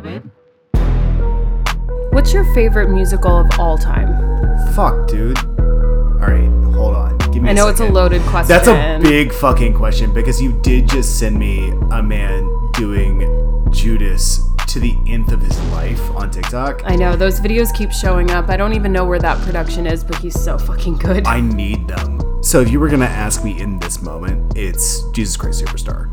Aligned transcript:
Babe. 0.00 0.24
What's 2.12 2.32
your 2.32 2.44
favorite 2.54 2.90
musical 2.90 3.38
of 3.38 3.48
all 3.58 3.78
time? 3.78 4.08
Fuck, 4.74 5.08
dude. 5.08 5.38
All 5.38 6.26
right, 6.26 6.48
hold 6.74 6.94
on. 6.94 7.18
Give 7.32 7.42
me. 7.42 7.48
I 7.48 7.52
a 7.52 7.54
know 7.54 7.68
it's 7.68 7.80
a 7.80 7.88
loaded 7.88 8.22
question. 8.22 8.48
That's 8.48 8.68
a 8.68 8.98
big 9.02 9.32
fucking 9.32 9.74
question 9.74 10.12
because 10.12 10.40
you 10.40 10.52
did 10.62 10.88
just 10.88 11.18
send 11.18 11.38
me 11.38 11.70
a 11.90 12.02
man 12.02 12.48
doing 12.72 13.20
Judas 13.70 14.40
to 14.68 14.80
the 14.80 14.96
nth 15.06 15.32
of 15.32 15.40
his 15.40 15.58
life 15.70 16.10
on 16.10 16.30
TikTok. 16.30 16.82
I 16.84 16.96
know 16.96 17.16
those 17.16 17.40
videos 17.40 17.74
keep 17.74 17.90
showing 17.92 18.30
up. 18.30 18.48
I 18.50 18.56
don't 18.56 18.74
even 18.74 18.92
know 18.92 19.04
where 19.04 19.18
that 19.18 19.40
production 19.42 19.86
is, 19.86 20.04
but 20.04 20.16
he's 20.16 20.38
so 20.38 20.58
fucking 20.58 20.98
good. 20.98 21.26
I 21.26 21.40
need 21.40 21.88
them. 21.88 22.42
So 22.42 22.60
if 22.60 22.70
you 22.70 22.78
were 22.78 22.88
gonna 22.88 23.06
ask 23.06 23.44
me 23.44 23.60
in 23.60 23.78
this 23.78 24.02
moment, 24.02 24.56
it's 24.56 25.02
Jesus 25.10 25.36
Christ 25.36 25.64
Superstar. 25.64 26.10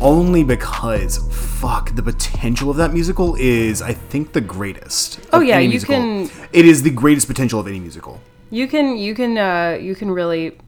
Only 0.00 0.44
because 0.44 1.18
fuck 1.60 1.94
the 1.94 2.02
potential 2.02 2.70
of 2.70 2.76
that 2.78 2.92
musical 2.92 3.36
is 3.38 3.82
I 3.82 3.92
think 3.92 4.32
the 4.32 4.40
greatest. 4.40 5.20
Oh, 5.32 5.40
yeah, 5.40 5.58
you 5.58 5.68
musical. 5.68 5.96
can- 5.96 6.30
It 6.52 6.64
is 6.64 6.82
the 6.82 6.90
greatest 6.90 7.26
potential 7.26 7.60
of 7.60 7.66
any 7.66 7.80
musical. 7.80 8.20
You 8.50 8.66
can 8.66 8.96
you 8.96 9.14
can 9.14 9.36
uh 9.38 9.78
you 9.80 9.94
can 9.94 10.10
really 10.10 10.58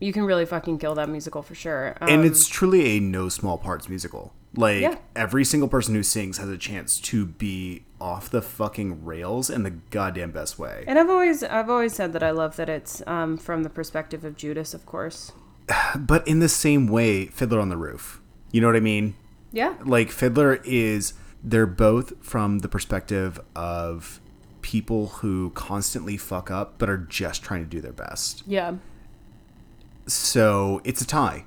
you 0.00 0.12
can 0.12 0.22
really 0.24 0.44
fucking 0.44 0.78
kill 0.78 0.94
that 0.96 1.08
musical 1.08 1.42
for 1.42 1.54
sure. 1.54 1.96
Um, 2.00 2.08
and 2.08 2.24
it's 2.24 2.46
truly 2.46 2.96
a 2.96 3.00
no 3.00 3.28
small 3.28 3.56
parts 3.58 3.88
musical. 3.88 4.32
Like 4.54 4.82
Yeah. 4.82 4.96
every 5.16 5.44
single 5.44 5.68
person 5.68 5.94
who 5.94 6.02
sings 6.02 6.38
has 6.38 6.48
a 6.48 6.58
chance 6.58 7.00
to 7.00 7.24
be 7.26 7.84
off 8.00 8.30
the 8.30 8.42
fucking 8.42 9.04
rails 9.04 9.50
in 9.50 9.62
the 9.62 9.70
goddamn 9.70 10.30
best 10.30 10.58
way. 10.58 10.84
and 10.86 10.98
I've 10.98 11.08
always 11.10 11.42
I've 11.42 11.70
always 11.70 11.94
said 11.94 12.12
that 12.12 12.22
I 12.22 12.30
love 12.32 12.56
that 12.56 12.68
it's 12.68 13.02
um 13.06 13.38
from 13.38 13.62
the 13.62 13.70
perspective 13.70 14.24
of 14.24 14.36
Judas, 14.36 14.74
of 14.74 14.84
course. 14.84 15.32
But 15.96 16.28
in 16.28 16.40
the 16.40 16.48
same 16.50 16.86
way, 16.86 17.26
Fiddler 17.26 17.60
on 17.60 17.70
the 17.70 17.76
Roof. 17.78 18.20
You 18.50 18.60
know 18.60 18.66
what 18.66 18.76
I 18.76 18.80
mean? 18.80 19.14
Yeah. 19.52 19.74
Like 19.84 20.10
Fiddler 20.10 20.60
is 20.64 21.14
they're 21.42 21.66
both 21.66 22.12
from 22.24 22.60
the 22.60 22.68
perspective 22.68 23.40
of 23.54 24.20
people 24.62 25.06
who 25.08 25.50
constantly 25.50 26.16
fuck 26.16 26.50
up 26.50 26.78
but 26.78 26.90
are 26.90 26.98
just 26.98 27.42
trying 27.42 27.62
to 27.62 27.68
do 27.68 27.80
their 27.80 27.92
best. 27.92 28.42
Yeah. 28.46 28.74
So 30.06 30.80
it's 30.84 31.00
a 31.00 31.06
tie. 31.06 31.44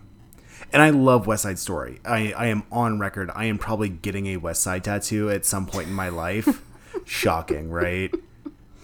And 0.73 0.81
I 0.81 0.89
love 0.91 1.27
West 1.27 1.43
Side 1.43 1.59
Story. 1.59 1.99
I, 2.05 2.31
I 2.31 2.47
am 2.47 2.63
on 2.71 2.99
record. 2.99 3.29
I 3.35 3.45
am 3.45 3.57
probably 3.57 3.89
getting 3.89 4.27
a 4.27 4.37
West 4.37 4.63
Side 4.63 4.85
tattoo 4.85 5.29
at 5.29 5.45
some 5.45 5.65
point 5.65 5.89
in 5.89 5.93
my 5.93 6.09
life. 6.09 6.63
Shocking, 7.05 7.69
right? 7.69 8.13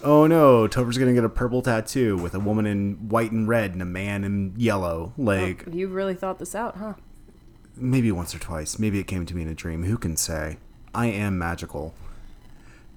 Oh 0.04 0.26
no, 0.26 0.68
Topher's 0.68 0.98
gonna 0.98 1.14
get 1.14 1.24
a 1.24 1.28
purple 1.28 1.62
tattoo 1.62 2.16
with 2.16 2.34
a 2.34 2.38
woman 2.38 2.66
in 2.66 3.08
white 3.08 3.32
and 3.32 3.48
red 3.48 3.72
and 3.72 3.82
a 3.82 3.86
man 3.86 4.22
in 4.22 4.54
yellow. 4.56 5.12
Like 5.16 5.64
You 5.72 5.88
really 5.88 6.14
thought 6.14 6.38
this 6.38 6.54
out, 6.54 6.76
huh? 6.76 6.94
Maybe 7.80 8.10
once 8.12 8.34
or 8.34 8.38
twice. 8.38 8.78
Maybe 8.78 8.98
it 8.98 9.06
came 9.06 9.26
to 9.26 9.34
me 9.34 9.42
in 9.42 9.48
a 9.48 9.54
dream. 9.54 9.84
Who 9.84 9.96
can 9.98 10.16
say? 10.16 10.58
I 10.94 11.06
am 11.06 11.38
magical. 11.38 11.94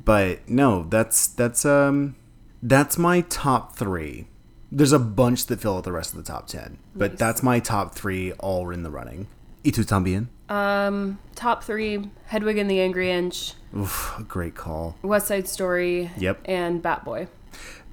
But 0.04 0.48
no, 0.50 0.84
that's 0.90 1.28
that's 1.28 1.66
um 1.66 2.16
that's 2.64 2.98
my 2.98 3.22
top 3.22 3.76
three. 3.76 4.28
There's 4.72 4.94
a 4.94 5.00
bunch 5.00 5.48
that 5.48 5.60
fill 5.60 5.78
out 5.78 5.84
the 5.84 5.92
rest 5.92 6.14
of 6.14 6.18
the 6.18 6.24
top 6.32 6.48
ten, 6.48 6.78
but 6.96 7.12
Nice. 7.12 7.20
that's 7.20 7.44
my 7.44 7.60
top 7.60 7.94
three 7.94 8.32
all 8.34 8.70
in 8.70 8.84
the 8.84 8.90
running. 8.90 9.28
Y 9.66 9.72
tú 9.72 9.84
también? 9.86 10.28
Um, 10.50 11.20
top 11.36 11.64
three: 11.64 12.10
Hedwig 12.28 12.58
and 12.58 12.70
the 12.72 12.80
Angry 12.80 13.12
Inch, 13.12 13.54
Oof, 13.78 14.16
great 14.28 14.56
call. 14.56 14.98
West 15.02 15.28
Side 15.28 15.48
Story, 15.48 16.10
Yep. 16.18 16.42
and 16.46 16.82
Bat 16.82 17.06
Boy. 17.06 17.28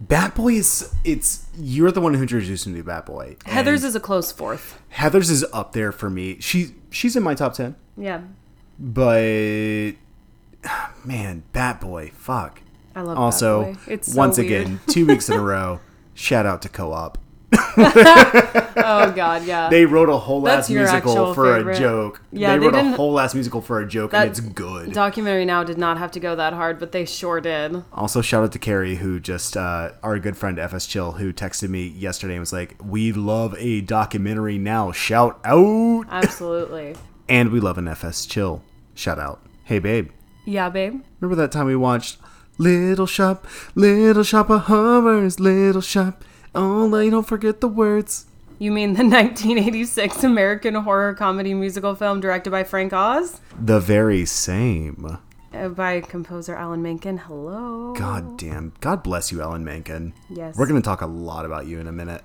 Bat 0.01 0.35
Boy 0.37 0.55
is 0.55 0.95
it's 1.05 1.47
you're 1.59 1.91
the 1.91 2.01
one 2.01 2.15
who 2.15 2.23
introduced 2.23 2.67
me 2.67 2.79
to 2.79 2.85
Bat 2.85 3.07
Boy. 3.07 3.37
Heather's 3.45 3.85
is 3.85 3.95
a 3.97 4.01
close 4.01 4.31
fourth. 4.33 4.79
Heather's 4.91 5.29
is 5.31 5.45
up 5.53 5.73
there 5.73 5.93
for 5.93 6.09
me. 6.09 6.39
She 6.41 6.75
she's 6.91 7.17
in 7.17 7.23
my 7.23 7.35
top 7.35 7.55
ten, 7.55 7.75
Yeah, 7.97 8.23
but 8.79 9.93
man, 11.05 11.43
Bat 11.53 11.81
Boy, 11.81 12.11
fuck. 12.15 12.61
I 12.95 13.03
love. 13.03 13.19
Also, 13.19 13.65
Bat 13.65 13.75
Boy. 13.87 13.93
it's 13.93 14.13
so 14.13 14.19
once 14.19 14.39
weird. 14.39 14.63
again, 14.63 14.81
two 14.89 15.07
weeks 15.07 15.29
in 15.29 15.39
a 15.39 15.43
row, 15.43 15.81
shout 16.15 16.47
out 16.47 16.63
to 16.63 16.69
Co-op. 16.69 17.19
Oh 18.85 19.11
God, 19.13 19.45
yeah. 19.45 19.69
They 19.69 19.85
wrote 19.85 20.09
a 20.09 20.17
whole 20.17 20.41
That's 20.43 20.67
ass 20.67 20.71
your 20.71 20.83
musical 20.83 21.11
actual 21.13 21.35
for 21.35 21.57
favorite. 21.57 21.77
a 21.77 21.81
joke. 21.81 22.23
Yeah, 22.33 22.53
they 22.53 22.59
they 22.59 22.67
wrote 22.67 22.75
a 22.75 22.83
didn't- 22.83 22.95
whole 22.95 23.19
ass 23.21 23.35
musical 23.35 23.61
for 23.61 23.81
a 23.81 23.87
joke, 23.89 24.11
That 24.13 24.23
and 24.23 24.31
it's 24.31 24.41
good. 24.41 24.93
documentary 24.93 25.45
now 25.45 25.65
did 25.65 25.79
not 25.79 25.99
have 25.99 26.11
to 26.13 26.21
go 26.21 26.37
that 26.37 26.53
hard, 26.53 26.79
but 26.79 26.93
they 26.93 27.05
sure 27.05 27.41
did. 27.41 27.83
also, 27.93 28.21
shout 28.21 28.45
out 28.45 28.53
to 28.53 28.59
Carrie, 28.59 28.97
who 28.97 29.19
just 29.21 29.57
uh, 29.57 29.91
our 30.03 30.19
good 30.19 30.37
friend 30.37 30.59
FS 30.59 30.87
Chill, 30.87 31.13
who 31.13 31.33
texted 31.33 31.69
me 31.69 31.87
yesterday 31.89 32.35
and 32.35 32.41
was 32.41 32.53
like, 32.53 32.77
"We 32.83 33.13
love 33.13 33.55
a 33.59 33.81
documentary 33.81 34.59
now. 34.59 34.93
Shout 34.93 35.41
out!" 35.45 36.05
Absolutely. 36.11 36.95
And 37.31 37.51
we 37.53 37.61
love 37.61 37.77
an 37.77 37.87
FS 37.89 38.25
Chill. 38.25 38.63
Shout 38.95 39.19
out. 39.19 39.41
Hey, 39.65 39.79
babe. 39.81 40.09
yeah, 40.47 40.71
babe. 40.71 41.03
Remember 41.21 41.37
that 41.43 41.53
time 41.53 41.67
we 41.67 41.77
watched 41.77 42.17
Little 42.57 43.05
Shop, 43.07 43.47
Little 43.75 44.23
Shop 44.23 44.49
of 44.49 44.63
Horrors, 44.63 45.39
Little 45.39 45.83
Shop. 45.83 46.25
Oh, 46.55 46.95
I 46.97 47.11
don't 47.11 47.27
forget 47.27 47.61
the 47.61 47.69
words. 47.69 48.25
You 48.59 48.73
mean 48.73 48.95
the 48.95 49.05
1986 49.05 50.25
American 50.25 50.75
horror 50.75 51.15
comedy 51.15 51.55
musical 51.55 51.95
film 51.95 52.21
directed 52.21 52.51
by 52.51 52.65
Frank 52.65 52.93
Oz? 52.93 53.41
The 53.59 53.79
very 53.79 54.25
same. 54.27 55.19
Uh, 55.53 55.69
by 55.69 56.01
composer 56.01 56.55
Alan 56.57 56.83
Menken. 56.83 57.19
Hello. 57.19 57.95
God 57.97 58.37
damn. 58.37 58.73
God 58.81 59.03
bless 59.03 59.31
you, 59.31 59.41
Alan 59.41 59.65
Menken. 59.65 60.13
Yes. 60.29 60.57
We're 60.57 60.67
going 60.67 60.81
to 60.81 60.85
talk 60.85 61.03
a 61.03 61.07
lot 61.07 61.45
about 61.45 61.67
you 61.67 61.79
in 61.79 61.87
a 61.87 61.93
minute. 61.93 62.23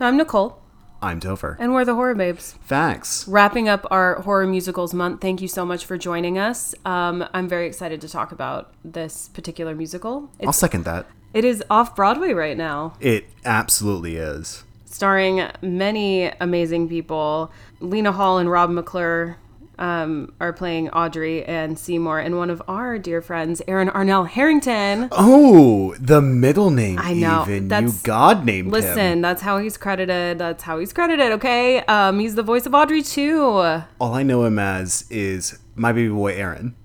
I'm 0.00 0.16
Nicole, 0.16 0.60
I'm 1.00 1.20
Topher. 1.20 1.56
and 1.60 1.72
we're 1.72 1.84
the 1.84 1.94
Horror 1.94 2.14
Babes. 2.14 2.54
Facts. 2.62 3.26
Wrapping 3.28 3.68
up 3.68 3.86
our 3.90 4.20
horror 4.22 4.46
musicals 4.46 4.94
month. 4.94 5.20
Thank 5.20 5.40
you 5.40 5.48
so 5.48 5.64
much 5.66 5.84
for 5.84 5.96
joining 5.98 6.38
us. 6.38 6.74
Um, 6.84 7.24
I'm 7.34 7.48
very 7.48 7.66
excited 7.66 8.00
to 8.00 8.08
talk 8.08 8.32
about 8.32 8.72
this 8.84 9.28
particular 9.28 9.74
musical. 9.74 10.30
I'll 10.44 10.52
second 10.52 10.84
that. 10.84 11.06
it 11.34 11.44
is 11.44 11.62
off 11.70 11.94
Broadway 11.94 12.32
right 12.32 12.56
now. 12.56 12.94
It 13.00 13.26
absolutely 13.44 14.16
is. 14.16 14.64
Starring 15.02 15.42
many 15.62 16.26
amazing 16.40 16.88
people. 16.88 17.50
Lena 17.80 18.12
Hall 18.12 18.38
and 18.38 18.48
Rob 18.48 18.70
McClure 18.70 19.36
um, 19.76 20.32
are 20.38 20.52
playing 20.52 20.90
Audrey 20.90 21.44
and 21.44 21.76
Seymour, 21.76 22.20
and 22.20 22.36
one 22.36 22.50
of 22.50 22.62
our 22.68 22.98
dear 23.00 23.20
friends, 23.20 23.60
Aaron 23.66 23.88
Arnell 23.88 24.28
Harrington. 24.28 25.08
Oh, 25.10 25.96
the 25.98 26.22
middle 26.22 26.70
name. 26.70 27.00
I 27.00 27.14
know, 27.14 27.42
Even 27.42 27.62
you 27.64 27.68
that's- 27.68 28.02
God 28.02 28.44
named 28.46 28.70
Listen, 28.70 28.96
him. 29.14 29.20
that's 29.22 29.42
how 29.42 29.58
he's 29.58 29.76
credited. 29.76 30.38
That's 30.38 30.62
how 30.62 30.78
he's 30.78 30.92
credited. 30.92 31.32
Okay, 31.32 31.78
um, 31.86 32.20
he's 32.20 32.36
the 32.36 32.44
voice 32.44 32.64
of 32.64 32.72
Audrey 32.72 33.02
too. 33.02 33.42
All 33.42 33.84
I 34.14 34.22
know 34.22 34.44
him 34.44 34.60
as 34.60 35.04
is 35.10 35.58
my 35.74 35.90
baby 35.90 36.10
boy 36.14 36.34
Aaron. 36.36 36.76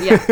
Yeah, 0.00 0.24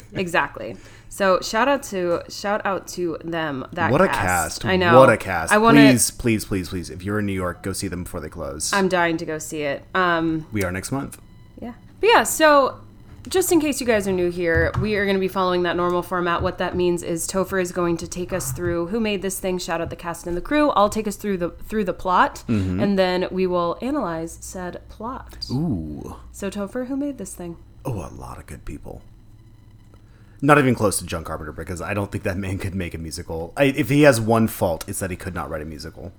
exactly. 0.14 0.74
So 1.08 1.40
shout 1.40 1.68
out 1.68 1.82
to 1.84 2.22
shout 2.28 2.64
out 2.64 2.86
to 2.88 3.18
them. 3.24 3.66
That 3.72 3.90
What 3.90 4.00
a 4.00 4.06
cast. 4.08 4.62
cast. 4.62 4.64
I 4.66 4.76
know. 4.76 4.98
What 4.98 5.10
a 5.10 5.16
cast. 5.16 5.52
I 5.52 5.58
want 5.58 5.76
to. 5.76 5.82
please, 5.82 6.10
please, 6.10 6.44
please, 6.44 6.68
please. 6.68 6.90
If 6.90 7.02
you're 7.02 7.18
in 7.18 7.26
New 7.26 7.32
York, 7.32 7.62
go 7.62 7.72
see 7.72 7.88
them 7.88 8.04
before 8.04 8.20
they 8.20 8.28
close. 8.28 8.72
I'm 8.72 8.88
dying 8.88 9.16
to 9.18 9.24
go 9.26 9.38
see 9.38 9.62
it. 9.62 9.84
Um, 9.94 10.46
we 10.52 10.62
are 10.64 10.70
next 10.70 10.92
month. 10.92 11.20
Yeah. 11.60 11.72
But 12.00 12.10
yeah, 12.10 12.22
so 12.22 12.80
just 13.28 13.50
in 13.52 13.60
case 13.60 13.80
you 13.80 13.86
guys 13.86 14.06
are 14.06 14.12
new 14.12 14.30
here, 14.30 14.70
we 14.80 14.94
are 14.94 15.04
going 15.04 15.16
to 15.16 15.20
be 15.20 15.28
following 15.28 15.62
that 15.64 15.76
normal 15.76 16.02
format. 16.02 16.40
What 16.42 16.58
that 16.58 16.76
means 16.76 17.02
is 17.02 17.26
Topher 17.26 17.60
is 17.60 17.72
going 17.72 17.96
to 17.98 18.06
take 18.08 18.32
us 18.32 18.52
through 18.52 18.86
who 18.86 19.00
made 19.00 19.20
this 19.22 19.40
thing, 19.40 19.58
shout 19.58 19.80
out 19.80 19.90
the 19.90 19.96
cast 19.96 20.26
and 20.26 20.36
the 20.36 20.40
crew. 20.40 20.70
I'll 20.70 20.88
take 20.88 21.08
us 21.08 21.16
through 21.16 21.38
the 21.38 21.50
through 21.50 21.84
the 21.84 21.92
plot, 21.92 22.44
and 22.48 22.98
then 22.98 23.26
we 23.30 23.46
will 23.46 23.76
analyze 23.82 24.38
said 24.40 24.80
plot. 24.88 25.46
Ooh. 25.50 26.16
So 26.32 26.48
Topher, 26.50 26.86
who 26.86 26.96
made 26.96 27.18
this 27.18 27.34
thing? 27.34 27.56
Oh, 27.84 27.94
a 27.94 28.12
lot 28.14 28.38
of 28.38 28.46
good 28.46 28.64
people. 28.64 29.02
Not 30.40 30.58
even 30.58 30.74
close 30.74 30.98
to 30.98 31.06
John 31.06 31.24
Carpenter 31.24 31.52
because 31.52 31.80
I 31.80 31.94
don't 31.94 32.12
think 32.12 32.24
that 32.24 32.36
man 32.36 32.58
could 32.58 32.74
make 32.74 32.94
a 32.94 32.98
musical. 32.98 33.52
I, 33.56 33.64
if 33.64 33.88
he 33.88 34.02
has 34.02 34.20
one 34.20 34.46
fault, 34.46 34.84
it's 34.88 35.00
that 35.00 35.10
he 35.10 35.16
could 35.16 35.34
not 35.34 35.50
write 35.50 35.62
a 35.62 35.64
musical. 35.64 36.12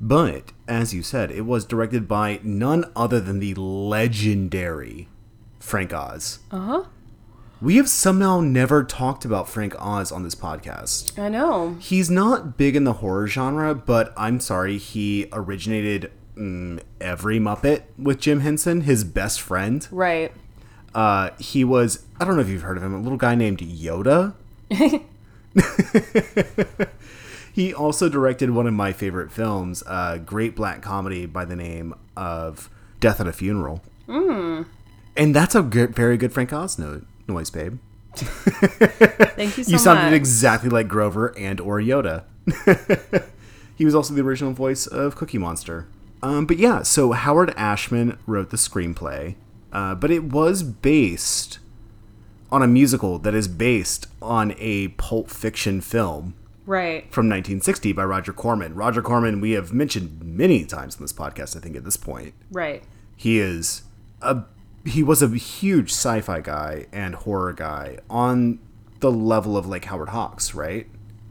But, 0.00 0.52
as 0.68 0.92
you 0.92 1.02
said, 1.02 1.30
it 1.30 1.42
was 1.42 1.64
directed 1.64 2.06
by 2.08 2.40
none 2.42 2.84
other 2.94 3.20
than 3.20 3.38
the 3.38 3.54
legendary 3.54 5.08
Frank 5.60 5.92
Oz. 5.92 6.40
Uh 6.50 6.58
huh. 6.58 6.84
We 7.60 7.76
have 7.76 7.88
somehow 7.88 8.40
never 8.40 8.84
talked 8.84 9.24
about 9.24 9.48
Frank 9.48 9.74
Oz 9.78 10.12
on 10.12 10.22
this 10.22 10.34
podcast. 10.34 11.18
I 11.18 11.30
know. 11.30 11.76
He's 11.80 12.10
not 12.10 12.58
big 12.58 12.76
in 12.76 12.84
the 12.84 12.94
horror 12.94 13.26
genre, 13.26 13.74
but 13.74 14.12
I'm 14.16 14.40
sorry, 14.40 14.76
he 14.76 15.28
originated 15.32 16.12
mm, 16.36 16.80
every 17.00 17.38
Muppet 17.40 17.84
with 17.96 18.20
Jim 18.20 18.40
Henson, 18.40 18.82
his 18.82 19.04
best 19.04 19.40
friend. 19.40 19.88
Right. 19.90 20.32
Uh, 20.96 21.30
he 21.38 21.62
was, 21.62 22.06
I 22.18 22.24
don't 22.24 22.36
know 22.36 22.40
if 22.40 22.48
you've 22.48 22.62
heard 22.62 22.78
of 22.78 22.82
him, 22.82 22.94
a 22.94 22.98
little 22.98 23.18
guy 23.18 23.34
named 23.34 23.58
Yoda. 23.58 24.32
he 27.52 27.74
also 27.74 28.08
directed 28.08 28.48
one 28.48 28.66
of 28.66 28.72
my 28.72 28.92
favorite 28.92 29.30
films, 29.30 29.82
a 29.86 30.18
great 30.18 30.56
black 30.56 30.80
comedy 30.80 31.26
by 31.26 31.44
the 31.44 31.54
name 31.54 31.94
of 32.16 32.70
Death 32.98 33.20
at 33.20 33.26
a 33.26 33.32
Funeral. 33.34 33.82
Mm. 34.08 34.64
And 35.18 35.36
that's 35.36 35.54
a 35.54 35.62
good, 35.62 35.94
very 35.94 36.16
good 36.16 36.32
Frank 36.32 36.50
Oz 36.54 36.78
no- 36.78 37.02
noise, 37.28 37.50
babe. 37.50 37.78
Thank 38.14 39.58
you 39.58 39.64
so 39.64 39.72
you 39.72 39.78
sounded 39.78 40.04
much. 40.04 40.12
exactly 40.14 40.70
like 40.70 40.88
Grover 40.88 41.38
and 41.38 41.60
or 41.60 41.78
Yoda. 41.78 42.24
he 43.76 43.84
was 43.84 43.94
also 43.94 44.14
the 44.14 44.22
original 44.22 44.54
voice 44.54 44.86
of 44.86 45.14
Cookie 45.14 45.36
Monster. 45.36 45.88
Um, 46.22 46.46
but 46.46 46.56
yeah, 46.56 46.82
so 46.82 47.12
Howard 47.12 47.52
Ashman 47.54 48.18
wrote 48.26 48.48
the 48.48 48.56
screenplay, 48.56 49.34
uh, 49.76 49.94
but 49.94 50.10
it 50.10 50.24
was 50.24 50.62
based 50.62 51.58
on 52.50 52.62
a 52.62 52.66
musical 52.66 53.18
that 53.18 53.34
is 53.34 53.46
based 53.48 54.06
on 54.22 54.54
a 54.58 54.88
Pulp 54.88 55.28
Fiction 55.30 55.80
film 55.82 56.34
Right. 56.64 57.02
from 57.12 57.26
1960 57.26 57.92
by 57.92 58.04
Roger 58.04 58.32
Corman. 58.32 58.74
Roger 58.74 59.02
Corman, 59.02 59.40
we 59.40 59.50
have 59.52 59.72
mentioned 59.72 60.20
many 60.24 60.64
times 60.64 60.96
in 60.96 61.02
this 61.02 61.12
podcast, 61.12 61.56
I 61.56 61.60
think, 61.60 61.76
at 61.76 61.84
this 61.84 61.96
point. 61.96 62.32
Right. 62.50 62.82
He 63.16 63.38
is 63.38 63.82
a 64.22 64.44
he 64.84 65.02
was 65.02 65.20
a 65.20 65.28
huge 65.28 65.90
sci-fi 65.90 66.40
guy 66.40 66.86
and 66.92 67.14
horror 67.16 67.52
guy 67.52 67.98
on 68.08 68.60
the 69.00 69.10
level 69.12 69.56
of 69.56 69.66
like 69.66 69.84
Howard 69.86 70.08
Hawks, 70.10 70.54
right? 70.54 70.86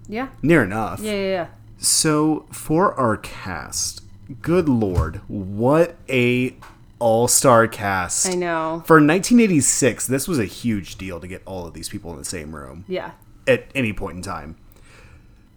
Yeah. 0.07 0.27
Near 0.43 0.61
enough. 0.63 0.99
Yeah. 1.01 1.11
Yeah. 1.13 1.29
yeah. 1.31 1.47
So 1.77 2.45
for 2.51 2.93
our 2.99 3.17
cast, 3.17 4.03
good 4.41 4.67
lord, 4.69 5.21
what 5.27 5.95
a 6.09 6.55
all-star 6.99 7.67
cast. 7.67 8.27
I 8.27 8.35
know. 8.35 8.83
For 8.85 8.95
1986, 8.95 10.07
this 10.07 10.27
was 10.27 10.39
a 10.39 10.45
huge 10.45 10.95
deal 10.97 11.19
to 11.19 11.27
get 11.27 11.41
all 11.45 11.65
of 11.67 11.73
these 11.73 11.89
people 11.89 12.11
in 12.11 12.17
the 12.17 12.25
same 12.25 12.55
room 12.55 12.85
Yeah. 12.87 13.11
at 13.47 13.65
any 13.75 13.93
point 13.93 14.17
in 14.17 14.21
time. 14.23 14.55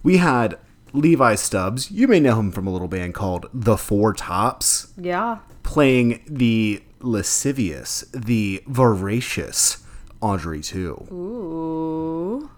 We 0.02 0.17
had 0.19 0.58
Levi 0.93 1.35
Stubbs. 1.37 1.90
You 1.90 2.08
may 2.08 2.19
know 2.20 2.38
him 2.38 2.50
from 2.50 2.67
a 2.67 2.70
little 2.70 2.88
band 2.88 3.14
called 3.14 3.46
The 3.52 3.76
Four 3.76 4.14
Tops, 4.14 4.88
Yeah. 4.96 5.38
playing 5.62 6.20
the 6.26 6.82
lascivious, 7.00 8.05
the 8.12 8.62
voracious 8.67 9.79
Audrey 10.20 10.61
2. 10.62 11.06
Ooh. 11.12 12.50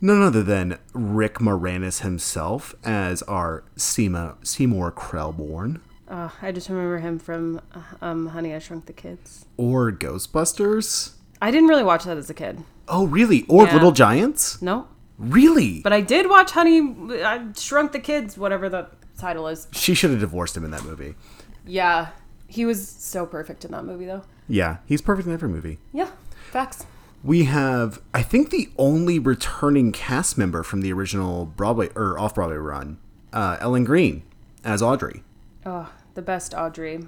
None 0.00 0.22
other 0.22 0.42
than 0.42 0.78
Rick 0.92 1.34
Moranis 1.38 2.00
himself 2.02 2.74
as 2.84 3.22
our 3.22 3.64
Seymour, 3.76 4.36
Seymour 4.42 4.92
Krelborn. 4.92 5.80
Uh, 6.08 6.30
I 6.40 6.52
just 6.52 6.68
remember 6.68 6.98
him 6.98 7.18
from 7.18 7.60
um, 8.00 8.26
Honey, 8.28 8.54
I 8.54 8.58
Shrunk 8.58 8.86
the 8.86 8.92
Kids. 8.92 9.44
Or 9.56 9.92
Ghostbusters. 9.92 11.12
I 11.42 11.50
didn't 11.50 11.68
really 11.68 11.84
watch 11.84 12.04
that 12.04 12.16
as 12.16 12.30
a 12.30 12.34
kid. 12.34 12.64
Oh, 12.88 13.06
really? 13.06 13.44
Or 13.48 13.64
Yeah. 13.66 13.74
Little 13.74 13.92
Giants? 13.92 14.60
No. 14.62 14.88
Really? 15.18 15.80
But 15.82 15.92
I 15.92 16.00
did 16.00 16.28
watch 16.28 16.52
Honey, 16.52 16.80
I 17.22 17.48
Shrunk 17.56 17.92
the 17.92 18.00
Kids, 18.00 18.38
whatever 18.38 18.68
the 18.68 18.88
title 19.18 19.48
is. 19.48 19.68
she 19.72 19.94
should 19.94 20.10
have 20.10 20.20
divorced 20.20 20.56
him 20.56 20.64
in 20.64 20.70
that 20.70 20.84
movie. 20.84 21.14
Yeah. 21.66 22.08
He 22.46 22.64
was 22.64 22.88
so 22.88 23.26
perfect 23.26 23.64
in 23.64 23.72
that 23.72 23.84
movie, 23.84 24.06
though. 24.06 24.22
Yeah, 24.48 24.78
he's 24.86 25.02
perfect 25.02 25.28
in 25.28 25.34
every 25.34 25.50
movie. 25.50 25.78
Yeah. 25.92 26.08
Facts. 26.50 26.86
We 27.22 27.44
have, 27.44 28.00
I 28.14 28.22
think, 28.22 28.48
the 28.50 28.70
only 28.78 29.18
returning 29.18 29.92
cast 29.92 30.38
member 30.38 30.62
from 30.62 30.80
the 30.80 30.92
original 30.92 31.44
Broadway 31.44 31.90
or 31.94 32.18
off 32.18 32.36
Broadway 32.36 32.56
run, 32.56 32.98
uh, 33.32 33.58
Ellen 33.60 33.84
Greene 33.84 34.22
as 34.64 34.80
Audrey. 34.80 35.22
Oh, 35.66 35.92
the 36.18 36.22
best 36.22 36.52
Audrey. 36.52 36.98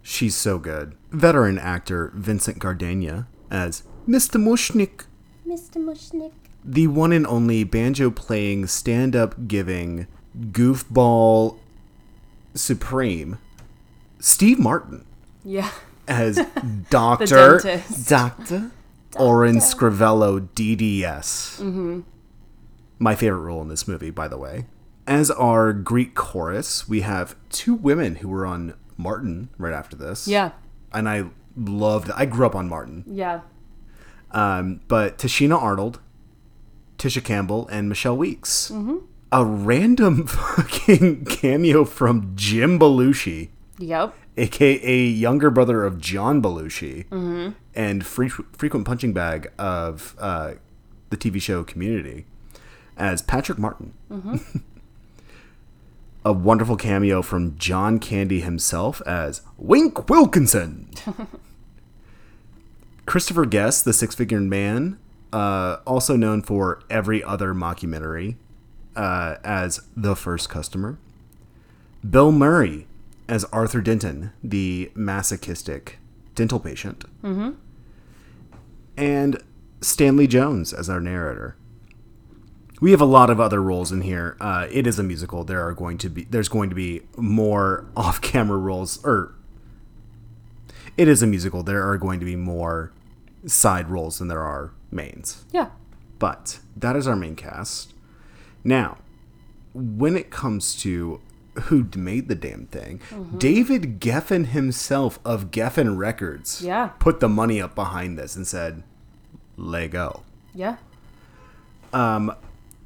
She's 0.00 0.36
so 0.36 0.56
good. 0.56 0.94
Veteran 1.10 1.58
actor 1.58 2.12
Vincent 2.14 2.60
Gardenia 2.60 3.26
as 3.50 3.82
Mr. 4.08 4.40
Mushnik. 4.40 5.06
Mr. 5.44 5.82
Mushnik. 5.84 6.30
the 6.64 6.86
one 6.86 7.10
and 7.12 7.26
only 7.26 7.64
banjo 7.64 8.10
playing, 8.12 8.68
stand 8.68 9.16
up 9.16 9.48
giving, 9.48 10.06
goofball 10.38 11.58
supreme, 12.54 13.38
Steve 14.20 14.60
Martin 14.60 15.04
Yeah. 15.42 15.72
as 16.06 16.36
Doctor 16.90 17.58
dentist. 17.58 18.08
Doctor 18.08 18.70
Orin 19.16 19.56
Scrivello 19.56 20.38
DDS. 20.54 21.58
Mm-hmm. 21.60 22.00
My 23.00 23.16
favorite 23.16 23.40
role 23.40 23.62
in 23.62 23.68
this 23.68 23.88
movie, 23.88 24.10
by 24.10 24.28
the 24.28 24.38
way. 24.38 24.66
As 25.10 25.28
our 25.32 25.72
Greek 25.72 26.14
chorus, 26.14 26.88
we 26.88 27.00
have 27.00 27.34
two 27.48 27.74
women 27.74 28.16
who 28.16 28.28
were 28.28 28.46
on 28.46 28.74
Martin 28.96 29.48
right 29.58 29.72
after 29.74 29.96
this. 29.96 30.28
Yeah. 30.28 30.52
and 30.92 31.08
I 31.08 31.24
loved. 31.56 32.10
I 32.12 32.26
grew 32.26 32.46
up 32.46 32.54
on 32.54 32.68
Martin. 32.68 33.02
Yeah. 33.08 33.40
Um, 34.30 34.80
but 34.86 35.18
Tichina 35.18 35.60
Arnold, 35.60 35.98
Tisha 36.96 37.24
Campbell, 37.24 37.66
and 37.72 37.88
Michelle 37.88 38.16
Weeks. 38.16 38.70
A 39.32 39.44
random 39.44 40.26
fucking 40.28 41.24
cameo 41.24 41.84
from 41.84 42.32
Jim 42.36 42.78
Belushi, 42.78 43.48
Yep. 43.78 44.14
aka 44.36 44.96
younger 45.04 45.50
brother 45.50 45.84
of 45.84 46.00
John 46.00 46.40
Belushi, 46.40 47.54
and 47.74 48.06
free, 48.06 48.28
frequent 48.28 48.86
punching 48.86 49.12
bag 49.12 49.50
of 49.58 50.14
uh, 50.20 50.52
the 51.10 51.16
TV 51.16 51.42
show 51.42 51.64
Community, 51.64 52.26
as 52.96 53.22
Patrick 53.22 53.58
Martin. 53.58 53.94
A 56.24 56.32
wonderful 56.32 56.76
cameo 56.76 57.22
from 57.22 57.56
John 57.56 57.98
Candy 57.98 58.40
himself 58.40 59.00
as 59.06 59.42
Wink 59.56 60.08
Wilkinson. 60.08 60.90
Christopher 63.06 63.46
Guest, 63.46 63.84
the 63.84 63.92
six 63.92 64.14
figured 64.14 64.42
man, 64.42 64.98
uh, 65.32 65.78
also 65.86 66.16
known 66.16 66.42
for 66.42 66.82
every 66.90 67.24
other 67.24 67.54
mockumentary 67.54 68.36
uh, 68.94 69.36
as 69.42 69.80
the 69.96 70.14
first 70.14 70.48
customer. 70.48 70.98
Bill 72.08 72.32
Murray 72.32 72.86
as 73.28 73.44
Arthur 73.44 73.80
Denton, 73.80 74.32
the 74.42 74.90
masochistic 74.94 75.98
dental 76.34 76.60
patient. 76.60 77.04
Mm-hmm. 77.22 77.50
And 78.96 79.42
Stanley 79.80 80.26
Jones 80.26 80.72
as 80.72 80.90
our 80.90 81.00
narrator. 81.00 81.56
We 82.80 82.92
have 82.92 83.00
a 83.00 83.04
lot 83.06 83.28
of 83.30 83.38
other 83.38 83.62
roles 83.62 83.92
in 83.92 84.00
here. 84.00 84.36
Uh, 84.40 84.66
it 84.70 84.86
is 84.86 84.98
a 84.98 85.02
musical. 85.02 85.44
There 85.44 85.66
are 85.66 85.72
going 85.74 85.98
to 85.98 86.08
be 86.08 86.24
there's 86.24 86.48
going 86.48 86.70
to 86.70 86.74
be 86.76 87.02
more 87.16 87.86
off-camera 87.96 88.56
roles, 88.58 89.04
or 89.04 89.34
it 90.96 91.06
is 91.08 91.22
a 91.22 91.26
musical. 91.26 91.62
There 91.62 91.86
are 91.88 91.98
going 91.98 92.20
to 92.20 92.26
be 92.26 92.36
more 92.36 92.92
side 93.46 93.88
roles 93.90 94.18
than 94.18 94.28
there 94.28 94.42
are 94.42 94.72
mains. 94.90 95.44
Yeah. 95.52 95.70
But 96.18 96.60
that 96.76 96.96
is 96.96 97.06
our 97.06 97.16
main 97.16 97.36
cast. 97.36 97.94
Now, 98.64 98.98
when 99.72 100.16
it 100.16 100.30
comes 100.30 100.74
to 100.82 101.20
who 101.64 101.86
made 101.96 102.28
the 102.28 102.34
damn 102.34 102.66
thing, 102.66 103.00
David 103.36 104.00
Geffen 104.00 104.46
himself 104.48 105.18
of 105.24 105.50
Geffen 105.50 105.96
Records 105.96 106.60
Yeah. 106.62 106.88
put 106.98 107.20
the 107.20 107.28
money 107.28 107.60
up 107.60 107.74
behind 107.74 108.18
this 108.18 108.36
and 108.36 108.46
said, 108.46 108.82
Lego. 109.56 110.22
Yeah. 110.54 110.76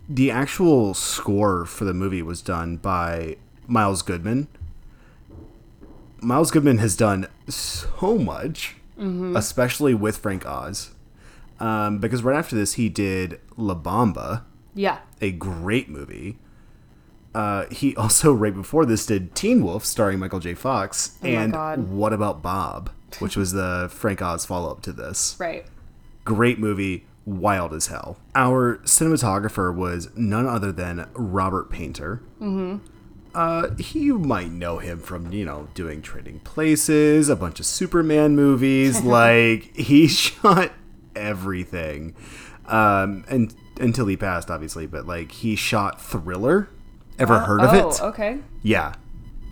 The 0.09 0.31
actual 0.31 0.95
score 0.95 1.65
for 1.65 1.85
the 1.85 1.95
movie 1.95 2.23
was 2.23 2.43
done 2.43 2.77
by 2.77 3.37
Miles 3.67 4.03
Goodman. 4.03 4.49
Miles 6.21 6.51
Goodman 6.51 6.79
has 6.79 6.97
done 6.97 7.27
so 7.49 8.19
much, 8.19 8.77
especially 8.99 9.95
with 9.95 10.19
Frank 10.19 10.47
Oz. 10.47 10.91
Um, 11.61 11.99
because 11.99 12.23
right 12.23 12.37
after 12.37 12.57
this, 12.57 12.75
he 12.75 12.89
did 12.89 13.41
La 13.57 13.75
Bamba, 13.75 14.43
Yeah. 14.75 14.99
a 15.21 15.31
great 15.33 15.89
movie. 15.89 16.39
Uh, 17.35 17.67
he 17.71 17.97
also, 17.97 18.33
right 18.33 18.55
before 18.55 18.85
this, 18.87 19.07
did 19.07 19.35
Teen 19.35 19.65
Wolf, 19.65 19.85
starring 19.85 20.19
Michael 20.19 20.41
J. 20.41 20.55
Fox, 20.55 21.17
my 21.23 21.29
and. 21.31 21.89
What 21.91 22.13
About 22.13 22.43
Bob, 22.43 22.91
which 23.21 23.37
was 23.37 23.53
the 23.53 23.89
Frank 23.91 24.21
Oz 24.23 24.45
follow 24.45 24.71
up 24.71 24.83
to 24.83 24.93
this. 24.93 25.37
Right. 25.39 25.65
Great 26.25 26.59
movie, 26.59 27.07
wild 27.27 27.73
as 27.73 27.89
hell. 27.89 28.19
Our 28.35 28.79
cinematographer 28.79 29.75
was 29.75 30.09
none 30.17 30.47
other 30.47 30.73
than 30.73 31.09
Robert 31.15 31.71
Paynter. 31.71 32.23
Mm-hmm. 32.41 32.77
Uh, 33.35 33.71
you 33.79 34.19
might 34.19 34.51
know 34.51 34.79
him 34.79 35.01
from, 35.01 35.33
you 35.33 35.45
know, 35.45 35.69
doing 35.75 36.03
Trading 36.03 36.39
Places, 36.41 37.29
a 37.29 37.35
bunch 37.35 37.59
of 37.59 37.67
Superman 37.67 38.37
movies. 38.37 39.03
like, 39.05 39.75
he 39.77 40.07
shot 40.09 40.73
everything. 41.17 42.15
Um, 42.67 43.25
and 43.29 43.55
until 43.81 44.07
he 44.07 44.17
passed, 44.17 44.51
obviously, 44.51 44.87
but 44.87 45.07
like, 45.07 45.33
he 45.33 45.57
shot 45.57 46.01
Thriller. 46.01 46.69
Ever 47.19 47.41
heard 47.41 47.61
of 47.61 47.73
oh, 47.73 47.91
it? 47.91 48.03
okay. 48.03 48.39
Yeah, 48.63 48.95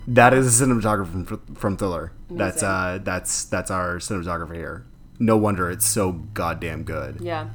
that 0.08 0.34
is 0.34 0.60
a 0.60 0.64
cinematographer 0.64 1.26
from, 1.26 1.54
from 1.54 1.76
Thriller. 1.76 2.12
That's 2.28 2.60
uh, 2.60 2.98
that's 3.02 3.44
that's 3.44 3.70
our 3.70 3.98
cinematographer 3.98 4.56
here. 4.56 4.84
No 5.20 5.36
wonder 5.36 5.70
it's 5.70 5.86
so 5.86 6.12
goddamn 6.12 6.82
good. 6.82 7.20
Yeah. 7.20 7.50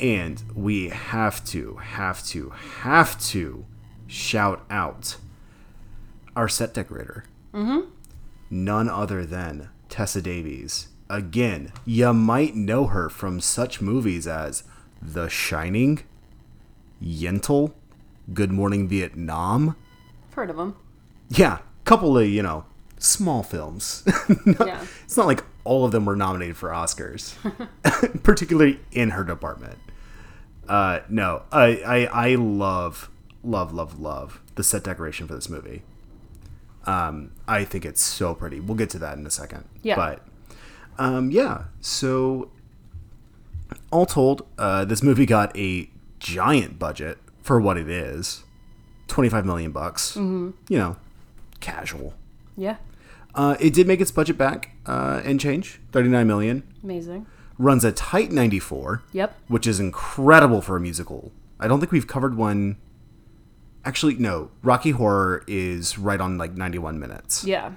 And 0.00 0.42
we 0.54 0.88
have 0.90 1.44
to, 1.46 1.76
have 1.76 2.24
to, 2.28 2.50
have 2.50 3.20
to 3.28 3.66
shout 4.06 4.64
out 4.70 5.16
our 6.36 6.48
set 6.48 6.72
decorator. 6.72 7.24
Mm-hmm. 7.52 7.90
None 8.50 8.88
other 8.88 9.26
than 9.26 9.70
Tessa 9.88 10.22
Davies. 10.22 10.88
Again, 11.10 11.72
you 11.84 12.12
might 12.12 12.54
know 12.54 12.86
her 12.86 13.08
from 13.08 13.40
such 13.40 13.80
movies 13.80 14.26
as 14.26 14.62
The 15.00 15.28
Shining, 15.28 16.00
Yentl, 17.02 17.72
Good 18.32 18.52
Morning 18.52 18.86
Vietnam. 18.88 19.74
I've 20.28 20.34
heard 20.34 20.50
of 20.50 20.56
them. 20.56 20.76
Yeah, 21.30 21.58
couple 21.88 22.18
of 22.18 22.28
you 22.28 22.42
know 22.42 22.64
small 22.98 23.42
films. 23.42 24.04
Yeah. 24.46 24.84
It's 25.04 25.16
not 25.16 25.26
like 25.26 25.44
all 25.64 25.84
of 25.84 25.92
them 25.92 26.04
were 26.04 26.16
nominated 26.16 26.56
for 26.56 26.70
Oscars, 26.70 27.34
particularly 28.22 28.80
in 28.92 29.10
her 29.10 29.24
department. 29.24 29.78
Uh, 30.68 31.00
no, 31.08 31.42
I, 31.50 31.66
I 31.84 32.30
I 32.30 32.34
love 32.34 33.10
love 33.42 33.72
love 33.72 33.98
love 33.98 34.40
the 34.54 34.62
set 34.62 34.84
decoration 34.84 35.26
for 35.26 35.34
this 35.34 35.48
movie. 35.48 35.82
Um, 36.84 37.32
I 37.46 37.64
think 37.64 37.84
it's 37.84 38.02
so 38.02 38.34
pretty. 38.34 38.60
We'll 38.60 38.76
get 38.76 38.90
to 38.90 38.98
that 38.98 39.18
in 39.18 39.26
a 39.26 39.30
second. 39.30 39.64
Yeah. 39.82 39.96
But 39.96 40.26
um, 40.98 41.30
yeah, 41.30 41.64
so 41.80 42.50
all 43.90 44.06
told, 44.06 44.46
uh, 44.58 44.84
this 44.84 45.02
movie 45.02 45.26
got 45.26 45.56
a 45.56 45.90
giant 46.18 46.78
budget 46.78 47.18
for 47.42 47.60
what 47.60 47.76
it 47.76 47.88
is 47.88 48.44
25 49.08 49.44
million 49.46 49.70
bucks. 49.70 50.12
Mm-hmm. 50.12 50.50
You 50.68 50.78
know, 50.78 50.96
casual. 51.60 52.14
Yeah. 52.56 52.76
Uh, 53.34 53.56
it 53.60 53.72
did 53.72 53.86
make 53.86 54.00
its 54.00 54.10
budget 54.10 54.36
back 54.36 54.74
uh, 54.86 55.20
and 55.24 55.38
change 55.38 55.80
39 55.92 56.26
million. 56.26 56.62
Amazing. 56.82 57.26
Runs 57.58 57.84
a 57.84 57.92
tight 57.92 58.30
94. 58.30 59.02
Yep. 59.12 59.36
which 59.48 59.66
is 59.66 59.80
incredible 59.80 60.60
for 60.62 60.76
a 60.76 60.80
musical. 60.80 61.32
I 61.60 61.66
don't 61.68 61.80
think 61.80 61.90
we've 61.92 62.06
covered 62.06 62.36
one. 62.36 62.76
Actually, 63.84 64.14
no. 64.14 64.50
Rocky 64.62 64.90
Horror 64.92 65.42
is 65.46 65.98
right 65.98 66.20
on 66.20 66.38
like 66.38 66.54
91 66.54 66.98
minutes. 67.00 67.44
Yeah. 67.44 67.72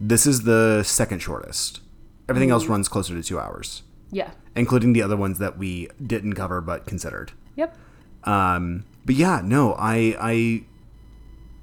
This 0.00 0.26
is 0.26 0.42
the 0.42 0.82
second 0.82 1.20
shortest. 1.20 1.80
Everything 2.28 2.50
else 2.50 2.66
runs 2.66 2.88
closer 2.88 3.14
to 3.14 3.22
two 3.22 3.38
hours, 3.38 3.82
Yeah. 4.10 4.30
including 4.56 4.92
the 4.92 5.02
other 5.02 5.16
ones 5.16 5.38
that 5.38 5.56
we 5.58 5.88
didn't 6.04 6.34
cover 6.34 6.60
but 6.60 6.86
considered. 6.86 7.32
Yep. 7.56 7.76
Um, 8.24 8.84
but 9.04 9.14
yeah, 9.14 9.40
no, 9.44 9.74
I 9.78 10.16
I 10.18 10.64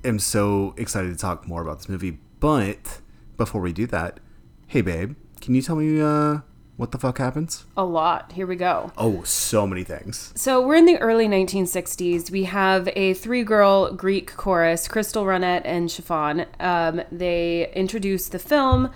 am 0.07 0.19
so 0.19 0.73
excited 0.77 1.09
to 1.11 1.17
talk 1.17 1.47
more 1.47 1.61
about 1.61 1.79
this 1.79 1.89
movie. 1.89 2.19
But 2.39 3.01
before 3.37 3.61
we 3.61 3.73
do 3.73 3.85
that, 3.87 4.19
hey 4.67 4.81
babe, 4.81 5.15
can 5.41 5.53
you 5.55 5.61
tell 5.63 5.75
me 5.75 5.99
uh, 5.99 6.39
what 6.81 6.89
the 6.89 6.97
fuck 6.97 7.19
happens? 7.19 7.65
A 7.77 7.83
lot. 7.83 8.31
Here 8.31 8.47
we 8.47 8.55
go. 8.55 8.91
Oh, 8.97 9.21
so 9.21 9.67
many 9.67 9.83
things. 9.83 10.33
So 10.35 10.65
we're 10.65 10.77
in 10.77 10.87
the 10.87 10.97
early 10.97 11.27
1960s. 11.27 12.31
We 12.31 12.45
have 12.45 12.89
a 12.95 13.13
three-girl 13.13 13.93
Greek 13.93 14.35
chorus, 14.35 14.87
Crystal, 14.87 15.23
Ronnette, 15.23 15.61
and 15.63 15.91
Chiffon. 15.91 16.47
Um, 16.59 17.03
they 17.11 17.71
introduce 17.73 18.29
the 18.29 18.39
film, 18.39 18.89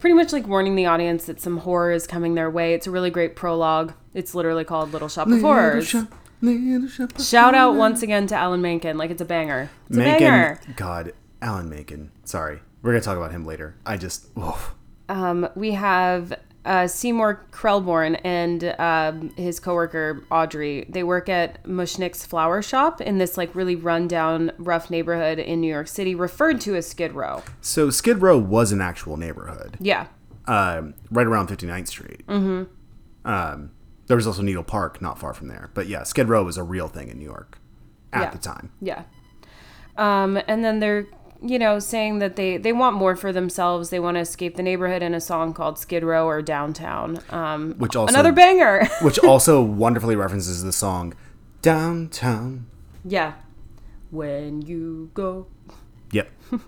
pretty 0.00 0.12
much 0.12 0.34
like 0.34 0.46
warning 0.46 0.76
the 0.76 0.84
audience 0.84 1.24
that 1.24 1.40
some 1.40 1.56
horror 1.56 1.92
is 1.92 2.06
coming 2.06 2.34
their 2.34 2.50
way. 2.50 2.74
It's 2.74 2.86
a 2.86 2.90
really 2.90 3.08
great 3.08 3.36
prologue. 3.36 3.94
It's 4.12 4.34
literally 4.34 4.64
called 4.64 4.92
Little 4.92 5.08
Shop 5.08 5.26
of 5.26 5.40
Horrors. 5.40 5.88
Shop, 5.88 6.12
Shop 6.42 7.18
of 7.18 7.24
Shout 7.24 7.54
out 7.54 7.74
once 7.74 8.02
again 8.02 8.26
to 8.26 8.36
Alan 8.36 8.60
Menken, 8.60 8.98
like 8.98 9.10
it's 9.10 9.22
a 9.22 9.24
banger. 9.24 9.70
It's 9.88 9.96
a 9.96 10.00
banger. 10.00 10.60
God, 10.76 11.14
Alan 11.40 11.70
Menken. 11.70 12.10
Sorry, 12.22 12.60
we're 12.82 12.92
gonna 12.92 13.00
talk 13.00 13.16
about 13.16 13.32
him 13.32 13.46
later. 13.46 13.76
I 13.86 13.96
just, 13.96 14.26
oof. 14.36 14.74
Um, 15.08 15.48
we 15.56 15.72
have 15.72 16.34
uh, 16.64 16.86
Seymour 16.86 17.46
Krelborn 17.52 18.20
and 18.22 18.64
um, 18.78 19.30
his 19.36 19.58
coworker 19.60 20.24
Audrey. 20.30 20.84
They 20.88 21.02
work 21.02 21.28
at 21.28 21.62
Mushnik's 21.64 22.26
flower 22.26 22.60
shop 22.62 23.00
in 23.00 23.18
this 23.18 23.36
like 23.38 23.54
really 23.54 23.76
rundown, 23.76 24.52
rough 24.58 24.90
neighborhood 24.90 25.38
in 25.38 25.60
New 25.62 25.72
York 25.72 25.88
City, 25.88 26.14
referred 26.14 26.60
to 26.62 26.74
as 26.76 26.86
Skid 26.88 27.12
Row. 27.12 27.42
so 27.60 27.88
Skid 27.90 28.20
Row 28.22 28.36
was 28.38 28.72
an 28.72 28.80
actual 28.80 29.16
neighborhood, 29.16 29.76
Yeah, 29.80 30.06
um, 30.46 30.94
right 31.10 31.26
around 31.26 31.48
59th 31.48 31.88
Street. 31.88 32.26
Mm-hmm. 32.26 32.64
Um, 33.30 33.70
there 34.06 34.16
was 34.16 34.26
also 34.26 34.42
Needle 34.42 34.64
Park, 34.64 35.00
not 35.00 35.18
far 35.18 35.32
from 35.32 35.48
there. 35.48 35.70
But 35.72 35.86
yeah, 35.86 36.02
Skid 36.02 36.28
Row 36.28 36.42
was 36.44 36.56
a 36.58 36.62
real 36.62 36.88
thing 36.88 37.08
in 37.08 37.18
New 37.18 37.24
York 37.24 37.58
at 38.12 38.22
Yeah. 38.22 38.30
the 38.30 38.38
time. 38.38 38.72
yeah. 38.82 39.02
Um, 39.96 40.38
and 40.48 40.64
then 40.64 40.80
they're 40.80 41.06
you 41.42 41.58
know 41.58 41.78
saying 41.78 42.18
that 42.18 42.36
they 42.36 42.56
they 42.56 42.72
want 42.72 42.96
more 42.96 43.16
for 43.16 43.32
themselves. 43.32 43.90
They 43.90 44.00
want 44.00 44.16
to 44.16 44.20
escape 44.20 44.56
the 44.56 44.62
neighborhood 44.62 45.02
in 45.02 45.14
a 45.14 45.20
song 45.20 45.52
called 45.54 45.78
Skid 45.78 46.02
Row 46.02 46.26
or 46.26 46.42
Downtown. 46.42 47.20
Um, 47.30 47.74
Which 47.78 47.96
also 47.96 48.12
another 48.12 48.32
banger. 48.32 48.86
which 49.02 49.18
also 49.20 49.62
wonderfully 49.62 50.16
references 50.16 50.62
the 50.62 50.72
song 50.72 51.14
Downtown. 51.62 52.66
yeah. 53.04 53.34
When 54.10 54.62
you 54.62 55.10
go 55.14 55.46
Yep. 56.12 56.30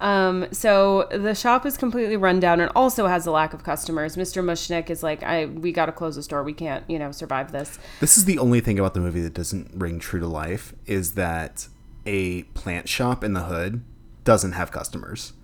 Um, 0.00 0.46
so 0.52 1.08
the 1.10 1.34
shop 1.34 1.66
is 1.66 1.76
completely 1.76 2.16
run 2.16 2.38
down 2.38 2.60
and 2.60 2.70
also 2.76 3.06
has 3.06 3.26
a 3.26 3.30
lack 3.30 3.52
of 3.52 3.64
customers. 3.64 4.16
Mr. 4.16 4.44
Mushnik 4.44 4.90
is 4.90 5.02
like, 5.02 5.22
I 5.22 5.46
we 5.46 5.72
got 5.72 5.86
to 5.86 5.92
close 5.92 6.16
the 6.16 6.22
store. 6.22 6.42
We 6.44 6.52
can't, 6.52 6.84
you 6.88 6.98
know, 6.98 7.10
survive 7.10 7.52
this. 7.52 7.78
This 8.00 8.16
is 8.16 8.24
the 8.24 8.38
only 8.38 8.60
thing 8.60 8.78
about 8.78 8.94
the 8.94 9.00
movie 9.00 9.20
that 9.22 9.34
doesn't 9.34 9.72
ring 9.74 9.98
true 9.98 10.20
to 10.20 10.26
life 10.26 10.72
is 10.86 11.14
that 11.14 11.66
a 12.08 12.42
plant 12.54 12.88
shop 12.88 13.22
in 13.22 13.34
the 13.34 13.42
hood 13.44 13.82
doesn't 14.24 14.52
have 14.52 14.70
customers. 14.72 15.34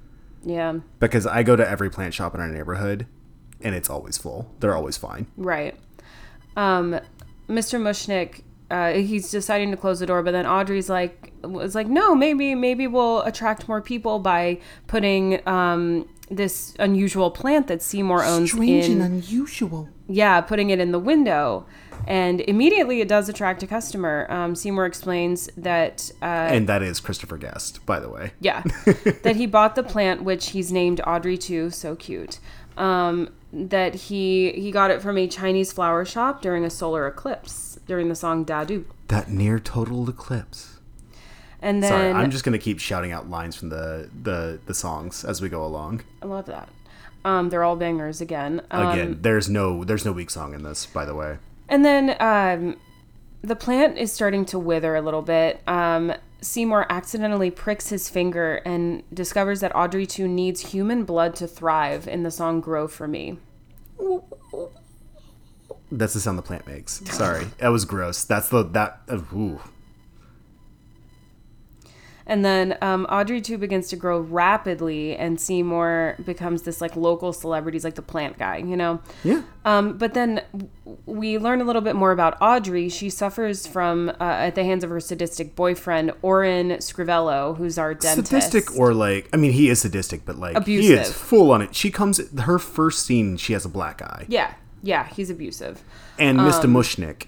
Yeah, 0.47 0.81
Because 0.99 1.27
I 1.27 1.43
go 1.43 1.57
to 1.57 1.67
every 1.69 1.91
plant 1.91 2.13
shop 2.15 2.35
in 2.35 2.41
our 2.41 2.49
neighborhood 2.49 3.07
and 3.63 3.75
it's 3.75 3.89
always 3.89 4.19
full. 4.19 4.51
They're 4.61 4.75
always 4.75 4.97
fine. 4.97 5.27
right. 5.37 5.75
Um, 6.57 7.01
Mr. 7.49 7.81
Mushnik, 7.81 8.43
uh, 8.71 8.93
he's 8.93 9.31
deciding 9.31 9.71
to 9.73 9.77
close 9.77 10.01
the 10.01 10.07
door, 10.07 10.23
but 10.23 10.31
then 10.33 10.47
Audrey's 10.47 10.89
like, 10.89 11.33
was 11.43 11.75
like, 11.75 11.87
no, 11.89 12.15
maybe 12.15 12.55
maybe 12.55 12.87
we'll 12.87 13.23
attract 13.23 13.69
more 13.69 13.81
people 13.83 14.19
by 14.19 14.61
putting 14.87 15.47
um 15.49 16.09
this 16.31 16.75
unusual 16.79 17.31
plant 17.31 17.67
that 17.69 17.83
Seymour 17.83 18.25
owns 18.25 18.55
in 18.55 19.01
unusual. 19.03 19.89
yeah, 20.09 20.41
putting 20.41 20.71
it 20.71 20.79
in 20.81 20.91
the 20.93 20.99
window. 20.99 21.67
And 22.07 22.41
immediately 22.43 23.01
it 23.01 23.09
does 23.09 23.29
attract 23.29 23.63
a 23.63 23.67
customer. 23.67 24.27
Um, 24.29 24.55
Seymour 24.55 24.87
explains 24.87 25.49
that 25.57 26.11
uh, 26.23 26.25
And 26.25 26.69
that 26.69 26.83
is 26.83 27.01
Christopher 27.01 27.39
Guest, 27.39 27.85
by 27.87 28.01
the 28.01 28.09
way. 28.09 28.33
Yeah. 28.41 28.63
that 29.23 29.37
he 29.37 29.47
bought 29.47 29.75
the 29.75 29.83
plant, 29.83 30.23
which 30.23 30.51
he's 30.51 30.73
named 30.73 31.01
Audrey 31.07 31.39
too, 31.39 31.71
so 31.71 31.97
cute. 31.97 32.39
Um, 32.77 33.31
that 33.53 33.95
he 33.95 34.51
he 34.53 34.73
got 34.73 34.91
it 34.91 35.01
from 35.01 35.17
a 35.17 35.29
Chinese 35.29 35.73
flower 35.73 36.05
shop 36.05 36.43
during 36.43 36.65
a 36.65 36.71
solar 36.71 37.07
eclipse 37.07 37.79
during 37.87 38.09
the 38.09 38.15
song 38.17 38.45
Da-Doo. 38.45 38.87
That 39.09 39.31
near 39.31 39.59
total 39.59 40.09
eclipse. 40.09 40.79
And 41.63 41.83
then 41.83 41.91
Sorry, 41.91 42.13
I'm 42.13 42.31
just 42.31 42.45
gonna 42.45 42.59
keep 42.59 42.81
shouting 42.81 43.13
out 43.13 43.31
lines 43.31 43.55
from 43.57 43.69
the 43.69 44.11
the, 44.23 44.59
the 44.67 44.75
songs 44.75 45.25
as 45.25 45.41
we 45.41 45.49
go 45.49 45.65
along. 45.65 46.03
I 46.21 46.27
love 46.27 46.47
that. 46.47 46.69
Um, 47.25 47.49
they're 47.49 47.65
all 47.65 47.77
bangers 47.77 48.21
again. 48.21 48.61
Um, 48.71 48.89
Again, 48.89 49.19
there's 49.23 49.49
no 49.49 49.83
there's 49.85 50.05
no 50.05 50.13
weak 50.13 50.31
song 50.31 50.53
in 50.53 50.63
this, 50.63 50.85
by 50.85 51.05
the 51.05 51.15
way. 51.15 51.39
And 51.69 51.85
then 51.85 52.17
um, 52.21 52.77
the 53.43 53.57
plant 53.57 53.99
is 53.99 54.13
starting 54.13 54.45
to 54.47 54.59
wither 54.59 54.95
a 54.95 55.03
little 55.03 55.23
bit. 55.23 55.63
Um, 55.67 56.13
Seymour 56.41 56.87
accidentally 56.91 57.51
pricks 57.51 57.89
his 57.89 58.09
finger 58.09 58.57
and 58.67 59.03
discovers 59.13 59.61
that 59.61 59.75
Audrey 59.75 60.07
2 60.07 60.29
needs 60.29 60.73
human 60.73 61.05
blood 61.05 61.35
to 61.37 61.47
thrive 61.47 62.07
in 62.07 62.23
the 62.23 62.31
song 62.31 62.61
Grow 62.61 62.87
for 62.87 63.09
Me. 63.09 63.39
That's 65.91 66.15
the 66.15 66.21
sound 66.21 66.39
the 66.39 66.43
plant 66.43 66.67
makes. 66.67 67.03
Sorry, 67.11 67.47
that 67.59 67.69
was 67.69 67.85
gross. 67.85 68.25
That's 68.25 68.49
the 68.49 68.65
that. 68.65 69.01
Uh, 69.09 69.21
ooh. 69.35 69.61
And 72.27 72.43
then 72.43 72.79
um, 72.81 73.05
Audrey 73.11 73.43
too 73.43 73.59
begins 73.59 73.89
to 73.89 73.97
grow 73.97 74.19
rapidly, 74.21 75.15
and 75.15 75.39
Seymour 75.39 76.17
becomes 76.25 76.63
this 76.63 76.81
like 76.81 76.97
local 76.97 77.35
celebrity, 77.35 77.77
he's 77.77 77.85
like 77.85 77.97
the 77.97 78.03
plant 78.03 78.39
guy, 78.39 78.57
you 78.59 78.77
know? 78.77 79.01
Yeah. 79.23 79.43
Um, 79.67 79.99
but 79.99 80.15
then 80.15 80.41
we 81.05 81.37
learn 81.37 81.61
a 81.61 81.65
little 81.65 81.83
bit 81.83 81.95
more 81.97 82.13
about 82.13 82.39
Audrey. 82.41 82.89
She 82.89 83.11
suffers 83.11 83.67
from, 83.67 84.09
uh, 84.09 84.15
at 84.21 84.55
the 84.55 84.65
hands 84.65 84.85
of 84.85 84.91
her 84.91 85.01
sadistic 85.01 85.55
boyfriend, 85.55 86.13
Orin 86.23 86.69
Scrivello, 86.79 87.57
who's 87.59 87.77
our 87.77 87.93
dentist. 87.93 88.29
Sadistic 88.31 88.75
or 88.79 88.95
like 88.95 89.29
I 89.33 89.37
mean 89.37 89.53
he 89.53 89.69
is 89.69 89.83
sadistic, 89.83 90.25
but 90.25 90.37
like 90.37 90.65
he 90.67 90.93
is 90.93 91.13
full 91.13 91.51
on 91.51 91.61
it. 91.61 91.75
She 91.75 91.91
comes 91.91 92.21
her 92.41 92.59
first 92.59 93.05
scene. 93.05 93.37
She 93.37 93.53
has 93.53 93.65
a 93.67 93.69
black 93.69 94.01
eye, 94.01 94.25
Yeah, 94.29 94.55
yeah, 94.83 95.09
he's 95.09 95.29
abusive. 95.29 95.83
and 96.19 96.39
Mr. 96.39 96.65
Um, 96.65 96.75
Mushnik 96.75 97.27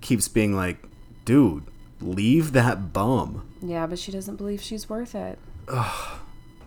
keeps 0.00 0.28
being 0.28 0.54
like, 0.56 0.78
"Dude, 1.24 1.64
leave 2.00 2.52
that 2.52 2.92
bum." 2.92 3.42
Yeah, 3.62 3.86
but 3.86 3.98
she 3.98 4.12
doesn't 4.12 4.36
believe 4.36 4.60
she's 4.60 4.88
worth 4.88 5.14
it. 5.14 5.38
Ugh, 5.68 6.18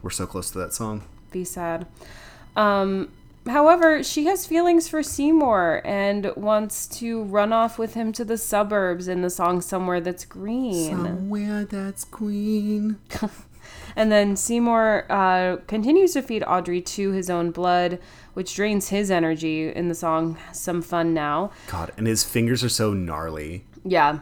We're 0.02 0.10
so 0.10 0.26
close 0.26 0.52
to 0.52 0.60
that 0.60 0.74
song. 0.74 1.04
Be 1.32 1.44
sad. 1.44 1.88
Um, 2.56 3.12
however, 3.48 4.04
she 4.04 4.26
has 4.26 4.46
feelings 4.46 4.88
for 4.88 5.02
Seymour 5.02 5.82
and 5.86 6.32
wants 6.36 6.88
to 7.00 7.24
run 7.24 7.54
off 7.54 7.80
with 7.80 7.94
him 7.94 8.12
to 8.14 8.26
the 8.26 8.38
suburbs 8.38 9.08
in 9.08 9.22
the 9.22 9.30
song 9.30 9.62
Somewhere 9.62 10.02
That's 10.02 10.26
Green. 10.26 10.90
Somewhere 10.90 11.66
that's 11.66 12.04
Green. 12.04 12.98
And 13.96 14.12
then 14.12 14.36
Seymour 14.36 15.06
uh, 15.10 15.58
continues 15.68 16.14
to 16.14 16.22
feed 16.22 16.44
Audrey 16.48 16.82
to 16.82 17.12
his 17.12 17.30
own 17.30 17.52
blood, 17.52 18.00
which 18.34 18.56
drains 18.56 18.90
his 18.90 19.12
energy 19.12 19.70
in 19.70 19.90
the 19.90 19.96
song 19.96 20.38
Some 20.54 20.82
Fun 20.82 21.14
Now. 21.14 21.52
God, 21.68 21.92
and 21.98 22.08
his 22.08 22.24
fingers 22.24 22.64
are 22.64 22.70
so 22.70 22.94
gnarly. 22.94 23.66
Yeah. 23.84 24.20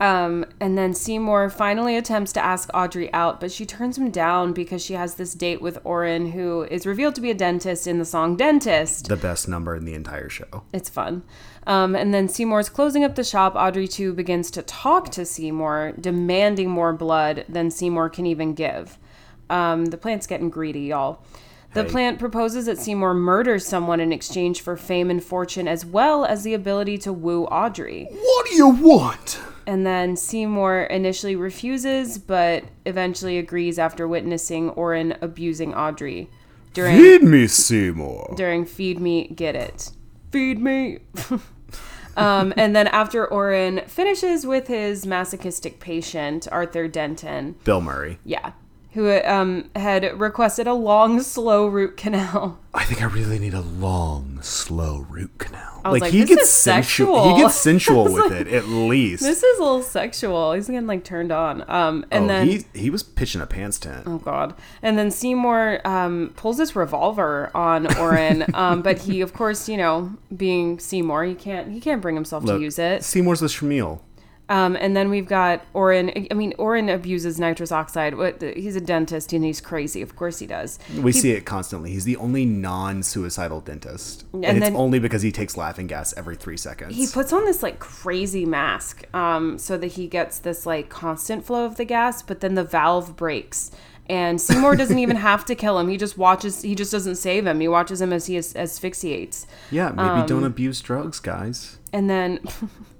Um, 0.00 0.44
and 0.60 0.78
then 0.78 0.94
Seymour 0.94 1.50
finally 1.50 1.96
attempts 1.96 2.32
to 2.34 2.44
ask 2.44 2.70
Audrey 2.72 3.12
out, 3.12 3.40
but 3.40 3.50
she 3.50 3.66
turns 3.66 3.98
him 3.98 4.10
down 4.10 4.52
because 4.52 4.84
she 4.84 4.94
has 4.94 5.16
this 5.16 5.34
date 5.34 5.60
with 5.60 5.78
Orin, 5.84 6.32
who 6.32 6.62
is 6.70 6.86
revealed 6.86 7.16
to 7.16 7.20
be 7.20 7.30
a 7.30 7.34
dentist 7.34 7.86
in 7.86 7.98
the 7.98 8.04
song 8.04 8.36
Dentist. 8.36 9.08
The 9.08 9.16
best 9.16 9.48
number 9.48 9.74
in 9.74 9.84
the 9.84 9.94
entire 9.94 10.28
show. 10.28 10.62
It's 10.72 10.88
fun. 10.88 11.24
Um, 11.66 11.96
and 11.96 12.14
then 12.14 12.28
Seymour's 12.28 12.68
closing 12.68 13.02
up 13.02 13.16
the 13.16 13.24
shop. 13.24 13.54
Audrey, 13.56 13.88
too, 13.88 14.12
begins 14.12 14.50
to 14.52 14.62
talk 14.62 15.10
to 15.10 15.24
Seymour, 15.24 15.94
demanding 16.00 16.70
more 16.70 16.92
blood 16.92 17.44
than 17.48 17.70
Seymour 17.70 18.08
can 18.10 18.24
even 18.24 18.54
give. 18.54 18.98
Um, 19.50 19.86
the 19.86 19.98
plant's 19.98 20.26
getting 20.26 20.50
greedy, 20.50 20.82
y'all. 20.82 21.22
The 21.74 21.84
plant 21.84 22.18
proposes 22.18 22.66
that 22.66 22.78
Seymour 22.78 23.14
murders 23.14 23.66
someone 23.66 24.00
in 24.00 24.12
exchange 24.12 24.62
for 24.62 24.76
fame 24.76 25.10
and 25.10 25.22
fortune, 25.22 25.68
as 25.68 25.84
well 25.86 26.24
as 26.24 26.42
the 26.42 26.54
ability 26.54 26.98
to 26.98 27.12
woo 27.12 27.44
Audrey. 27.44 28.08
What 28.10 28.46
do 28.46 28.54
you 28.54 28.68
want? 28.68 29.38
And 29.66 29.86
then 29.86 30.16
Seymour 30.16 30.84
initially 30.84 31.36
refuses, 31.36 32.18
but 32.18 32.64
eventually 32.86 33.38
agrees 33.38 33.78
after 33.78 34.08
witnessing 34.08 34.70
Orin 34.70 35.16
abusing 35.20 35.74
Audrey 35.74 36.30
during 36.72 36.96
Feed 36.96 37.22
me, 37.22 37.46
Seymour. 37.46 38.34
during 38.36 38.64
Feed 38.64 38.98
Me, 38.98 39.28
Get 39.28 39.54
It. 39.54 39.90
Feed 40.32 40.60
Me. 40.60 40.98
Um, 42.16 42.52
and 42.56 42.74
then 42.74 42.88
after 42.88 43.24
Orin 43.24 43.82
finishes 43.86 44.44
with 44.44 44.66
his 44.66 45.06
masochistic 45.06 45.78
patient, 45.78 46.48
Arthur 46.50 46.88
Denton, 46.88 47.54
Bill 47.62 47.80
Murray. 47.80 48.18
yeah, 48.24 48.54
who 48.92 49.10
um, 49.24 49.70
had 49.76 50.18
requested 50.18 50.66
a 50.66 50.72
long, 50.72 51.20
slow 51.20 51.66
root 51.66 51.96
canal. 51.96 52.58
I 52.72 52.84
think 52.84 53.02
I 53.02 53.06
really 53.06 53.38
need 53.38 53.54
a 53.54 53.60
long, 53.60 54.40
slow 54.42 55.06
root 55.08 55.38
canal. 55.38 55.82
Was 55.84 56.00
like, 56.00 56.12
he 56.12 56.24
gets 56.24 56.50
sensual. 56.50 57.14
sexual. 57.14 57.36
He 57.36 57.42
gets 57.42 57.54
sensual 57.60 58.04
with 58.04 58.32
like, 58.32 58.32
it, 58.32 58.48
at 58.48 58.66
least. 58.66 59.22
This 59.22 59.42
is 59.42 59.58
a 59.58 59.62
little 59.62 59.82
sexual. 59.82 60.52
He's 60.52 60.66
getting 60.66 60.86
like 60.86 61.04
turned 61.04 61.32
on. 61.32 61.68
Um, 61.68 62.04
and 62.10 62.24
oh, 62.24 62.28
then 62.28 62.46
he 62.46 62.64
he 62.74 62.90
was 62.90 63.02
pitching 63.02 63.40
a 63.40 63.46
pants 63.46 63.78
tent. 63.78 64.04
Oh 64.06 64.18
God! 64.18 64.54
And 64.82 64.98
then 64.98 65.10
Seymour 65.10 65.86
um, 65.86 66.32
pulls 66.36 66.58
this 66.58 66.76
revolver 66.76 67.50
on 67.54 67.94
Orin, 67.98 68.44
um, 68.54 68.82
but 68.82 68.98
he, 68.98 69.20
of 69.20 69.32
course, 69.32 69.68
you 69.68 69.76
know, 69.76 70.14
being 70.34 70.78
Seymour, 70.78 71.24
he 71.24 71.34
can't 71.34 71.72
he 71.72 71.80
can't 71.80 72.02
bring 72.02 72.14
himself 72.14 72.44
Look, 72.44 72.56
to 72.56 72.62
use 72.62 72.78
it. 72.78 73.04
Seymour's 73.04 73.40
the 73.40 73.46
Shamil. 73.46 74.00
Um, 74.50 74.76
and 74.76 74.96
then 74.96 75.10
we've 75.10 75.26
got 75.28 75.62
Orin. 75.74 76.26
I 76.30 76.34
mean, 76.34 76.54
Orin 76.58 76.88
abuses 76.88 77.38
nitrous 77.38 77.70
oxide. 77.70 78.16
What? 78.16 78.40
He's 78.40 78.76
a 78.76 78.80
dentist 78.80 79.32
and 79.34 79.44
he's 79.44 79.60
crazy. 79.60 80.00
Of 80.00 80.16
course 80.16 80.38
he 80.38 80.46
does. 80.46 80.78
We 80.96 81.12
He- 81.12 81.20
see 81.20 81.30
it 81.32 81.44
constantly. 81.44 81.90
He's 81.90 82.04
the 82.04 82.16
only 82.16 82.46
non-suicidal 82.46 83.60
dentist, 83.60 84.24
and, 84.32 84.44
And 84.44 84.64
it's 84.64 84.74
only 84.76 84.98
because 84.98 85.22
he 85.22 85.32
takes 85.32 85.56
laughing 85.56 85.86
gas 85.86 86.14
every 86.16 86.36
three 86.36 86.56
seconds. 86.56 86.96
He 86.96 87.06
puts 87.06 87.32
on 87.32 87.44
this 87.44 87.62
like 87.62 87.78
crazy 87.78 88.46
mask, 88.46 89.04
um, 89.14 89.58
so 89.58 89.76
that 89.76 89.88
he 89.88 90.06
gets 90.06 90.38
this 90.38 90.64
like 90.64 90.88
constant 90.88 91.44
flow 91.44 91.64
of 91.64 91.76
the 91.76 91.84
gas, 91.84 92.22
but 92.22 92.40
then 92.40 92.54
the 92.54 92.64
valve 92.64 93.16
breaks. 93.16 93.70
And 94.08 94.40
Seymour 94.46 94.76
doesn't 94.76 94.98
even 94.98 95.16
have 95.16 95.44
to 95.46 95.54
kill 95.54 95.78
him. 95.78 95.88
He 95.88 95.98
just 95.98 96.16
watches. 96.16 96.62
He 96.62 96.74
just 96.74 96.90
doesn't 96.90 97.16
save 97.16 97.46
him. 97.46 97.60
He 97.60 97.68
watches 97.68 98.00
him 98.00 98.12
as 98.14 98.24
he 98.26 98.38
as- 98.38 98.56
asphyxiates. 98.56 99.46
yeah, 99.70 99.90
maybe 99.90 100.08
um, 100.22 100.26
don't 100.26 100.44
abuse 100.44 100.80
drugs, 100.80 101.20
guys. 101.20 101.78
and 101.92 102.08
then 102.08 102.38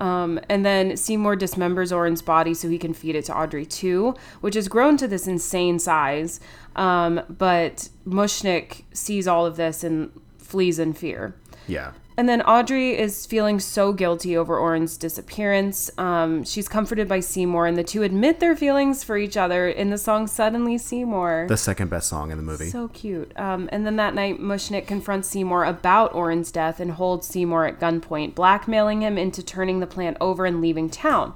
um, 0.00 0.40
and 0.48 0.64
then 0.64 0.96
Seymour 0.96 1.36
dismembers 1.36 1.94
Orin's 1.94 2.22
body 2.22 2.54
so 2.54 2.68
he 2.68 2.78
can 2.78 2.94
feed 2.94 3.14
it 3.14 3.26
to 3.26 3.36
Audrey 3.36 3.66
too, 3.66 4.14
which 4.40 4.54
has 4.54 4.66
grown 4.66 4.96
to 4.96 5.06
this 5.06 5.26
insane 5.26 5.78
size. 5.78 6.40
Um, 6.74 7.20
but 7.28 7.90
Mushnik 8.06 8.84
sees 8.92 9.28
all 9.28 9.44
of 9.44 9.56
this 9.56 9.84
and 9.84 10.10
flees 10.38 10.78
in 10.78 10.94
fear. 10.94 11.34
Yeah. 11.68 11.92
And 12.16 12.28
then 12.28 12.42
Audrey 12.42 12.98
is 12.98 13.24
feeling 13.24 13.60
so 13.60 13.92
guilty 13.92 14.36
over 14.36 14.58
Orin's 14.58 14.96
disappearance. 14.98 15.90
Um, 15.96 16.44
she's 16.44 16.68
comforted 16.68 17.08
by 17.08 17.20
Seymour, 17.20 17.66
and 17.66 17.78
the 17.78 17.84
two 17.84 18.02
admit 18.02 18.40
their 18.40 18.54
feelings 18.54 19.02
for 19.02 19.16
each 19.16 19.36
other 19.36 19.68
in 19.68 19.90
the 19.90 19.96
song 19.96 20.26
"Suddenly 20.26 20.76
Seymour." 20.76 21.46
The 21.48 21.56
second 21.56 21.88
best 21.88 22.08
song 22.08 22.30
in 22.30 22.36
the 22.36 22.42
movie. 22.42 22.68
So 22.68 22.88
cute. 22.88 23.32
Um, 23.38 23.68
and 23.72 23.86
then 23.86 23.96
that 23.96 24.14
night, 24.14 24.38
Mushnik 24.38 24.86
confronts 24.86 25.28
Seymour 25.28 25.64
about 25.64 26.14
Orin's 26.14 26.52
death 26.52 26.78
and 26.78 26.92
holds 26.92 27.26
Seymour 27.26 27.66
at 27.66 27.80
gunpoint, 27.80 28.34
blackmailing 28.34 29.00
him 29.00 29.16
into 29.16 29.42
turning 29.42 29.80
the 29.80 29.86
plant 29.86 30.16
over 30.20 30.44
and 30.44 30.60
leaving 30.60 30.90
town. 30.90 31.32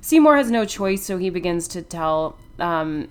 Seymour 0.00 0.36
has 0.36 0.50
no 0.50 0.64
choice, 0.64 1.02
so 1.02 1.18
he 1.18 1.30
begins 1.30 1.66
to 1.68 1.82
tell 1.82 2.36
um, 2.60 3.08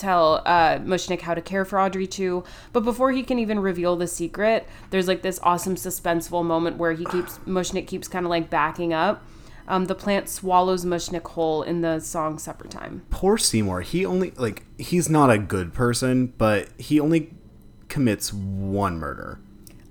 tell 0.00 0.42
uh, 0.46 0.78
Mushnik 0.78 1.20
how 1.20 1.34
to 1.34 1.42
care 1.42 1.64
for 1.64 1.78
Audrey 1.80 2.06
too. 2.06 2.44
But 2.72 2.80
before 2.84 3.12
he 3.12 3.22
can 3.22 3.38
even 3.38 3.58
reveal 3.60 3.96
the 3.96 4.06
secret, 4.06 4.66
there's 4.90 5.06
like 5.06 5.22
this 5.22 5.38
awesome 5.42 5.76
suspenseful 5.76 6.44
moment 6.44 6.78
where 6.78 6.92
he 6.92 7.04
keeps 7.04 7.38
Mushnik 7.40 7.86
keeps 7.86 8.08
kind 8.08 8.24
of 8.26 8.30
like 8.30 8.50
backing 8.50 8.92
up. 8.92 9.22
Um, 9.68 9.84
the 9.84 9.94
plant 9.94 10.28
swallows 10.28 10.84
Mushnik 10.84 11.26
whole 11.28 11.62
in 11.62 11.80
the 11.82 12.00
song 12.00 12.38
"Supper 12.38 12.66
Time." 12.66 13.02
Poor 13.10 13.38
Seymour. 13.38 13.82
He 13.82 14.04
only 14.04 14.32
like 14.32 14.64
he's 14.78 15.08
not 15.08 15.30
a 15.30 15.38
good 15.38 15.72
person, 15.72 16.32
but 16.38 16.68
he 16.76 16.98
only 16.98 17.32
commits 17.88 18.32
one 18.32 18.98
murder. 18.98 19.38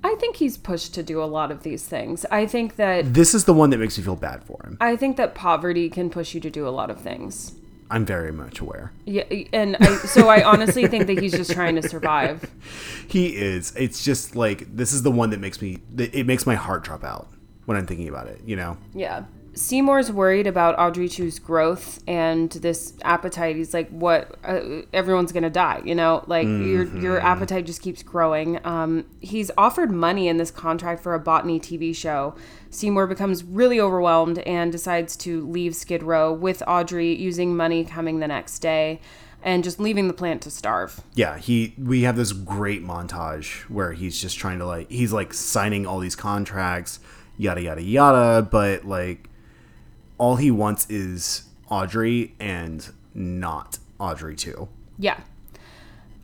I 0.03 0.15
think 0.15 0.37
he's 0.37 0.57
pushed 0.57 0.93
to 0.95 1.03
do 1.03 1.21
a 1.21 1.25
lot 1.25 1.51
of 1.51 1.63
these 1.63 1.85
things. 1.85 2.25
I 2.31 2.45
think 2.45 2.77
that 2.77 3.13
This 3.13 3.33
is 3.33 3.45
the 3.45 3.53
one 3.53 3.69
that 3.69 3.77
makes 3.77 3.97
me 3.97 4.03
feel 4.03 4.15
bad 4.15 4.43
for 4.43 4.59
him. 4.63 4.77
I 4.79 4.95
think 4.95 5.17
that 5.17 5.35
poverty 5.35 5.89
can 5.89 6.09
push 6.09 6.33
you 6.33 6.39
to 6.41 6.49
do 6.49 6.67
a 6.67 6.69
lot 6.69 6.89
of 6.89 7.01
things. 7.01 7.53
I'm 7.91 8.05
very 8.05 8.31
much 8.31 8.59
aware. 8.59 8.91
Yeah, 9.05 9.23
and 9.51 9.75
I, 9.79 9.95
so 9.97 10.29
I 10.29 10.43
honestly 10.43 10.85
think 10.87 11.07
that 11.07 11.19
he's 11.19 11.31
just 11.31 11.51
trying 11.51 11.75
to 11.75 11.87
survive. 11.87 12.49
He 13.07 13.35
is. 13.35 13.73
It's 13.75 14.03
just 14.05 14.35
like 14.35 14.75
this 14.75 14.93
is 14.93 15.01
the 15.01 15.09
one 15.09 15.31
that 15.31 15.39
makes 15.39 15.63
me. 15.63 15.79
It 15.97 16.27
makes 16.27 16.45
my 16.45 16.53
heart 16.53 16.83
drop 16.83 17.03
out 17.03 17.27
when 17.65 17.75
I'm 17.75 17.87
thinking 17.87 18.07
about 18.07 18.27
it. 18.27 18.41
You 18.45 18.55
know. 18.55 18.77
Yeah. 18.93 19.23
Seymour's 19.59 20.09
worried 20.09 20.47
about 20.47 20.79
Audrey 20.79 21.09
2's 21.09 21.37
growth 21.37 22.01
and 22.07 22.49
this 22.51 22.93
appetite. 23.03 23.57
He's 23.57 23.73
like, 23.73 23.89
"What? 23.89 24.37
Uh, 24.43 24.83
everyone's 24.93 25.33
gonna 25.33 25.49
die, 25.49 25.81
you 25.83 25.93
know? 25.93 26.23
Like 26.27 26.47
your 26.47 26.85
your 26.97 27.19
appetite 27.19 27.65
just 27.65 27.81
keeps 27.81 28.01
growing." 28.01 28.65
Um, 28.65 29.05
he's 29.19 29.51
offered 29.57 29.91
money 29.91 30.29
in 30.29 30.37
this 30.37 30.49
contract 30.49 31.03
for 31.03 31.13
a 31.13 31.19
botany 31.19 31.59
TV 31.59 31.93
show. 31.93 32.35
Seymour 32.69 33.07
becomes 33.07 33.43
really 33.43 33.81
overwhelmed 33.81 34.39
and 34.39 34.71
decides 34.71 35.17
to 35.17 35.45
leave 35.47 35.75
Skid 35.75 36.03
Row 36.03 36.31
with 36.31 36.63
Audrey, 36.65 37.13
using 37.13 37.57
money 37.57 37.83
coming 37.83 38.19
the 38.19 38.27
next 38.27 38.59
day, 38.59 39.01
and 39.43 39.63
just 39.63 39.79
leaving 39.79 40.07
the 40.07 40.13
plant 40.13 40.41
to 40.43 40.51
starve. 40.51 41.01
Yeah. 41.15 41.37
He. 41.37 41.73
We 41.77 42.03
have 42.03 42.15
this 42.15 42.31
great 42.31 42.83
montage 42.83 43.63
where 43.69 43.91
he's 43.91 44.21
just 44.21 44.37
trying 44.37 44.59
to 44.59 44.65
like 44.65 44.89
he's 44.89 45.11
like 45.11 45.33
signing 45.33 45.85
all 45.85 45.99
these 45.99 46.15
contracts, 46.15 47.01
yada 47.37 47.61
yada 47.61 47.81
yada. 47.81 48.47
But 48.49 48.85
like, 48.85 49.28
all 50.19 50.35
he 50.35 50.51
wants 50.51 50.87
is 50.89 51.45
Audrey 51.69 52.35
and 52.39 52.91
not 53.15 53.79
Audrey 53.97 54.35
too. 54.35 54.69
Yeah. 54.99 55.19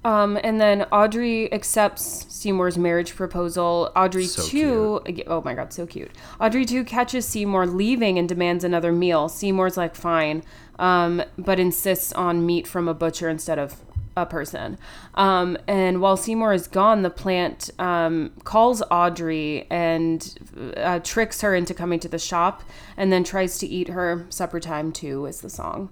Um, 0.04 0.38
and 0.44 0.62
then 0.62 0.84
Audrey 0.92 1.52
accepts 1.52 2.28
Seymour's 2.30 2.78
marriage 2.78 3.16
proposal. 3.16 3.92
Audrey 3.96 4.26
So 4.28 4.44
too. 4.44 5.24
Oh 5.26 5.42
my 5.42 5.56
god, 5.56 5.74
so 5.74 5.88
cute. 5.88 6.12
Audrey 6.40 6.64
too 6.64 6.84
catches 6.84 7.26
Seymour 7.26 7.66
leaving 7.66 8.20
and 8.20 8.30
demands 8.30 8.64
another 8.64 8.92
meal. 8.92 9.28
Seymour's 9.30 9.78
like 9.78 9.96
fine, 9.96 10.44
um, 10.78 11.24
but 11.40 11.60
insists 11.60 12.14
on 12.14 12.46
meat 12.46 12.68
from 12.68 12.88
a 12.88 12.94
butcher 12.94 13.30
instead 13.30 13.58
of 13.58 13.82
a 14.18 14.26
person. 14.26 14.78
Um, 15.16 15.58
and 15.68 16.02
while 16.02 16.18
Seymour 16.18 16.54
is 16.54 16.68
gone, 16.68 17.02
the 17.02 17.10
plant 17.10 17.70
um, 17.80 18.32
calls 18.44 18.82
Audrey 18.90 19.68
and 19.70 20.74
uh, 20.78 21.00
tricks 21.00 21.42
her 21.42 21.54
into 21.54 21.74
coming 21.74 22.00
to 22.00 22.08
the 22.08 22.20
shop, 22.20 22.64
and 22.98 23.12
then 23.12 23.24
tries 23.24 23.58
to 23.60 23.68
eat 23.68 23.90
her. 23.90 24.26
Supper 24.30 24.60
time 24.60 24.92
too 24.92 25.26
is 25.26 25.42
the 25.42 25.50
song. 25.50 25.90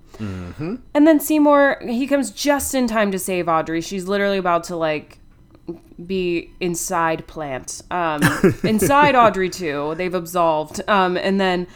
And 0.93 1.07
then 1.07 1.19
Seymour, 1.19 1.79
he 1.81 2.07
comes 2.07 2.31
just 2.31 2.73
in 2.73 2.87
time 2.87 3.11
to 3.11 3.19
save 3.19 3.47
Audrey. 3.47 3.81
She's 3.81 4.07
literally 4.07 4.37
about 4.37 4.63
to 4.65 4.75
like 4.75 5.19
be 6.05 6.51
inside 6.59 7.27
plant, 7.27 7.81
um, 7.91 8.21
inside 8.63 9.15
Audrey 9.15 9.49
too. 9.49 9.95
They've 9.95 10.13
absolved, 10.13 10.81
um, 10.89 11.17
and 11.17 11.39
then 11.39 11.67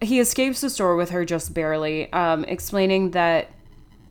he 0.00 0.20
escapes 0.20 0.60
the 0.60 0.70
store 0.70 0.96
with 0.96 1.10
her 1.10 1.24
just 1.24 1.54
barely, 1.54 2.12
um, 2.12 2.44
explaining 2.44 3.12
that 3.12 3.50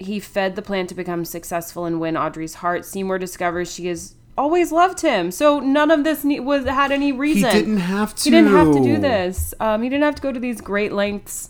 he 0.02 0.20
fed 0.20 0.56
the 0.56 0.62
plan 0.62 0.88
to 0.88 0.96
become 0.96 1.26
successful 1.26 1.86
and 1.86 2.00
win 2.00 2.18
Audrey's 2.18 2.56
heart. 2.56 2.86
Seymour 2.86 3.18
discovers 3.18 3.74
she 3.74 3.88
has 3.88 4.16
always 4.38 4.72
loved 4.72 5.02
him, 5.02 5.32
so 5.32 5.60
none 5.60 5.92
of 5.92 6.04
this 6.04 6.24
ne- 6.24 6.40
was 6.40 6.66
had 6.66 6.92
any 6.92 7.12
reason. 7.12 7.52
He 7.52 7.60
didn't 7.60 7.78
have 7.78 8.16
to. 8.16 8.24
He 8.24 8.30
didn't 8.30 8.52
have 8.52 8.72
to 8.74 8.82
do 8.82 8.98
this. 8.98 9.54
Um, 9.60 9.84
he 9.84 9.90
didn't 9.90 10.04
have 10.04 10.16
to 10.16 10.22
go 10.22 10.32
to 10.32 10.40
these 10.40 10.62
great 10.62 10.92
lengths 10.92 11.50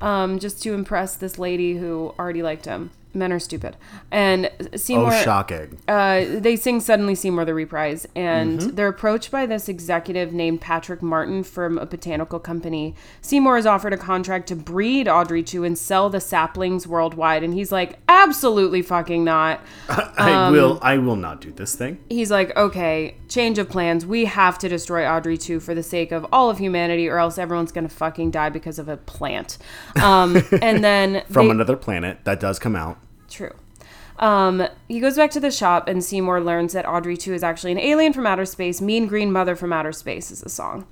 um, 0.00 0.38
just 0.38 0.62
to 0.62 0.74
impress 0.74 1.16
this 1.16 1.38
lady 1.38 1.76
who 1.76 2.14
already 2.18 2.42
liked 2.42 2.64
him. 2.64 2.90
Men 3.14 3.32
are 3.32 3.38
stupid. 3.38 3.76
And 4.10 4.50
Seymour, 4.74 5.12
Oh, 5.12 5.22
shocking. 5.22 5.78
uh, 5.86 6.24
they 6.28 6.56
sing 6.56 6.80
"Suddenly 6.80 7.14
Seymour" 7.14 7.44
the 7.44 7.54
reprise, 7.54 8.06
and 8.16 8.58
Mm-hmm. 8.60 8.74
they're 8.74 8.88
approached 8.88 9.30
by 9.30 9.44
this 9.46 9.68
executive 9.68 10.32
named 10.32 10.60
Patrick 10.60 11.02
Martin 11.02 11.42
from 11.42 11.76
a 11.78 11.84
botanical 11.86 12.38
company. 12.38 12.94
Seymour 13.20 13.58
is 13.58 13.66
offered 13.66 13.92
a 13.92 13.96
contract 13.98 14.46
to 14.48 14.56
breed 14.56 15.08
Audrey 15.08 15.42
2 15.42 15.64
and 15.64 15.76
sell 15.76 16.08
the 16.08 16.20
saplings 16.20 16.86
worldwide, 16.86 17.42
and 17.42 17.52
he's 17.54 17.70
like, 17.70 17.98
"Absolutely 18.08 18.80
fucking 18.82 19.24
not." 19.24 19.60
I 19.88 20.32
um, 20.46 20.52
will. 20.52 20.78
I 20.82 20.98
will 20.98 21.16
not 21.16 21.40
do 21.40 21.52
this 21.52 21.74
thing. 21.74 21.98
he's 22.08 22.30
like, 22.30 22.56
okay, 22.56 23.16
change 23.28 23.58
of 23.58 23.68
plans. 23.68 24.06
We 24.06 24.24
have 24.24 24.58
to 24.58 24.68
destroy 24.68 25.06
Audrey 25.06 25.36
too 25.36 25.60
for 25.60 25.74
the 25.74 25.82
sake 25.82 26.12
of 26.12 26.26
all 26.32 26.48
of 26.50 26.58
humanity, 26.58 27.08
or 27.08 27.18
else 27.18 27.36
everyone's 27.38 27.72
gonna 27.72 27.88
fucking 27.88 28.30
die 28.30 28.48
because 28.48 28.78
of 28.78 28.88
a 28.88 28.96
plant. 28.96 29.58
Um, 30.02 30.36
and 30.62 30.82
then 30.82 31.22
From 31.30 31.46
they- 31.48 31.50
another 31.52 31.76
planet 31.76 32.18
that 32.24 32.40
does 32.40 32.58
come 32.58 32.74
out. 32.76 32.98
True. 33.32 33.54
Um, 34.18 34.68
he 34.88 35.00
goes 35.00 35.16
back 35.16 35.30
to 35.32 35.40
the 35.40 35.50
shop, 35.50 35.88
and 35.88 36.04
Seymour 36.04 36.40
learns 36.42 36.74
that 36.74 36.86
Audrey 36.86 37.16
2 37.16 37.32
is 37.32 37.42
actually 37.42 37.72
an 37.72 37.78
alien 37.78 38.12
from 38.12 38.26
outer 38.26 38.44
space. 38.44 38.80
Mean 38.80 39.06
Green 39.06 39.32
Mother 39.32 39.56
from 39.56 39.72
Outer 39.72 39.92
Space 39.92 40.30
is 40.30 40.42
the 40.42 40.50
song. 40.50 40.86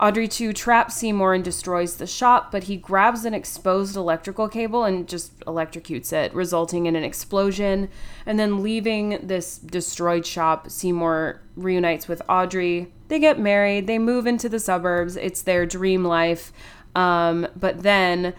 Audrey 0.00 0.26
2 0.26 0.54
traps 0.54 0.96
Seymour 0.96 1.34
and 1.34 1.44
destroys 1.44 1.96
the 1.96 2.06
shop, 2.06 2.50
but 2.50 2.64
he 2.64 2.76
grabs 2.78 3.26
an 3.26 3.34
exposed 3.34 3.94
electrical 3.94 4.48
cable 4.48 4.84
and 4.84 5.06
just 5.06 5.38
electrocutes 5.40 6.14
it, 6.14 6.34
resulting 6.34 6.86
in 6.86 6.96
an 6.96 7.04
explosion. 7.04 7.90
And 8.24 8.40
then 8.40 8.62
leaving 8.62 9.20
this 9.22 9.58
destroyed 9.58 10.24
shop, 10.24 10.70
Seymour 10.70 11.42
reunites 11.56 12.08
with 12.08 12.22
Audrey. 12.26 12.90
They 13.08 13.18
get 13.18 13.38
married, 13.38 13.86
they 13.86 13.98
move 13.98 14.26
into 14.26 14.48
the 14.48 14.58
suburbs. 14.58 15.16
It's 15.16 15.42
their 15.42 15.66
dream 15.66 16.04
life. 16.04 16.52
Um, 16.94 17.46
but 17.54 17.82
then 17.82 18.34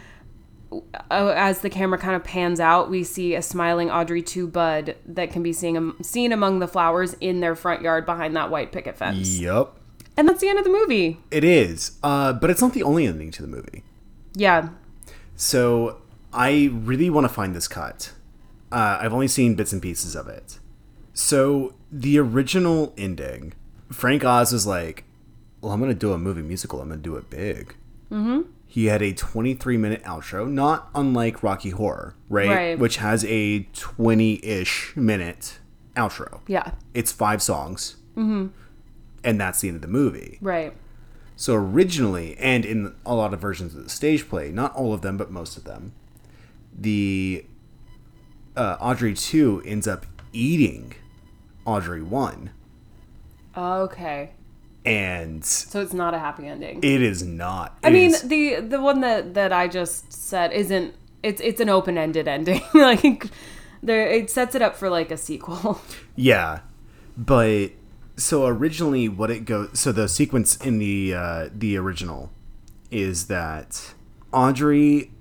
as 1.12 1.59
the 1.59 1.69
camera 1.69 1.97
kind 1.97 2.15
of 2.15 2.23
pans 2.23 2.59
out, 2.59 2.89
we 2.89 3.03
see 3.03 3.36
a 3.36 3.41
smiling 3.41 3.89
Audrey 3.89 4.21
2 4.21 4.47
bud 4.47 4.95
that 5.05 5.31
can 5.31 5.43
be 5.43 5.53
seen, 5.53 5.93
seen 6.03 6.31
among 6.31 6.59
the 6.59 6.67
flowers 6.67 7.13
in 7.19 7.39
their 7.39 7.55
front 7.55 7.81
yard 7.81 8.05
behind 8.05 8.36
that 8.36 8.49
white 8.49 8.71
picket 8.71 8.97
fence. 8.97 9.39
Yep. 9.39 9.77
And 10.15 10.29
that's 10.29 10.41
the 10.41 10.47
end 10.47 10.59
of 10.59 10.63
the 10.63 10.69
movie. 10.69 11.19
It 11.31 11.43
is, 11.43 11.97
uh, 12.03 12.33
but 12.33 12.49
it's 12.49 12.62
not 12.62 12.73
the 12.73 12.83
only 12.83 13.07
ending 13.07 13.31
to 13.31 13.41
the 13.41 13.47
movie. 13.47 13.83
Yeah. 14.36 14.69
So 15.36 16.01
I 16.31 16.69
really 16.71 17.09
want 17.09 17.25
to 17.25 17.33
find 17.33 17.55
this 17.55 17.67
cut. 17.67 18.13
Uh, 18.71 18.99
I've 19.01 19.13
only 19.13 19.27
seen 19.27 19.55
bits 19.55 19.73
and 19.73 19.81
pieces 19.81 20.15
of 20.15 20.27
it. 20.27 20.59
So 21.13 21.75
the 21.91 22.17
original 22.19 22.93
ending, 22.97 23.53
Frank 23.91 24.25
Oz 24.25 24.51
was 24.51 24.65
like, 24.65 25.03
"Well, 25.62 25.71
I'm 25.71 25.79
gonna 25.79 25.93
do 25.93 26.12
a 26.12 26.17
movie 26.17 26.41
musical. 26.41 26.81
I'm 26.81 26.89
gonna 26.89 27.01
do 27.01 27.15
it 27.15 27.29
big." 27.29 27.75
Mm-hmm. 28.12 28.41
He 28.73 28.86
had 28.86 29.03
a 29.03 29.13
23 29.13 29.77
minute 29.77 30.01
outro, 30.01 30.49
not 30.49 30.89
unlike 30.95 31.43
Rocky 31.43 31.69
Horror, 31.69 32.15
right? 32.27 32.49
Right. 32.49 32.79
Which 32.79 32.97
has 32.97 33.23
a 33.25 33.67
20-ish 33.75 34.97
minute 34.97 35.59
outro. 35.95 36.39
Yeah. 36.47 36.71
It's 36.95 37.12
five 37.12 37.43
songs, 37.43 37.97
mm-hmm. 38.17 38.47
and 39.23 39.39
that's 39.39 39.62
the 39.62 39.67
end 39.67 39.75
of 39.75 39.81
the 39.83 39.88
movie. 39.88 40.39
Right. 40.41 40.73
So 41.36 41.53
originally, 41.53 42.36
and 42.39 42.65
in 42.65 42.95
a 43.05 43.13
lot 43.13 43.31
of 43.31 43.39
versions 43.39 43.75
of 43.75 43.83
the 43.83 43.91
stage 43.91 44.27
play, 44.27 44.51
not 44.51 44.73
all 44.73 44.91
of 44.91 45.03
them, 45.03 45.17
but 45.17 45.29
most 45.29 45.55
of 45.55 45.65
them, 45.65 45.93
the 46.75 47.45
uh, 48.57 48.77
Audrey 48.79 49.13
two 49.13 49.62
ends 49.67 49.88
up 49.88 50.07
eating 50.31 50.95
Audrey 51.63 52.01
one, 52.01 52.49
Okay. 53.55 54.31
And 54.86 55.43
So 55.46 55.82
it's 55.82 55.93
not 55.93 56.13
a 56.13 56.19
happy 56.19 56.48
ending. 56.48 56.80
it 56.84 57.02
is 57.02 57.24
not. 57.24 57.78
I 57.84 57.89
mean, 57.89 58.12
is- 58.12 58.22
the 58.24 58.60
the 58.60 58.82
one 58.82 59.02
that 59.02 59.34
that 59.34 59.52
I 59.54 59.67
just 59.67 60.12
said 60.12 60.52
isn't. 60.54 60.93
It's 61.22 61.39
it's 61.41 61.62
an 61.62 61.69
open 61.69 61.98
ended 61.98 62.28
ending. 62.28 62.62
like 62.74 63.28
there, 63.82 64.08
it 64.10 64.30
sets 64.30 64.56
it 64.56 64.62
up 64.62 64.76
for 64.76 64.89
like 64.89 65.10
a 65.12 65.17
sequel. 65.17 65.82
yeah, 66.15 66.60
but 67.17 67.69
so 68.17 68.46
originally, 68.46 69.08
what 69.10 69.32
it 69.32 69.46
goes. 69.46 69.80
So 69.80 69.91
the 69.91 70.08
sequence 70.10 70.58
in 70.58 70.80
the 70.80 71.13
uh, 71.13 71.50
the 71.54 71.78
original 71.78 72.30
is 72.91 73.28
that 73.28 73.93
Audrey 74.32 75.12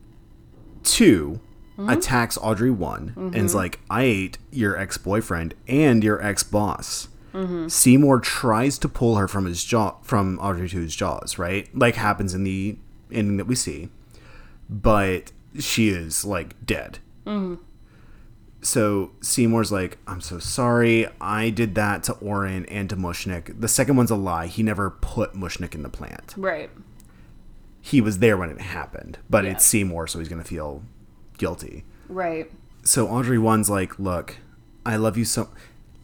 2 0.84 1.40
attacks 1.88 2.36
Audrey 2.42 2.70
one 2.70 3.12
and 3.16 3.34
is 3.36 3.54
like, 3.54 3.80
"I 3.88 4.02
ate 4.02 4.38
your 4.50 4.76
ex 4.76 4.98
boyfriend 4.98 5.54
and 5.66 6.02
your 6.04 6.22
ex 6.22 6.42
boss." 6.42 7.08
Mm-hmm. 7.32 7.68
Seymour 7.68 8.20
tries 8.20 8.78
to 8.78 8.88
pull 8.88 9.16
her 9.16 9.26
from 9.28 9.46
his 9.46 9.64
jaw 9.64 9.96
from 10.02 10.38
Audrey 10.38 10.68
2's 10.68 10.94
jaws, 10.94 11.38
right? 11.38 11.68
Like 11.76 11.94
happens 11.96 12.34
in 12.34 12.44
the 12.44 12.76
ending 13.10 13.36
that 13.38 13.46
we 13.46 13.54
see, 13.54 13.88
but 14.68 15.32
she 15.58 15.88
is 15.88 16.24
like 16.24 16.54
dead. 16.66 16.98
Mm-hmm. 17.26 17.62
So 18.62 19.10
Seymour's 19.20 19.72
like, 19.72 19.98
I'm 20.06 20.20
so 20.20 20.38
sorry. 20.38 21.08
I 21.20 21.50
did 21.50 21.74
that 21.74 22.04
to 22.04 22.12
Orin 22.14 22.64
and 22.66 22.88
to 22.90 22.96
Mushnik. 22.96 23.60
The 23.60 23.66
second 23.68 23.96
one's 23.96 24.10
a 24.12 24.16
lie. 24.16 24.46
He 24.46 24.62
never 24.62 24.90
put 24.90 25.32
Mushnik 25.34 25.74
in 25.74 25.82
the 25.82 25.88
plant. 25.88 26.34
right. 26.36 26.70
He 27.84 28.00
was 28.00 28.20
there 28.20 28.36
when 28.36 28.48
it 28.48 28.60
happened, 28.60 29.18
but 29.28 29.44
Yeah. 29.44 29.50
it's 29.52 29.64
Seymour, 29.64 30.06
so 30.06 30.20
he's 30.20 30.28
gonna 30.28 30.44
feel 30.44 30.84
guilty. 31.36 31.84
Right. 32.08 32.48
So 32.84 33.08
Audrey 33.08 33.38
one's 33.38 33.68
like, 33.68 33.98
look, 33.98 34.36
I 34.86 34.94
love 34.94 35.16
you 35.18 35.24
so. 35.24 35.48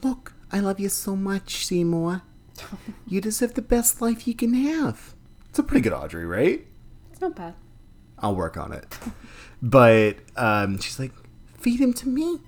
Look, 0.02 0.32
I 0.50 0.60
love 0.60 0.80
you 0.80 0.88
so 0.88 1.14
much, 1.14 1.66
Seymour. 1.66 2.22
You 3.06 3.20
deserve 3.20 3.54
the 3.54 3.62
best 3.62 4.00
life 4.02 4.26
you 4.26 4.34
can 4.34 4.54
have. 4.54 5.14
It's 5.48 5.58
a 5.58 5.62
pretty 5.62 5.82
good 5.82 5.92
Audrey, 5.92 6.24
right? 6.26 6.66
It's 7.12 7.20
not 7.20 7.36
bad. 7.36 7.54
I'll 8.18 8.34
work 8.34 8.56
on 8.56 8.72
it. 8.72 8.98
But 9.62 10.16
um, 10.36 10.78
she's 10.78 10.98
like, 10.98 11.12
feed 11.58 11.80
him 11.80 11.92
to 11.94 12.08
me, 12.08 12.40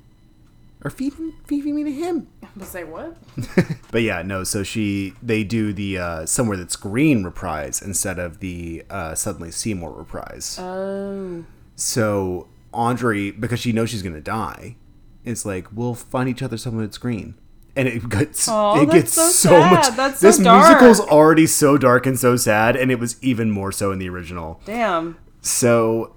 or 0.84 0.90
feed 0.90 1.14
him, 1.14 1.34
feed 1.44 1.64
me 1.64 1.84
to 1.84 1.92
him. 1.92 2.28
But 2.56 2.66
say 2.68 2.84
what? 2.84 3.16
But 3.92 4.02
yeah, 4.02 4.22
no. 4.22 4.44
So 4.44 4.62
she, 4.62 5.14
they 5.22 5.42
do 5.44 5.72
the 5.72 5.98
uh, 5.98 6.26
somewhere 6.26 6.56
that's 6.56 6.76
green 6.76 7.24
reprise 7.24 7.82
instead 7.82 8.18
of 8.18 8.38
the 8.40 8.84
uh, 8.88 9.14
suddenly 9.14 9.50
Seymour 9.50 9.92
reprise. 9.92 10.58
Oh. 10.60 11.44
so 11.76 12.48
Audrey, 12.72 13.30
because 13.32 13.60
she 13.60 13.72
knows 13.72 13.90
she's 13.90 14.02
gonna 14.02 14.20
die, 14.20 14.76
it's 15.24 15.44
like 15.44 15.66
we'll 15.72 15.94
find 15.94 16.28
each 16.28 16.42
other 16.42 16.56
somewhere 16.56 16.86
that's 16.86 16.98
green. 16.98 17.34
And 17.76 17.88
it 17.88 18.08
gets 18.08 18.48
Aw, 18.48 18.82
it 18.82 18.90
gets 18.90 19.14
so 19.14 19.22
so, 19.30 19.60
much. 19.60 19.96
That's 19.96 20.20
so 20.20 20.26
this 20.26 20.38
dark. 20.38 20.66
musical's 20.66 21.00
already 21.00 21.46
so 21.46 21.78
dark 21.78 22.06
and 22.06 22.18
so 22.18 22.36
sad, 22.36 22.76
and 22.76 22.90
it 22.90 22.98
was 22.98 23.16
even 23.22 23.50
more 23.50 23.72
so 23.72 23.92
in 23.92 23.98
the 23.98 24.08
original. 24.08 24.60
Damn. 24.64 25.16
So 25.40 26.14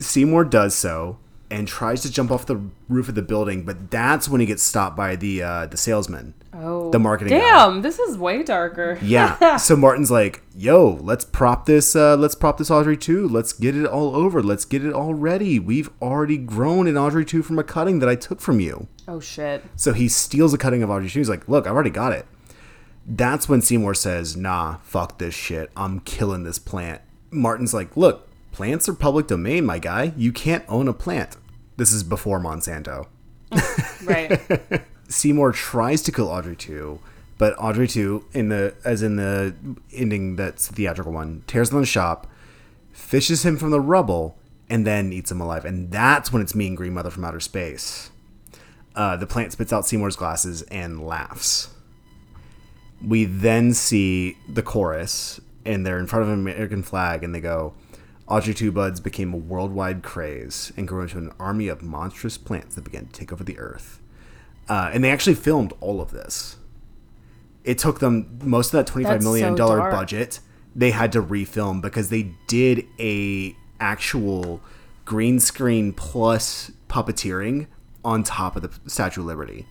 Seymour 0.00 0.44
does 0.44 0.74
so 0.74 1.18
and 1.50 1.66
tries 1.66 2.02
to 2.02 2.12
jump 2.12 2.30
off 2.30 2.46
the 2.46 2.60
roof 2.88 3.08
of 3.08 3.14
the 3.14 3.22
building, 3.22 3.64
but 3.64 3.90
that's 3.90 4.28
when 4.28 4.40
he 4.40 4.46
gets 4.46 4.62
stopped 4.62 4.96
by 4.96 5.16
the 5.16 5.42
uh, 5.42 5.66
the 5.66 5.76
salesman. 5.76 6.34
Oh. 6.52 6.90
The 6.90 6.98
marketing 6.98 7.38
guy. 7.38 7.40
Damn. 7.40 7.82
This 7.82 7.98
is 7.98 8.18
way 8.18 8.42
darker. 8.42 8.98
Yeah. 9.02 9.56
so 9.56 9.76
Martin's 9.76 10.10
like, 10.10 10.42
"Yo, 10.54 10.98
let's 11.00 11.24
prop 11.24 11.66
this. 11.66 11.96
Uh, 11.96 12.16
let's 12.16 12.34
prop 12.34 12.58
this 12.58 12.70
Audrey 12.70 12.96
two. 12.96 13.28
Let's 13.28 13.52
get 13.52 13.76
it 13.76 13.86
all 13.86 14.14
over. 14.14 14.42
Let's 14.42 14.64
get 14.64 14.84
it 14.84 14.92
all 14.92 15.14
ready. 15.14 15.58
We've 15.58 15.90
already 16.00 16.38
grown 16.38 16.86
an 16.86 16.96
Audrey 16.96 17.24
two 17.24 17.42
from 17.42 17.58
a 17.58 17.64
cutting 17.64 17.98
that 17.98 18.08
I 18.08 18.14
took 18.14 18.40
from 18.40 18.60
you." 18.60 18.88
Oh 19.08 19.20
shit. 19.20 19.64
So 19.76 19.92
he 19.92 20.08
steals 20.08 20.54
a 20.54 20.58
cutting 20.58 20.82
of 20.82 20.90
Audrey 20.90 21.08
two. 21.08 21.20
He's 21.20 21.28
like, 21.28 21.48
"Look, 21.48 21.66
I've 21.66 21.74
already 21.74 21.90
got 21.90 22.12
it." 22.12 22.26
That's 23.06 23.48
when 23.48 23.60
Seymour 23.60 23.94
says, 23.94 24.36
"Nah, 24.36 24.78
fuck 24.82 25.18
this 25.18 25.34
shit. 25.34 25.70
I'm 25.76 26.00
killing 26.00 26.44
this 26.44 26.58
plant." 26.58 27.00
Martin's 27.30 27.74
like, 27.74 27.96
"Look, 27.96 28.29
plants 28.52 28.88
are 28.88 28.94
public 28.94 29.26
domain, 29.26 29.64
my 29.64 29.78
guy. 29.78 30.12
You 30.16 30.32
can't 30.32 30.64
own 30.68 30.88
a 30.88 30.92
plant." 30.92 31.36
This 31.76 31.92
is 31.92 32.02
before 32.02 32.40
Monsanto. 32.40 33.06
Right. 34.04 34.40
Seymour 35.08 35.52
tries 35.52 36.02
to 36.02 36.12
kill 36.12 36.28
Audrey 36.28 36.56
2, 36.56 36.98
but 37.36 37.54
Audrey 37.58 37.88
2, 37.88 38.26
in 38.32 38.48
the 38.48 38.74
as 38.84 39.02
in 39.02 39.16
the 39.16 39.54
ending 39.92 40.36
that's 40.36 40.68
the 40.68 40.74
theatrical 40.74 41.12
one, 41.12 41.42
tears 41.46 41.70
down 41.70 41.80
the 41.80 41.86
shop, 41.86 42.26
fishes 42.92 43.44
him 43.44 43.56
from 43.56 43.70
the 43.70 43.80
rubble, 43.80 44.38
and 44.68 44.86
then 44.86 45.12
eats 45.12 45.30
him 45.30 45.40
alive. 45.40 45.64
And 45.64 45.90
that's 45.90 46.32
when 46.32 46.40
it's 46.42 46.54
Mean 46.54 46.74
Green 46.74 46.94
Mother 46.94 47.10
from 47.10 47.24
Outer 47.24 47.40
Space. 47.40 48.10
Uh, 48.94 49.16
the 49.16 49.26
plant 49.26 49.52
spits 49.52 49.72
out 49.72 49.86
Seymour's 49.86 50.16
glasses 50.16 50.62
and 50.62 51.04
laughs. 51.04 51.68
We 53.06 53.24
then 53.24 53.74
see 53.74 54.36
the 54.48 54.62
chorus, 54.62 55.40
and 55.64 55.86
they're 55.86 55.98
in 55.98 56.06
front 56.06 56.24
of 56.24 56.28
an 56.28 56.34
American 56.40 56.82
flag, 56.82 57.24
and 57.24 57.34
they 57.34 57.40
go, 57.40 57.74
Audrey 58.30 58.54
Two 58.54 58.70
Buds 58.70 59.00
became 59.00 59.34
a 59.34 59.36
worldwide 59.36 60.02
craze 60.02 60.72
and 60.76 60.86
grew 60.86 61.02
into 61.02 61.18
an 61.18 61.32
army 61.38 61.66
of 61.68 61.82
monstrous 61.82 62.38
plants 62.38 62.76
that 62.76 62.84
began 62.84 63.06
to 63.06 63.12
take 63.12 63.32
over 63.32 63.42
the 63.42 63.58
earth. 63.58 64.00
Uh, 64.68 64.88
and 64.92 65.02
they 65.02 65.10
actually 65.10 65.34
filmed 65.34 65.72
all 65.80 66.00
of 66.00 66.12
this. 66.12 66.56
It 67.64 67.76
took 67.76 67.98
them 67.98 68.38
most 68.42 68.68
of 68.68 68.72
that 68.72 68.86
twenty-five 68.86 69.14
That's 69.14 69.24
million 69.24 69.54
so 69.54 69.56
dollar 69.56 69.78
dark. 69.78 69.92
budget. 69.92 70.40
They 70.76 70.92
had 70.92 71.10
to 71.12 71.22
refilm 71.22 71.82
because 71.82 72.08
they 72.10 72.34
did 72.46 72.86
a 73.00 73.56
actual 73.80 74.60
green 75.04 75.40
screen 75.40 75.92
plus 75.92 76.70
puppeteering 76.88 77.66
on 78.04 78.22
top 78.22 78.54
of 78.54 78.62
the 78.62 78.88
Statue 78.88 79.22
of 79.22 79.26
Liberty. 79.26 79.66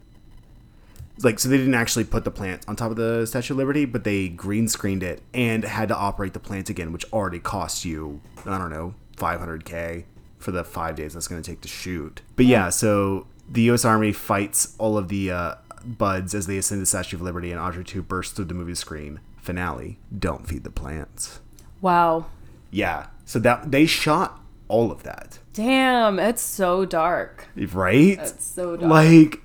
Like, 1.24 1.40
so 1.40 1.50
they 1.50 1.58
didn't 1.58 1.76
actually 1.76 2.06
put 2.06 2.24
the 2.24 2.32
plant 2.32 2.64
on 2.68 2.76
top 2.76 2.92
of 2.92 2.98
the 2.98 3.26
Statue 3.26 3.54
of 3.54 3.58
Liberty, 3.58 3.86
but 3.86 4.04
they 4.04 4.30
green 4.30 4.68
screened 4.68 5.04
it 5.04 5.22
and 5.34 5.64
had 5.64 5.90
to 5.90 5.96
operate 5.96 6.34
the 6.34 6.40
plant 6.40 6.70
again, 6.70 6.92
which 6.94 7.06
already 7.12 7.40
cost 7.40 7.84
you, 7.86 8.22
I 8.46 8.58
don't 8.58 8.70
know, 8.70 8.96
500K 9.18 10.06
for 10.38 10.52
the 10.52 10.64
five 10.64 10.96
days 10.96 11.14
that's 11.14 11.28
going 11.28 11.42
to 11.42 11.50
take 11.52 11.62
to 11.62 11.68
shoot. 11.68 12.22
But 12.36 12.46
yeah, 12.46 12.70
so 12.70 13.28
the 13.50 13.62
U.S. 13.64 13.84
Army 13.84 14.14
fights 14.14 14.76
all 14.78 14.98
of 14.98 15.10
the 15.10 15.32
uh, 15.32 15.56
buds 15.84 16.34
as 16.34 16.48
they 16.48 16.58
ascend 16.58 16.82
the 16.82 16.86
Statue 16.86 17.18
of 17.18 17.22
Liberty, 17.22 17.52
and 17.52 17.60
Audrey 17.60 17.84
2 17.84 18.02
bursts 18.02 18.34
through 18.34 18.46
the 18.46 18.54
movie 18.54 18.76
screen. 18.76 19.20
Finale 19.42 20.00
Don't 20.18 20.48
feed 20.48 20.64
the 20.64 20.70
plants. 20.70 21.40
Wow. 21.82 22.28
Yeah, 22.72 23.08
so 23.26 23.40
that 23.40 23.72
they 23.72 23.86
shot 23.86 24.40
all 24.68 24.92
of 24.92 25.04
that, 25.04 25.40
Damn. 25.54 26.20
It's 26.20 26.42
so 26.42 26.86
dark. 26.86 27.48
right? 27.74 28.18
It's 28.20 28.46
so 28.46 28.78
dark. 28.78 28.90
Like, 28.90 29.42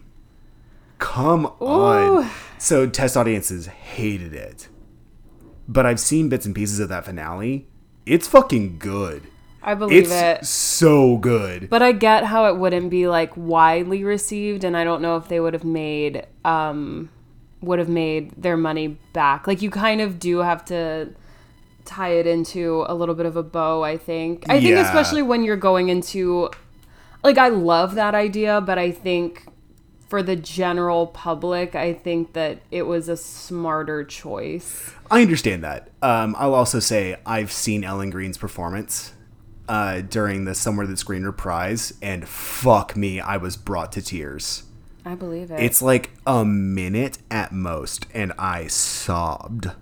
come 0.99 1.47
Ooh. 1.61 1.67
on. 1.67 2.31
So 2.59 2.89
test 2.89 3.17
audiences 3.17 3.67
hated 3.67 4.35
it. 4.35 4.69
But 5.67 5.87
I've 5.87 6.01
seen 6.01 6.29
bits 6.29 6.47
and 6.47 6.55
pieces 6.55 6.81
of 6.81 6.89
that 6.91 7.05
finale. 7.05 7.67
It's 8.07 8.29
fucking 8.29 8.79
good. 8.79 9.23
I 9.63 9.75
believe 9.75 10.03
It's 10.03 10.13
it. 10.13 10.45
so 10.45 11.17
good. 11.17 11.71
But 11.71 11.81
I 11.81 11.93
get 11.93 12.25
how 12.25 12.47
it 12.47 12.57
wouldn't 12.59 12.91
be 12.91 13.09
like 13.09 13.35
widely 13.35 14.05
received, 14.05 14.63
and 14.63 14.77
I 14.77 14.85
don't 14.85 15.01
know 15.01 15.17
if 15.17 15.29
they 15.29 15.41
would 15.41 15.55
have 15.55 15.65
made 15.65 16.27
um 16.45 17.09
would 17.63 17.79
have 17.79 17.89
made 17.89 18.31
their 18.37 18.59
money 18.59 18.89
back. 19.15 19.47
Like 19.47 19.63
you 19.63 19.71
kind 19.71 20.03
of 20.03 20.19
do 20.19 20.39
have 20.39 20.67
to 20.67 21.15
tie 21.87 22.11
it 22.11 22.27
into 22.27 22.85
a 22.89 22.95
little 22.95 23.15
bit 23.15 23.25
of 23.25 23.37
a 23.37 23.43
bow. 23.43 23.83
I 23.83 23.97
think. 23.97 24.45
I 24.51 24.61
think 24.61 24.77
especially 24.77 25.23
when 25.23 25.45
you're 25.45 25.57
going 25.57 25.89
into 25.89 26.51
like 27.23 27.39
I 27.39 27.49
love 27.49 27.95
that 27.95 28.15
idea, 28.15 28.61
but 28.61 28.79
I 28.79 28.91
think 28.91 29.47
for 30.15 30.23
the 30.23 30.37
general 30.37 31.09
public, 31.09 31.75
I 31.75 31.93
think 31.93 32.35
that 32.35 32.61
it 32.71 32.83
was 32.83 33.09
a 33.09 33.17
smarter 33.17 34.05
choice. 34.05 34.93
I 35.11 35.23
understand 35.23 35.65
that. 35.65 35.91
Um, 36.03 36.37
I'll 36.39 36.55
also 36.55 36.79
say 36.79 37.17
I've 37.27 37.51
seen 37.51 37.83
Ellen 37.83 38.11
Greene's 38.11 38.39
performance 38.39 39.13
uh, 39.69 40.03
during 40.03 40.45
the 40.45 40.55
Somewhere 40.55 40.87
That's 40.87 41.03
Green 41.03 41.25
reprise, 41.25 41.95
and 42.01 42.29
fuck 42.29 42.97
me, 42.97 43.19
I 43.19 43.39
was 43.39 43.57
brought 43.57 43.91
to 43.91 44.03
tears. 44.03 44.63
I 45.05 45.17
believe 45.17 45.51
it. 45.51 45.59
It's 45.59 45.83
like 45.83 46.13
a 46.25 46.45
minute 46.45 47.19
at 47.29 47.51
most, 47.51 48.07
and 48.15 48.33
I 48.39 48.69
sobbed. 48.69 49.73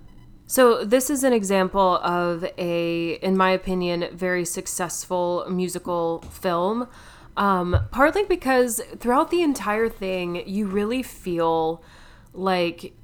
So 0.46 0.82
this 0.82 1.10
is 1.10 1.24
an 1.24 1.34
example 1.34 1.98
of 1.98 2.46
a, 2.56 3.18
in 3.22 3.36
my 3.36 3.50
opinion, 3.50 4.08
very 4.14 4.46
successful 4.46 5.44
musical 5.50 6.22
film. 6.30 6.88
Um, 7.36 7.76
partly 7.90 8.24
because 8.24 8.80
throughout 8.98 9.30
the 9.30 9.42
entire 9.42 9.88
thing, 9.88 10.46
you 10.46 10.66
really 10.66 11.02
feel 11.02 11.82
like 12.34 12.94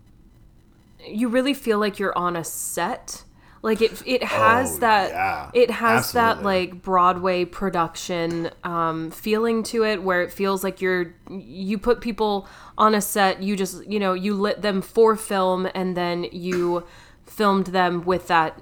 you 1.06 1.28
really 1.28 1.54
feel 1.54 1.78
like 1.78 1.98
you're 1.98 2.16
on 2.16 2.36
a 2.36 2.44
set. 2.44 3.24
Like 3.62 3.80
it, 3.82 4.02
it 4.06 4.22
has 4.22 4.76
Oh, 4.76 4.80
that, 4.80 5.10
yeah. 5.10 5.50
it 5.52 5.70
has 5.70 6.12
that 6.12 6.42
like 6.42 6.80
Broadway 6.82 7.44
production 7.44 8.50
um, 8.62 9.10
feeling 9.10 9.62
to 9.64 9.84
it, 9.84 10.02
where 10.02 10.22
it 10.22 10.32
feels 10.32 10.62
like 10.62 10.80
you're, 10.80 11.14
you 11.28 11.76
put 11.78 12.00
people 12.00 12.46
on 12.76 12.94
a 12.94 13.00
set, 13.00 13.42
you 13.42 13.56
just, 13.56 13.84
you 13.86 13.98
know, 13.98 14.12
you 14.12 14.34
lit 14.34 14.62
them 14.62 14.80
for 14.80 15.16
film, 15.16 15.68
and 15.74 15.96
then 15.96 16.24
you 16.30 16.84
filmed 17.26 17.68
them 17.68 18.04
with 18.04 18.28
that 18.28 18.60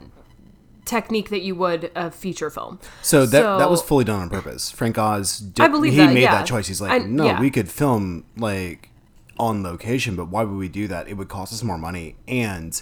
technique 0.87 1.29
that 1.31 1.43
you 1.43 1.55
would 1.55 1.91
a 1.95 2.11
feature 2.11 2.49
film. 2.51 2.79
So 3.03 3.27
that 3.27 3.59
that 3.59 3.71
was 3.71 3.83
fully 3.83 4.05
done 4.05 4.21
on 4.21 4.31
purpose. 4.31 4.71
Frank 4.71 4.97
Oz, 4.97 5.39
did, 5.39 5.63
I 5.63 5.69
believe 5.69 5.93
he 5.93 5.99
that, 5.99 6.15
made 6.15 6.23
yeah. 6.23 6.37
that 6.37 6.47
choice. 6.47 6.69
He's 6.69 6.81
like, 6.81 6.93
I- 6.93 6.99
no, 7.05 7.25
yeah. 7.27 7.41
we 7.41 7.51
could 7.51 7.69
film 7.69 8.25
like 8.37 8.91
on 9.39 9.63
location, 9.63 10.17
but 10.17 10.29
why 10.29 10.45
would 10.45 10.57
we 10.57 10.69
do 10.69 10.89
that? 10.89 11.09
It 11.09 11.15
would 11.15 11.29
cost 11.29 11.53
us 11.53 11.63
more 11.63 11.77
money, 11.77 12.17
and 12.27 12.81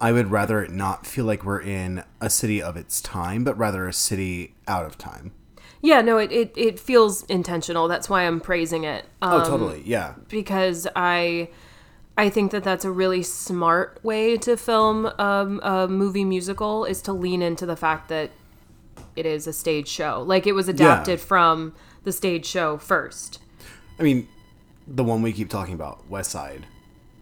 I 0.00 0.10
would 0.12 0.30
rather 0.30 0.62
it 0.62 0.72
not 0.72 1.06
feel 1.06 1.24
like 1.24 1.44
we're 1.44 1.60
in 1.62 2.02
a 2.20 2.28
city 2.28 2.60
of 2.60 2.76
its 2.76 3.00
time, 3.00 3.44
but 3.44 3.56
rather 3.56 3.86
a 3.86 3.92
city 3.92 4.54
out 4.66 4.84
of 4.84 4.98
time. 4.98 5.32
Yeah, 5.80 6.00
no, 6.00 6.16
it, 6.16 6.32
it, 6.32 6.52
it 6.56 6.80
feels 6.80 7.24
intentional. 7.24 7.88
That's 7.88 8.08
why 8.08 8.22
I'm 8.26 8.40
praising 8.40 8.84
it. 8.84 9.04
Um, 9.20 9.42
Oh, 9.42 9.44
totally, 9.44 9.82
yeah. 9.84 10.14
because 10.28 10.88
I 10.96 11.50
I 12.16 12.30
think 12.30 12.52
that 12.52 12.62
that's 12.62 12.84
a 12.84 12.90
really 12.90 13.22
smart 13.22 13.98
way 14.04 14.36
to 14.38 14.56
film 14.56 15.06
um, 15.18 15.60
a 15.62 15.88
movie 15.88 16.24
musical 16.24 16.84
is 16.84 17.02
to 17.02 17.12
lean 17.12 17.42
into 17.42 17.66
the 17.66 17.76
fact 17.76 18.08
that 18.08 18.30
it 19.16 19.26
is 19.26 19.46
a 19.46 19.52
stage 19.52 19.88
show. 19.88 20.22
Like 20.24 20.46
it 20.46 20.52
was 20.52 20.68
adapted 20.68 21.20
from 21.20 21.74
the 22.04 22.12
stage 22.12 22.46
show 22.46 22.78
first. 22.78 23.40
I 23.98 24.02
mean, 24.02 24.28
the 24.86 25.04
one 25.04 25.22
we 25.22 25.32
keep 25.32 25.50
talking 25.50 25.74
about, 25.74 26.08
West 26.08 26.30
Side. 26.30 26.66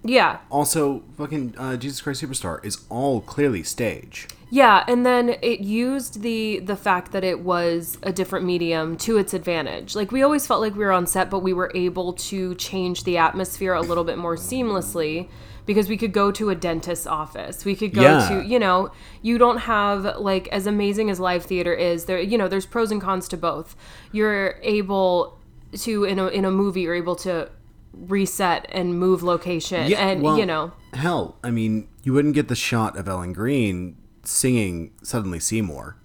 Yeah. 0.04 0.38
Also, 0.50 1.02
fucking 1.16 1.54
uh, 1.56 1.76
Jesus 1.76 2.00
Christ 2.00 2.22
Superstar 2.22 2.64
is 2.64 2.84
all 2.88 3.20
clearly 3.20 3.62
stage. 3.62 4.28
Yeah, 4.54 4.84
and 4.86 5.06
then 5.06 5.36
it 5.40 5.60
used 5.60 6.20
the 6.20 6.58
the 6.58 6.76
fact 6.76 7.12
that 7.12 7.24
it 7.24 7.40
was 7.40 7.96
a 8.02 8.12
different 8.12 8.44
medium 8.44 8.98
to 8.98 9.16
its 9.16 9.32
advantage. 9.32 9.94
Like 9.94 10.12
we 10.12 10.22
always 10.22 10.46
felt 10.46 10.60
like 10.60 10.74
we 10.74 10.84
were 10.84 10.92
on 10.92 11.06
set, 11.06 11.30
but 11.30 11.38
we 11.38 11.54
were 11.54 11.72
able 11.74 12.12
to 12.30 12.54
change 12.56 13.04
the 13.04 13.16
atmosphere 13.16 13.72
a 13.72 13.80
little 13.80 14.04
bit 14.04 14.18
more 14.18 14.36
seamlessly 14.36 15.30
because 15.64 15.88
we 15.88 15.96
could 15.96 16.12
go 16.12 16.30
to 16.32 16.50
a 16.50 16.54
dentist's 16.54 17.06
office. 17.06 17.64
We 17.64 17.74
could 17.74 17.94
go 17.94 18.02
Yeah. 18.02 18.28
to, 18.28 18.46
you 18.46 18.58
know, 18.58 18.90
you 19.22 19.38
don't 19.38 19.56
have 19.60 20.18
like 20.18 20.48
as 20.48 20.66
amazing 20.66 21.08
as 21.08 21.18
live 21.18 21.44
theater 21.46 21.72
is, 21.72 22.04
there 22.04 22.20
you 22.20 22.36
know, 22.36 22.46
there's 22.46 22.66
pros 22.66 22.90
and 22.90 23.00
cons 23.00 23.28
to 23.28 23.38
both. 23.38 23.74
You're 24.12 24.58
able 24.62 25.38
to 25.78 26.04
in 26.04 26.18
a 26.18 26.26
in 26.26 26.44
a 26.44 26.50
movie 26.50 26.82
you're 26.82 26.94
able 26.94 27.16
to 27.16 27.48
reset 27.94 28.66
and 28.70 28.98
move 29.00 29.22
location 29.22 29.90
and 29.94 30.20
well, 30.20 30.38
you 30.38 30.44
know, 30.44 30.72
Hell, 30.92 31.36
I 31.42 31.50
mean, 31.50 31.88
you 32.02 32.12
wouldn't 32.12 32.34
get 32.34 32.48
the 32.48 32.54
shot 32.54 32.98
of 32.98 33.08
Ellen 33.08 33.32
Greene 33.32 33.96
singing 34.24 34.92
"Suddenly 35.02 35.40
Seymour," 35.40 35.96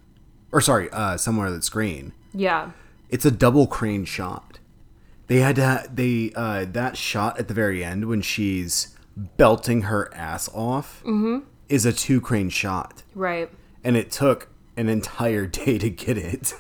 or 0.52 0.62
sorry, 0.62 0.90
uh, 0.92 1.18
somewhere 1.18 1.52
that's 1.52 1.70
green. 1.70 2.14
yeah. 2.34 2.72
It's 3.10 3.24
a 3.26 3.32
double 3.32 3.68
crane 3.68 4.04
shot. 4.04 4.60
They 5.28 5.38
had 5.40 5.56
to 5.56 5.66
ha- 5.66 5.84
they 5.94 6.34
uh, 6.36 6.66
that 6.74 6.98
shot 6.98 7.40
at 7.40 7.48
the 7.48 7.54
very 7.54 7.82
end 7.84 8.06
when 8.10 8.22
she's 8.22 8.98
belting 9.16 9.84
her 9.84 10.14
ass 10.14 10.50
off 10.54 11.04
is 11.70 11.86
a 11.86 11.94
two 11.94 12.20
crane 12.20 12.50
shot, 12.50 13.04
Right. 13.16 13.50
and 13.84 13.96
it 13.96 14.12
took 14.12 14.50
an 14.76 14.90
entire 14.90 15.46
day 15.62 15.78
to 15.78 15.90
get 15.90 16.18
it. 16.18 16.54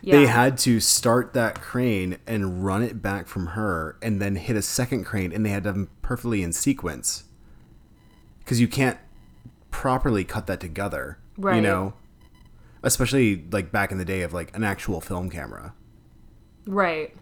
Yeah. 0.00 0.16
They 0.20 0.26
had 0.26 0.56
to 0.58 0.78
start 0.78 1.32
that 1.34 1.60
crane 1.60 2.18
and 2.26 2.64
run 2.64 2.82
it 2.84 3.02
back 3.02 3.26
from 3.26 3.48
her 3.48 3.96
and 4.00 4.22
then 4.22 4.36
hit 4.36 4.56
a 4.56 4.62
second 4.62 5.02
crane 5.04 5.32
and 5.32 5.44
they 5.44 5.50
had 5.50 5.64
them 5.64 5.90
perfectly 6.02 6.42
in 6.44 6.52
sequence. 6.52 7.24
Cuz 8.46 8.60
you 8.60 8.68
can't 8.68 8.98
properly 9.70 10.24
cut 10.24 10.46
that 10.46 10.60
together, 10.60 11.18
Right. 11.36 11.56
you 11.56 11.62
know? 11.62 11.94
Especially 12.82 13.44
like 13.50 13.72
back 13.72 13.90
in 13.92 13.98
the 13.98 14.04
day 14.04 14.22
of 14.22 14.32
like 14.32 14.54
an 14.56 14.62
actual 14.64 15.00
film 15.00 15.30
camera. 15.30 15.74
Right. 16.66 17.14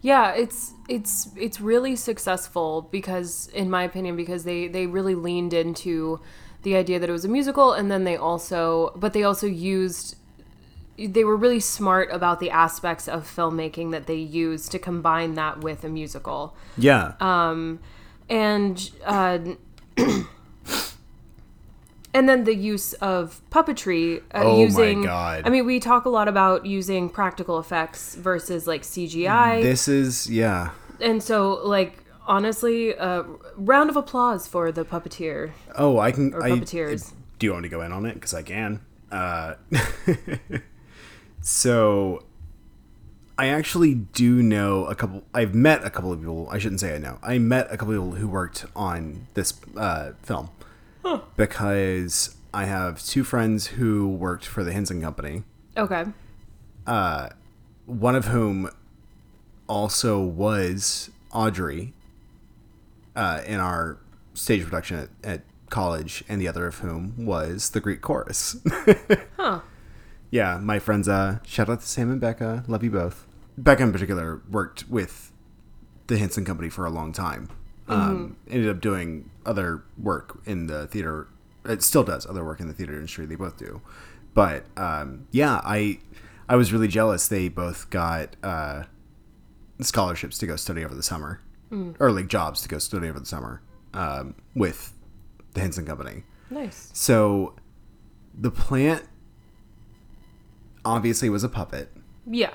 Yeah, 0.00 0.32
it's 0.32 0.72
it's 0.88 1.28
it's 1.36 1.60
really 1.60 1.94
successful 1.96 2.88
because 2.90 3.48
in 3.52 3.68
my 3.68 3.82
opinion 3.82 4.16
because 4.16 4.44
they 4.44 4.66
they 4.68 4.86
really 4.86 5.14
leaned 5.14 5.52
into 5.52 6.20
the 6.62 6.74
idea 6.76 6.98
that 6.98 7.08
it 7.08 7.12
was 7.12 7.24
a 7.24 7.28
musical 7.28 7.72
and 7.74 7.90
then 7.90 8.04
they 8.04 8.16
also 8.16 8.92
but 8.96 9.12
they 9.12 9.22
also 9.22 9.46
used 9.46 10.16
they 10.98 11.24
were 11.24 11.36
really 11.36 11.60
smart 11.60 12.08
about 12.12 12.40
the 12.40 12.50
aspects 12.50 13.08
of 13.08 13.24
filmmaking 13.24 13.90
that 13.90 14.06
they 14.06 14.14
used 14.16 14.70
to 14.72 14.78
combine 14.78 15.34
that 15.34 15.60
with 15.60 15.84
a 15.84 15.88
musical 15.88 16.54
Yeah. 16.78 17.12
Um 17.20 17.80
and 18.28 18.90
uh, 19.04 19.38
and 22.12 22.28
then 22.28 22.44
the 22.44 22.54
use 22.54 22.92
of 22.94 23.40
puppetry 23.50 24.18
uh, 24.34 24.42
Oh 24.42 24.56
my 24.56 24.62
using 24.62 25.02
God. 25.02 25.46
i 25.46 25.50
mean 25.50 25.64
we 25.64 25.80
talk 25.80 26.04
a 26.04 26.08
lot 26.08 26.28
about 26.28 26.66
using 26.66 27.08
practical 27.08 27.58
effects 27.58 28.14
versus 28.16 28.66
like 28.66 28.82
cgi 28.82 29.62
this 29.62 29.88
is 29.88 30.30
yeah. 30.30 30.70
and 31.00 31.22
so 31.22 31.60
like 31.64 32.04
honestly 32.26 32.94
uh, 32.96 33.22
round 33.56 33.90
of 33.90 33.96
applause 33.96 34.46
for 34.46 34.70
the 34.70 34.84
puppeteer 34.84 35.52
Oh, 35.76 35.98
I 35.98 36.12
can 36.12 36.34
or 36.34 36.42
I 36.42 36.50
puppeteers 36.50 37.12
Do 37.38 37.46
you 37.46 37.52
want 37.52 37.62
me 37.62 37.68
to 37.70 37.76
go 37.76 37.82
in 37.82 37.92
on 37.92 38.06
it? 38.06 38.14
Because 38.14 38.34
I 38.34 38.42
can. 38.42 38.80
Uh, 39.10 39.54
so, 41.40 42.22
I 43.38 43.46
actually 43.48 43.94
do 43.94 44.42
know 44.42 44.84
a 44.84 44.94
couple. 44.94 45.24
I've 45.32 45.54
met 45.54 45.84
a 45.84 45.90
couple 45.90 46.12
of 46.12 46.20
people. 46.20 46.48
I 46.50 46.58
shouldn't 46.58 46.80
say 46.80 46.94
I 46.94 46.98
know. 46.98 47.18
I 47.22 47.38
met 47.38 47.66
a 47.70 47.76
couple 47.76 47.94
of 47.94 48.00
people 48.00 48.12
who 48.12 48.28
worked 48.28 48.66
on 48.76 49.26
this 49.34 49.54
uh, 49.76 50.12
film 51.02 51.22
because 51.36 52.36
I 52.52 52.64
have 52.64 53.02
two 53.04 53.24
friends 53.24 53.68
who 53.68 54.08
worked 54.08 54.44
for 54.44 54.64
the 54.64 54.72
Henson 54.72 55.00
Company. 55.00 55.44
okay 55.76 56.06
One 57.86 58.16
of 58.16 58.26
whom 58.26 58.70
also 59.68 60.20
was 60.20 61.10
Audrey 61.32 61.92
uh, 63.14 63.42
in 63.46 63.60
our 63.60 63.98
stage 64.34 64.64
production 64.64 64.98
at, 64.98 65.08
at 65.22 65.40
college, 65.68 66.24
and 66.28 66.40
the 66.40 66.48
other 66.48 66.66
of 66.66 66.78
whom 66.78 67.24
was 67.24 67.70
the 67.70 67.80
Greek 67.80 68.00
chorus. 68.00 68.56
huh 69.36 69.60
yeah, 70.30 70.58
my 70.58 70.78
friends. 70.78 71.08
Uh, 71.08 71.38
shout 71.44 71.68
out 71.68 71.80
to 71.80 71.86
Sam 71.86 72.10
and 72.10 72.20
Becca. 72.20 72.64
Love 72.68 72.84
you 72.84 72.90
both. 72.90 73.26
Becca 73.58 73.82
in 73.82 73.92
particular 73.92 74.40
worked 74.50 74.88
with 74.88 75.32
the 76.06 76.18
Henson 76.18 76.44
Company 76.44 76.68
for 76.68 76.86
a 76.86 76.90
long 76.90 77.12
time. 77.12 77.48
Um, 77.92 78.36
Ended 78.48 78.68
up 78.68 78.80
doing 78.80 79.30
other 79.44 79.82
work 79.98 80.40
in 80.46 80.66
the 80.66 80.86
theater. 80.86 81.28
It 81.64 81.82
still 81.82 82.04
does 82.04 82.26
other 82.26 82.44
work 82.44 82.60
in 82.60 82.68
the 82.68 82.72
theater 82.74 82.94
industry. 82.94 83.26
They 83.26 83.34
both 83.36 83.56
do. 83.56 83.80
But 84.32 84.64
um, 84.76 85.26
yeah, 85.32 85.60
I 85.64 85.98
I 86.48 86.56
was 86.56 86.72
really 86.72 86.88
jealous. 86.88 87.26
They 87.28 87.48
both 87.48 87.90
got 87.90 88.36
uh, 88.42 88.84
scholarships 89.80 90.38
to 90.38 90.46
go 90.46 90.56
study 90.56 90.84
over 90.84 90.94
the 90.94 91.02
summer, 91.02 91.40
or 91.98 92.12
like 92.12 92.28
jobs 92.28 92.62
to 92.62 92.68
go 92.68 92.78
study 92.78 93.08
over 93.08 93.18
the 93.20 93.26
summer 93.26 93.60
um, 93.94 94.34
with 94.54 94.94
the 95.54 95.60
Henson 95.60 95.84
Company. 95.84 96.22
nice 96.50 96.90
So 96.92 97.54
the 98.38 98.50
plant 98.50 99.04
obviously 100.84 101.28
was 101.28 101.44
a 101.44 101.48
puppet, 101.48 101.90
yeah 102.26 102.54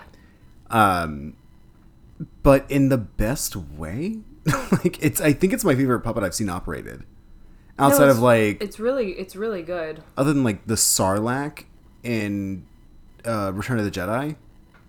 Um, 0.70 1.36
but 2.44 2.70
in 2.72 2.90
the 2.90 2.98
best 2.98 3.56
way. 3.56 4.20
like 4.72 5.04
it's 5.04 5.20
I 5.22 5.34
think 5.34 5.54
it's 5.54 5.64
my 5.64 5.76
favorite 5.76 6.02
puppet 6.02 6.24
I've 6.24 6.36
seen 6.36 6.50
operated. 6.50 7.04
Outside 7.78 8.06
No, 8.06 8.12
of 8.12 8.20
like 8.20 8.62
it's 8.62 8.80
really 8.80 9.12
it's 9.14 9.36
really 9.36 9.62
good 9.62 10.02
other 10.18 10.32
than 10.34 10.44
like 10.44 10.66
the 10.66 10.76
Sarlacc 10.76 11.66
in 12.04 12.66
uh, 13.26 13.52
Return 13.54 13.80
of 13.80 13.86
the 13.86 13.92
Jedi, 13.92 14.36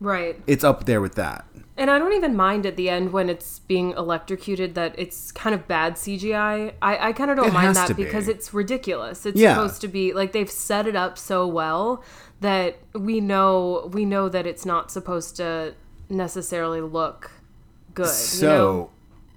right 0.01 0.41
it's 0.47 0.63
up 0.63 0.85
there 0.85 1.01
with 1.01 1.15
that. 1.17 1.45
And 1.79 1.91
I 1.91 1.99
don't 1.99 2.13
even 2.15 2.35
mind 2.37 2.65
at 2.65 2.77
the 2.77 2.89
end 2.89 3.13
when 3.13 3.29
it's 3.29 3.59
being 3.61 3.91
electrocuted 3.93 4.75
that 4.77 4.95
it's 4.99 5.31
kind 5.33 5.55
of 5.55 5.69
bad 5.69 5.95
CGI. 5.97 6.73
I, 6.81 7.09
I 7.09 7.13
kind 7.13 7.31
of 7.31 7.37
don't 7.37 7.49
It 7.49 7.53
mind 7.53 7.77
that 7.77 7.89
to 7.89 7.95
be. 7.95 8.05
because 8.05 8.29
it's 8.29 8.55
ridiculous. 8.55 9.27
It's 9.27 9.39
Yeah. 9.39 9.55
supposed 9.55 9.81
to 9.83 9.89
be 9.89 10.13
like 10.15 10.33
they've 10.33 10.51
set 10.51 10.87
it 10.87 10.97
up 10.97 11.19
so 11.19 11.47
well 11.47 12.03
that 12.41 12.79
we 12.95 13.21
know 13.21 13.91
we 13.93 14.05
know 14.07 14.29
that 14.31 14.47
it's 14.47 14.65
not 14.65 14.91
supposed 14.91 15.37
to 15.37 15.75
necessarily 16.09 16.81
look 16.81 17.31
good. 17.95 18.07
So, 18.07 18.47
you 18.47 18.53
know? 18.53 18.91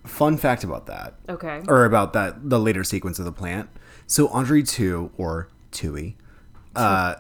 Fun 0.06 0.38
fact 0.38 0.64
about 0.64 0.86
that, 0.88 1.16
Okay. 1.28 1.62
or 1.68 1.86
about 1.86 2.14
that 2.14 2.50
the 2.50 2.60
later 2.60 2.84
sequence 2.84 3.20
of 3.20 3.26
the 3.26 3.32
plant. 3.32 3.70
So 4.08 4.28
Andre 4.30 4.62
two 4.64 5.12
or 5.18 5.50
Tui, 5.72 6.18
uh, 6.76 7.16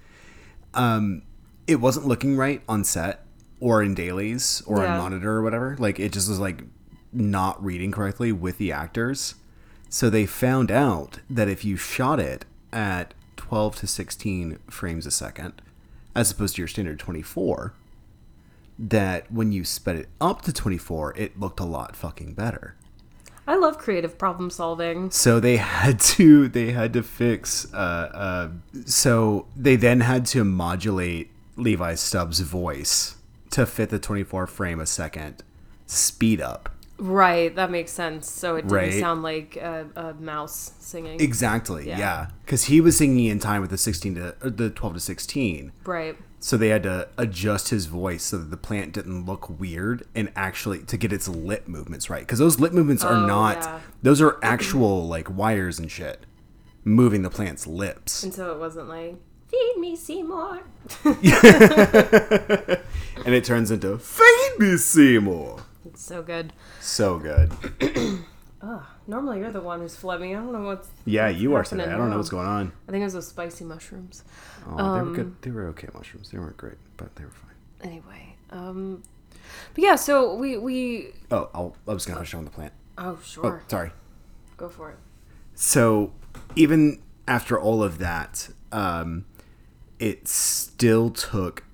um, 0.74 1.22
it 1.66 1.76
wasn't 1.76 2.06
looking 2.06 2.36
right 2.36 2.62
on 2.68 2.84
set 2.84 3.24
or 3.60 3.82
in 3.82 3.94
dailies 3.94 4.62
or 4.66 4.78
Yeah. 4.82 4.92
on 4.92 4.98
monitor 4.98 5.32
or 5.36 5.42
whatever. 5.42 5.76
Like 5.78 5.98
it 5.98 6.12
just 6.12 6.28
was 6.28 6.38
like 6.38 6.62
not 7.12 7.62
reading 7.64 7.90
correctly 7.92 8.32
with 8.32 8.58
the 8.58 8.72
actors. 8.72 9.34
So 9.88 10.10
they 10.10 10.26
found 10.26 10.70
out 10.70 11.20
that 11.30 11.48
if 11.48 11.64
you 11.64 11.76
shot 11.76 12.18
it 12.18 12.44
at 12.72 13.14
12 13.36 13.76
to 13.76 13.86
16 13.86 14.58
frames 14.68 15.06
a 15.06 15.10
second, 15.10 15.62
as 16.14 16.30
opposed 16.32 16.56
to 16.56 16.62
your 16.62 16.68
standard 16.68 16.98
24, 16.98 17.72
that 18.78 19.30
when 19.30 19.52
you 19.52 19.64
sped 19.64 19.96
it 19.96 20.08
up 20.20 20.42
to 20.42 20.52
24, 20.52 21.16
it 21.16 21.38
looked 21.38 21.60
a 21.60 21.64
lot 21.64 21.94
fucking 21.96 22.34
better. 22.34 22.76
I 23.46 23.56
love 23.56 23.76
creative 23.78 24.16
problem 24.16 24.48
solving. 24.50 25.10
So 25.10 25.38
they 25.38 25.58
had 25.58 26.00
to 26.00 26.48
they 26.48 26.72
had 26.72 26.92
to 26.94 27.02
fix. 27.02 27.72
Uh, 27.74 27.76
uh, 27.76 28.48
so 28.86 29.46
they 29.54 29.76
then 29.76 30.00
had 30.00 30.24
to 30.26 30.44
modulate 30.44 31.30
Levi 31.56 31.94
Stubbs' 31.94 32.40
voice 32.40 33.16
to 33.50 33.66
fit 33.66 33.90
the 33.90 33.98
24 33.98 34.46
frame 34.46 34.80
a 34.80 34.86
second 34.86 35.42
speed 35.86 36.40
up. 36.40 36.70
Right, 36.96 37.54
that 37.56 37.70
makes 37.70 37.90
sense. 37.92 38.30
So 38.30 38.54
it 38.56 38.62
didn't 38.62 38.72
Right. 38.72 39.00
sound 39.00 39.22
like 39.22 39.56
a, 39.56 39.86
a 39.94 40.14
mouse 40.14 40.72
singing. 40.78 41.20
Exactly. 41.20 41.88
Yeah. 41.88 41.98
Yeah, 41.98 42.26
because 42.44 42.64
he 42.64 42.80
was 42.80 42.96
singing 42.96 43.26
in 43.26 43.40
time 43.40 43.60
with 43.60 43.70
the 43.70 43.78
16 43.78 44.14
to 44.14 44.34
the 44.48 44.70
12 44.70 44.94
to 44.94 45.00
16. 45.00 45.72
right. 45.84 46.16
So 46.44 46.58
they 46.58 46.68
had 46.68 46.82
to 46.82 47.08
adjust 47.16 47.70
his 47.70 47.86
voice 47.86 48.22
so 48.24 48.36
that 48.36 48.50
the 48.50 48.58
plant 48.58 48.92
didn't 48.92 49.24
look 49.24 49.48
weird 49.48 50.06
and 50.14 50.30
actually 50.36 50.80
to 50.80 50.98
get 50.98 51.10
its 51.10 51.26
lip 51.26 51.66
movements 51.66 52.10
right. 52.10 52.20
Because 52.20 52.38
those 52.38 52.60
lip 52.60 52.74
movements 52.74 53.02
are 53.02 53.14
Oh, 53.14 53.24
not; 53.24 53.56
yeah. 53.62 53.80
those 54.02 54.20
are 54.20 54.38
actual 54.42 55.08
like 55.08 55.34
wires 55.34 55.78
and 55.78 55.90
shit 55.90 56.26
moving 56.84 57.22
the 57.22 57.30
plant's 57.30 57.66
lips. 57.66 58.22
And 58.24 58.34
so 58.34 58.52
it 58.52 58.58
wasn't 58.58 58.90
like, 58.90 59.16
feed 59.48 59.74
me 59.78 59.96
Seymour. 59.96 60.60
and 61.04 61.14
it 63.34 63.42
turns 63.46 63.70
into 63.70 63.96
"Feed 63.96 64.58
me 64.58 64.76
Seymour." 64.76 65.62
It's 65.86 66.02
so 66.04 66.22
good. 66.22 66.52
So 66.78 67.18
good. 67.18 67.52
Normally 69.06 69.38
you're 69.40 69.50
the 69.52 69.60
one 69.60 69.80
who's 69.80 69.94
phlegmy. 69.96 70.30
I 70.30 70.42
don't 70.42 70.52
know 70.52 70.62
what's. 70.62 70.88
Yeah, 71.04 71.28
what's 71.28 71.38
you 71.40 71.54
are 71.54 71.64
today. 71.64 71.84
I 71.84 71.96
don't 71.96 72.10
know 72.10 72.16
what's 72.16 72.30
going 72.30 72.46
on. 72.46 72.72
I 72.88 72.90
think 72.92 73.02
it 73.02 73.04
was 73.04 73.12
those 73.14 73.28
spicy 73.28 73.64
mushrooms. 73.64 74.24
Oh, 74.66 74.76
they 74.76 74.82
Um, 75.00 75.10
were 75.10 75.16
good. 75.16 75.42
They 75.42 75.50
were 75.50 75.66
okay 75.68 75.88
mushrooms. 75.94 76.30
They 76.30 76.38
weren't 76.38 76.56
great, 76.56 76.78
but 76.96 77.14
they 77.16 77.24
were 77.24 77.30
fine. 77.30 77.50
Anyway, 77.82 78.36
um, 78.50 79.02
but 79.74 79.84
yeah. 79.84 79.96
So 79.96 80.34
we 80.34 80.56
we. 80.56 81.08
Oh, 81.30 81.50
I'll, 81.54 81.76
I 81.86 81.92
was 81.92 82.06
gonna 82.06 82.16
finish 82.20 82.34
on 82.34 82.44
the 82.44 82.50
plant. 82.50 82.72
Oh 82.96 83.18
sure. 83.22 83.60
Oh, 83.62 83.68
sorry. 83.68 83.90
go 84.56 84.68
for 84.68 84.90
it. 84.90 84.98
So 85.54 86.12
even 86.56 87.02
after 87.28 87.60
all 87.60 87.82
of 87.82 87.98
that, 87.98 88.48
um, 88.72 89.26
it 89.98 90.28
still 90.28 91.10
took 91.10 91.64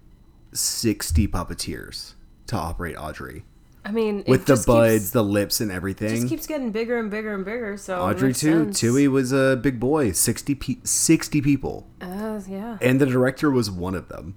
sixty 0.53 1.29
puppeteers 1.29 2.14
to 2.49 2.57
operate 2.57 2.97
Audrey 2.99 3.45
I 3.85 3.93
mean, 3.93 4.25
with 4.29 4.45
the 4.47 4.62
buds, 4.66 4.95
keeps, 5.05 5.11
the 5.11 5.25
lips, 5.25 5.61
and 5.61 5.71
everything. 5.73 6.11
just 6.11 6.29
keeps 6.29 6.47
getting 6.47 6.71
bigger 6.71 6.99
and 6.99 7.11
bigger 7.11 7.35
and 7.35 7.45
bigger. 7.45 7.77
So 7.77 7.99
Audrey 8.01 8.35
2. 8.35 8.64
sense. 8.64 8.81
Tui 8.81 9.09
was 9.09 9.33
a 9.33 9.57
big 9.57 9.81
boy. 9.81 10.12
60, 10.12 10.55
pe- 10.55 10.77
60 10.85 11.40
people, 11.40 11.88
Uh, 12.01 12.40
yeah, 12.49 12.77
and 12.83 13.01
the 13.01 13.07
director 13.07 13.51
was 13.51 13.71
one 13.71 13.95
of 13.95 14.09
them, 14.09 14.37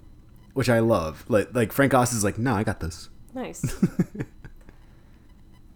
which 0.54 0.68
I 0.70 0.78
love. 0.78 1.24
Like 1.28 1.54
like 1.54 1.72
Frank 1.72 1.92
Oz 1.94 2.12
is 2.12 2.24
like, 2.24 2.38
nah, 2.38 2.56
I 2.56 2.64
got 2.64 2.80
this. 2.80 3.08
nice. 3.34 3.62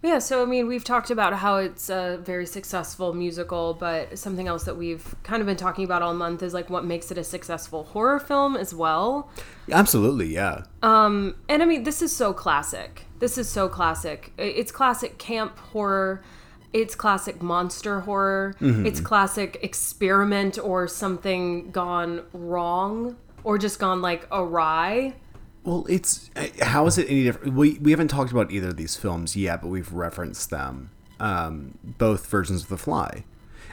Yeah, 0.01 0.19
so 0.19 0.41
I 0.41 0.45
mean, 0.45 0.67
we've 0.67 0.83
talked 0.85 1.11
about 1.11 1.33
how 1.33 1.57
it's 1.57 1.89
a 1.89 2.19
very 2.23 2.45
successful 2.45 3.13
musical, 3.13 3.73
but 3.73 4.17
something 4.17 4.47
else 4.47 4.63
that 4.63 4.77
we've 4.77 5.13
kind 5.23 5.41
of 5.41 5.45
been 5.45 5.57
talking 5.57 5.83
about 5.83 6.01
all 6.01 6.13
month 6.13 6.41
is 6.41 6.53
like 6.53 6.69
what 6.69 6.85
makes 6.85 7.11
it 7.11 7.17
a 7.17 7.23
successful 7.23 7.83
horror 7.83 8.17
film 8.19 8.55
as 8.55 8.73
well. 8.73 9.29
Absolutely, 9.69 10.27
yeah. 10.27 10.63
Um, 10.81 11.35
And 11.49 11.61
I 11.61 11.65
mean, 11.65 11.83
this 11.83 12.01
is 12.01 12.15
so 12.15 12.31
classic. 12.31 13.05
This 13.19 13.37
is 13.37 13.49
so 13.49 13.67
classic. 13.67 14.31
It's 14.37 14.71
classic 14.71 15.17
camp 15.17 15.57
horror. 15.57 16.23
It's 16.71 16.95
classic 16.95 17.41
monster 17.41 17.99
horror. 18.01 18.55
It's 18.61 19.01
classic 19.01 19.57
experiment 19.61 20.57
or 20.57 20.87
something 20.87 21.71
gone 21.71 22.21
wrong 22.31 23.17
or 23.43 23.57
just 23.57 23.79
gone 23.79 24.01
like 24.01 24.27
awry. 24.31 25.15
Well, 25.63 25.85
it's 25.89 26.29
how 26.61 26.85
is 26.87 26.97
it 26.97 27.07
any 27.09 27.23
different? 27.23 27.53
We 27.53 27.77
we 27.79 27.91
haven't 27.91 28.07
talked 28.07 28.31
about 28.31 28.51
either 28.51 28.69
of 28.69 28.77
these 28.77 28.95
films 28.95 29.35
yet, 29.35 29.61
but 29.61 29.67
we've 29.67 29.91
referenced 29.91 30.49
them, 30.49 30.89
um, 31.19 31.77
both 31.83 32.25
versions 32.27 32.63
of 32.63 32.69
The 32.69 32.77
Fly, 32.77 33.23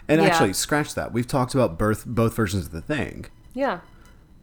and 0.09 0.21
Yeah. 0.21 0.27
actually 0.29 0.53
scratch 0.53 0.95
that. 0.95 1.13
We've 1.13 1.27
talked 1.27 1.55
about 1.55 1.79
both 1.79 2.05
both 2.05 2.35
versions 2.35 2.67
of 2.67 2.73
The 2.73 2.81
Thing. 2.83 3.27
Yeah. 3.55 3.81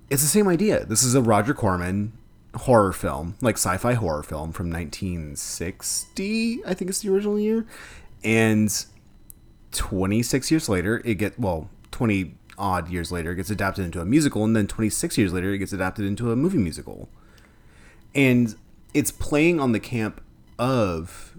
It's 0.10 0.22
the 0.22 0.28
same 0.28 0.48
idea. 0.48 0.86
This 0.86 1.04
is 1.04 1.16
a 1.16 1.22
Roger 1.22 1.54
Corman 1.54 2.14
horror 2.56 2.94
film, 2.94 3.36
like 3.42 3.56
sci-fi 3.58 3.94
horror 3.94 4.22
film 4.24 4.52
from 4.52 4.70
1960, 4.72 6.64
I 6.66 6.74
think 6.76 6.90
it's 6.90 7.00
the 7.02 7.10
original 7.10 7.40
year, 7.40 7.66
and 8.24 8.72
26 9.72 10.52
years 10.52 10.70
later, 10.70 11.02
it 11.04 11.16
get 11.16 11.40
well 11.40 11.70
20 11.92 12.36
odd 12.58 12.90
years 12.90 13.12
later, 13.12 13.32
it 13.32 13.38
gets 13.38 13.50
adapted 13.50 13.86
into 13.86 14.02
a 14.02 14.06
musical, 14.06 14.44
and 14.44 14.56
then 14.56 14.68
26 14.68 15.18
years 15.18 15.34
later, 15.34 15.52
it 15.52 15.58
gets 15.58 15.74
adapted 15.74 16.06
into 16.06 16.32
a 16.32 16.36
movie 16.36 16.60
musical 16.60 17.10
and 18.16 18.56
it's 18.94 19.12
playing 19.12 19.60
on 19.60 19.72
the 19.72 19.80
camp 19.80 20.22
of 20.60 21.36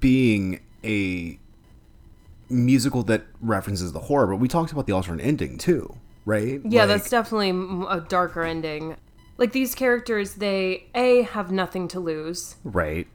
being 0.00 0.60
a 0.84 1.38
musical 2.50 3.02
that 3.02 3.24
references 3.40 3.92
the 3.92 4.00
horror 4.00 4.26
but 4.26 4.36
we 4.36 4.48
talked 4.48 4.72
about 4.72 4.86
the 4.86 4.92
alternate 4.92 5.22
ending 5.22 5.58
too 5.58 5.94
right 6.24 6.60
Yeah, 6.64 6.80
Like, 6.84 6.88
that's 6.88 7.10
definitely 7.10 7.50
a 7.90 8.00
darker 8.00 8.42
ending. 8.42 8.96
Like 9.36 9.52
these 9.52 9.74
characters, 9.74 10.34
they 10.34 10.86
A, 10.94 11.22
have 11.22 11.50
nothing 11.52 11.86
to 11.88 12.00
lose, 12.00 12.56
right 12.64 13.06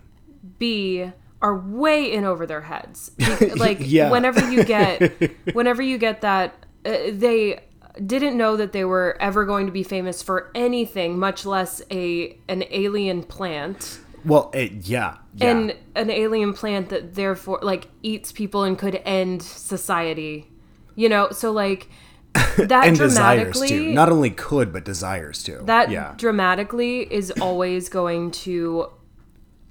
B, 0.60 1.12
are 1.42 1.58
way 1.58 2.12
in 2.12 2.24
over 2.26 2.46
their 2.46 2.62
heads. 2.62 3.12
Like 3.58 3.78
Yeah. 3.82 4.10
whenever 4.12 4.50
you 4.50 4.64
get 4.64 5.12
whenever 5.54 5.82
you 5.82 5.98
get 5.98 6.22
that 6.22 6.66
uh, 6.86 6.92
they 7.12 7.60
didn't 8.06 8.38
know 8.38 8.58
that 8.58 8.72
they 8.72 8.86
were 8.86 9.18
ever 9.20 9.46
going 9.46 9.66
to 9.66 9.72
be 9.72 9.84
famous 9.84 10.22
for 10.22 10.52
anything, 10.56 11.20
much 11.20 11.46
less 11.46 11.82
a 11.92 12.38
an 12.48 12.64
alien 12.70 13.24
plant. 13.24 14.00
well 14.26 14.50
it, 14.54 14.72
yeah 14.88 15.18
yeah 15.36 15.50
And 15.50 15.76
an 15.96 16.10
alien 16.10 16.54
plant 16.54 16.90
that 16.90 17.16
therefore 17.16 17.60
like 17.62 17.88
eats 18.02 18.32
people 18.32 18.64
and 18.64 18.78
could 18.78 19.02
end 19.06 19.42
society. 19.44 20.50
You 20.96 21.10
know, 21.10 21.30
so 21.32 21.52
like 21.52 21.90
that 22.58 22.88
and 22.88 22.98
desires 22.98 23.54
dramatically 23.54 23.68
to 23.70 23.94
not 23.94 24.10
only 24.10 24.32
could 24.32 24.74
but 24.74 24.84
desires 24.84 25.44
to 25.44 25.60
that 25.66 25.92
yeah 25.92 26.16
dramatically 26.18 27.02
is 27.14 27.30
always 27.40 27.90
going 27.90 28.32
to 28.32 28.90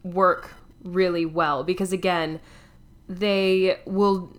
work 0.04 0.54
really 0.85 1.26
well 1.26 1.64
because 1.64 1.92
again 1.92 2.38
they 3.08 3.78
will 3.85 4.32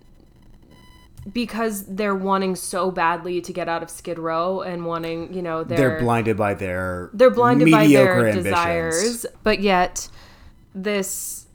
because 1.32 1.86
they're 1.86 2.14
wanting 2.14 2.54
so 2.54 2.90
badly 2.90 3.40
to 3.40 3.52
get 3.52 3.68
out 3.68 3.82
of 3.82 3.90
skid 3.90 4.18
row 4.18 4.60
and 4.60 4.84
wanting 4.84 5.32
you 5.32 5.42
know 5.42 5.64
they're, 5.64 5.76
they're 5.78 6.00
blinded 6.00 6.36
by 6.36 6.54
their 6.54 7.10
they're 7.14 7.30
blinded 7.30 7.70
by 7.70 7.86
their 7.86 8.18
ambitions. 8.18 8.44
desires 8.44 9.26
but 9.42 9.60
yet 9.60 10.08
this 10.74 11.46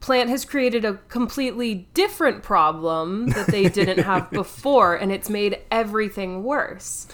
plant 0.00 0.30
has 0.30 0.46
created 0.46 0.84
a 0.84 0.94
completely 1.08 1.86
different 1.92 2.42
problem 2.42 3.28
that 3.28 3.48
they 3.48 3.68
didn't 3.68 3.98
have 3.98 4.30
before 4.32 4.94
and 4.94 5.12
it's 5.12 5.28
made 5.28 5.58
everything 5.70 6.42
worse 6.42 7.06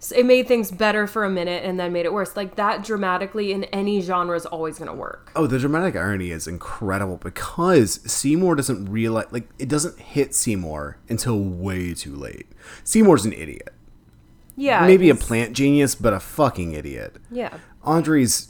so 0.00 0.14
it 0.16 0.24
made 0.24 0.46
things 0.46 0.70
better 0.70 1.06
for 1.06 1.24
a 1.24 1.30
minute 1.30 1.64
and 1.64 1.78
then 1.80 1.92
made 1.92 2.06
it 2.06 2.12
worse 2.12 2.36
like 2.36 2.54
that 2.56 2.84
dramatically 2.84 3.52
in 3.52 3.64
any 3.64 4.00
genre 4.00 4.36
is 4.36 4.46
always 4.46 4.78
going 4.78 4.88
to 4.90 4.94
work 4.94 5.32
Oh, 5.34 5.46
the 5.46 5.58
dramatic 5.58 5.96
irony 5.96 6.30
is 6.30 6.46
incredible 6.46 7.16
because 7.16 8.00
Seymour 8.10 8.54
doesn't 8.56 8.86
realize, 8.86 9.26
like, 9.30 9.48
it 9.58 9.68
doesn't 9.68 9.98
hit 9.98 10.34
Seymour 10.34 10.98
until 11.08 11.38
way 11.40 11.94
too 11.94 12.14
late. 12.14 12.46
Seymour's 12.84 13.24
an 13.24 13.32
idiot. 13.32 13.72
yeah 14.56 14.86
Maybe 14.86 15.10
a 15.10 15.14
plant 15.14 15.52
genius, 15.54 15.94
but 15.94 16.12
a 16.12 16.20
fucking 16.20 16.72
idiot. 16.72 17.16
yeah 17.30 17.56
Audrey's 17.84 18.48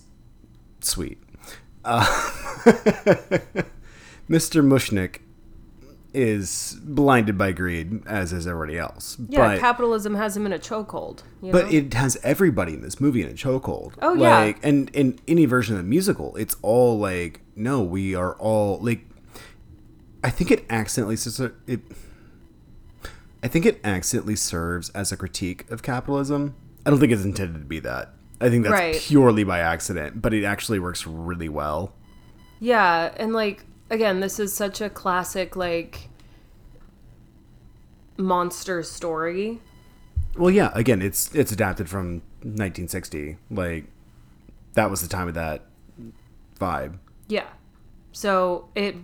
sweet. 0.81 1.19
Uh, 1.85 2.05
Mr. 4.29 4.63
Mushnik 4.63 5.21
is 6.15 6.79
blinded 6.83 7.37
by 7.37 7.53
greed, 7.53 8.07
as 8.07 8.33
is 8.33 8.47
everybody 8.47 8.79
else. 8.79 9.17
yeah 9.29 9.49
but, 9.55 9.61
capitalism 9.61 10.15
has 10.15 10.37
him 10.37 10.47
in 10.47 10.53
a 10.53 10.59
chokehold 10.59 11.23
but 11.43 11.67
know? 11.67 11.71
it 11.79 11.95
has 11.95 12.17
everybody 12.23 12.75
in 12.75 12.81
this 12.81 13.01
movie 13.01 13.23
in 13.23 13.29
a 13.29 13.35
chokehold. 13.35 13.93
Oh, 14.01 14.15
yeah. 14.15 14.39
Like, 14.39 14.59
and 14.63 14.91
in 14.91 15.19
any 15.29 15.45
version 15.45 15.77
of 15.77 15.83
the 15.83 15.89
musical, 15.89 16.35
it's 16.37 16.57
all 16.63 16.99
like, 16.99 17.41
no, 17.55 17.83
we 17.83 18.15
are 18.15 18.35
all 18.37 18.79
like. 18.81 19.05
I 20.25 20.31
think 20.31 20.51
it 20.51 20.65
accidentally 20.69 21.17
it. 21.67 21.81
I 23.43 23.49
think 23.49 23.67
it 23.67 23.81
accidentally 23.85 24.35
serves 24.35 24.91
as 24.91 25.13
a 25.13 25.17
critique 25.17 25.71
of 25.71 25.83
capitalism. 25.83 26.57
I 26.85 26.91
don't 26.91 26.99
think 26.99 27.13
it's 27.13 27.25
intended 27.25 27.61
to 27.61 27.67
be 27.67 27.79
that. 27.81 28.15
I 28.41 28.49
think 28.49 28.65
that's 28.65 28.73
Right. 28.73 28.97
purely 28.97 29.45
by 29.45 29.61
accident, 29.61 30.21
but 30.21 30.33
it 30.35 30.45
actually 30.45 30.79
works 30.79 31.07
really 31.07 31.49
well. 31.49 31.93
Yeah, 32.61 33.13
and 33.17 33.33
like 33.33 33.65
again, 33.91 34.21
this 34.21 34.39
is 34.39 34.53
such 34.53 34.81
a 34.81 34.91
classic 34.91 35.57
like 35.57 36.09
monster 38.17 38.83
story. 38.83 39.61
Well, 40.37 40.51
yeah. 40.51 40.71
Again, 40.75 41.03
it's 41.03 41.35
it's 41.35 41.53
adapted 41.53 41.89
from 41.89 42.23
1960. 42.43 43.37
Like 43.51 43.85
that 44.75 44.91
was 44.91 45.01
the 45.01 45.09
time 45.09 45.29
of 45.29 45.35
that 45.35 45.67
vibe. 46.59 46.99
Yeah. 47.29 47.47
So 48.13 48.69
it 48.75 48.97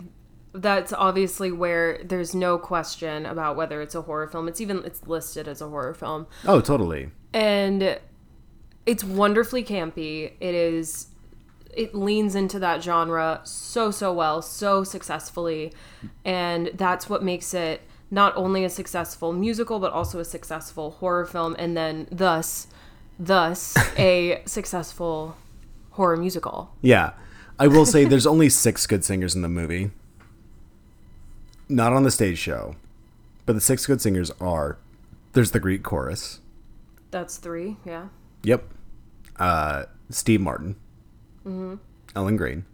that's 0.53 0.93
obviously 0.93 1.51
where 1.51 2.01
there's 2.03 2.33
no 2.33 2.57
question 2.57 3.25
about 3.25 3.57
whether 3.57 3.81
it's 3.81 3.95
a 3.95 4.01
horror 4.01 4.27
film. 4.27 4.47
It's 4.47 4.61
even 4.61 4.83
it's 4.85 5.05
listed 5.05 5.47
as 5.47 5.61
a 5.61 5.67
horror 5.67 5.93
film. 5.93 6.27
Oh, 6.45 6.61
totally. 6.61 7.09
And 7.33 7.99
it's 8.85 9.03
wonderfully 9.03 9.63
campy. 9.63 10.33
It 10.39 10.55
is 10.55 11.07
it 11.75 11.93
leans 11.93 12.35
into 12.35 12.59
that 12.59 12.81
genre 12.81 13.41
so 13.43 13.91
so 13.91 14.13
well, 14.13 14.41
so 14.41 14.83
successfully. 14.83 15.73
And 16.23 16.71
that's 16.73 17.09
what 17.09 17.23
makes 17.23 17.53
it 17.53 17.81
not 18.11 18.35
only 18.35 18.63
a 18.63 18.69
successful 18.69 19.33
musical 19.33 19.79
but 19.79 19.91
also 19.91 20.19
a 20.19 20.25
successful 20.25 20.91
horror 20.91 21.25
film 21.25 21.55
and 21.57 21.75
then 21.75 22.07
thus 22.11 22.67
thus 23.17 23.75
a 23.97 24.41
successful 24.45 25.35
horror 25.91 26.17
musical. 26.17 26.73
Yeah. 26.81 27.11
I 27.57 27.67
will 27.67 27.85
say 27.85 28.03
there's 28.03 28.27
only 28.27 28.49
six 28.49 28.85
good 28.85 29.05
singers 29.05 29.33
in 29.33 29.41
the 29.41 29.49
movie. 29.49 29.91
Not 31.69 31.93
on 31.93 32.03
the 32.03 32.11
stage 32.11 32.37
show. 32.37 32.75
But 33.45 33.53
the 33.53 33.61
six 33.61 33.85
good 33.85 34.01
singers 34.01 34.31
are 34.41 34.77
there's 35.33 35.51
the 35.51 35.59
Greek 35.59 35.83
chorus. 35.83 36.39
That's 37.11 37.37
3, 37.37 37.77
yeah. 37.85 38.07
Yep. 38.43 38.65
Uh, 39.37 39.85
Steve 40.09 40.41
Martin. 40.41 40.75
Mm-hmm. 41.45 41.75
Ellen 42.15 42.37
Greene. 42.37 42.65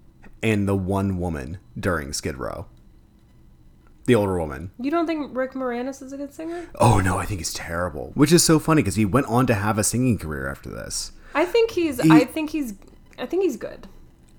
And 0.44 0.68
the 0.68 0.76
one 0.76 1.20
woman 1.20 1.60
during 1.80 2.14
Skid 2.14 2.38
Row. 2.38 2.66
The 4.06 4.16
older 4.16 4.40
woman. 4.40 4.72
You 4.80 4.90
don't 4.90 5.06
think 5.06 5.36
Rick 5.38 5.54
Moranis 5.54 6.02
is 6.02 6.12
a 6.12 6.18
good 6.18 6.34
singer? 6.34 6.68
Oh 6.80 7.00
no, 7.00 7.18
I 7.18 7.26
think 7.26 7.40
he's 7.40 7.54
terrible. 7.54 8.12
Which 8.16 8.32
is 8.32 8.44
so 8.44 8.58
funny 8.58 8.82
because 8.82 8.96
he 8.96 9.06
went 9.06 9.28
on 9.28 9.46
to 9.48 9.54
have 9.54 9.78
a 9.78 9.84
singing 9.84 10.18
career 10.18 10.50
after 10.50 10.70
this. 10.72 11.12
I 11.36 11.46
think 11.46 11.72
he's 11.72 12.00
I 12.00 12.26
think 12.26 12.50
he's 12.50 12.74
I 13.20 13.26
think 13.28 13.44
he's 13.44 13.58
good. 13.58 13.88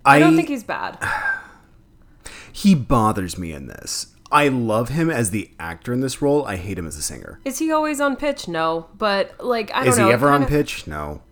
I, 0.04 0.18
don't 0.18 0.34
think 0.34 0.48
he's 0.48 0.64
bad. 0.64 0.98
he 2.52 2.74
bothers 2.74 3.38
me 3.38 3.52
in 3.52 3.68
this. 3.68 4.08
I 4.32 4.48
love 4.48 4.88
him 4.88 5.10
as 5.10 5.30
the 5.30 5.50
actor 5.60 5.92
in 5.92 6.00
this 6.00 6.20
role. 6.20 6.44
I 6.44 6.56
hate 6.56 6.76
him 6.78 6.86
as 6.88 6.96
a 6.96 7.02
singer. 7.02 7.38
Is 7.44 7.58
he 7.58 7.70
always 7.70 8.00
on 8.00 8.16
pitch? 8.16 8.48
No, 8.48 8.88
but 8.98 9.42
like 9.44 9.70
I 9.72 9.80
don't 9.84 9.88
Is 9.92 9.98
know. 9.98 10.06
he 10.08 10.12
ever 10.12 10.28
on 10.28 10.40
kinda- 10.40 10.48
pitch? 10.48 10.86
No. 10.88 11.22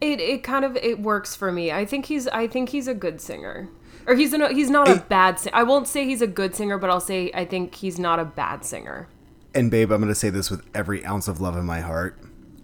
It 0.00 0.20
it 0.20 0.42
kind 0.42 0.64
of 0.64 0.76
it 0.76 1.00
works 1.00 1.34
for 1.34 1.50
me. 1.50 1.72
I 1.72 1.84
think 1.84 2.06
he's 2.06 2.28
I 2.28 2.46
think 2.46 2.70
he's 2.70 2.88
a 2.88 2.94
good 2.94 3.20
singer. 3.20 3.68
Or 4.06 4.14
he's 4.14 4.32
a, 4.32 4.48
he's 4.48 4.70
not 4.70 4.88
a 4.88 4.96
bad 4.96 5.38
singer. 5.38 5.54
I 5.54 5.64
won't 5.64 5.86
say 5.86 6.06
he's 6.06 6.22
a 6.22 6.26
good 6.26 6.54
singer, 6.54 6.78
but 6.78 6.88
I'll 6.88 6.98
say 7.00 7.30
I 7.34 7.44
think 7.44 7.74
he's 7.74 7.98
not 7.98 8.18
a 8.18 8.24
bad 8.24 8.64
singer. 8.64 9.06
And 9.54 9.70
babe, 9.70 9.90
I'm 9.90 10.00
going 10.00 10.08
to 10.08 10.14
say 10.14 10.30
this 10.30 10.50
with 10.50 10.62
every 10.74 11.04
ounce 11.04 11.28
of 11.28 11.42
love 11.42 11.58
in 11.58 11.66
my 11.66 11.80
heart. 11.80 12.18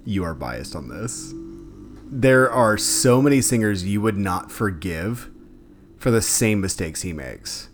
You 0.06 0.24
are 0.24 0.34
biased 0.34 0.74
on 0.74 0.88
this. 0.88 1.34
There 2.06 2.50
are 2.50 2.78
so 2.78 3.20
many 3.20 3.42
singers 3.42 3.84
you 3.84 4.00
would 4.00 4.16
not 4.16 4.50
forgive 4.50 5.30
for 5.98 6.10
the 6.10 6.22
same 6.22 6.60
mistakes 6.62 7.02
he 7.02 7.12
makes. 7.12 7.68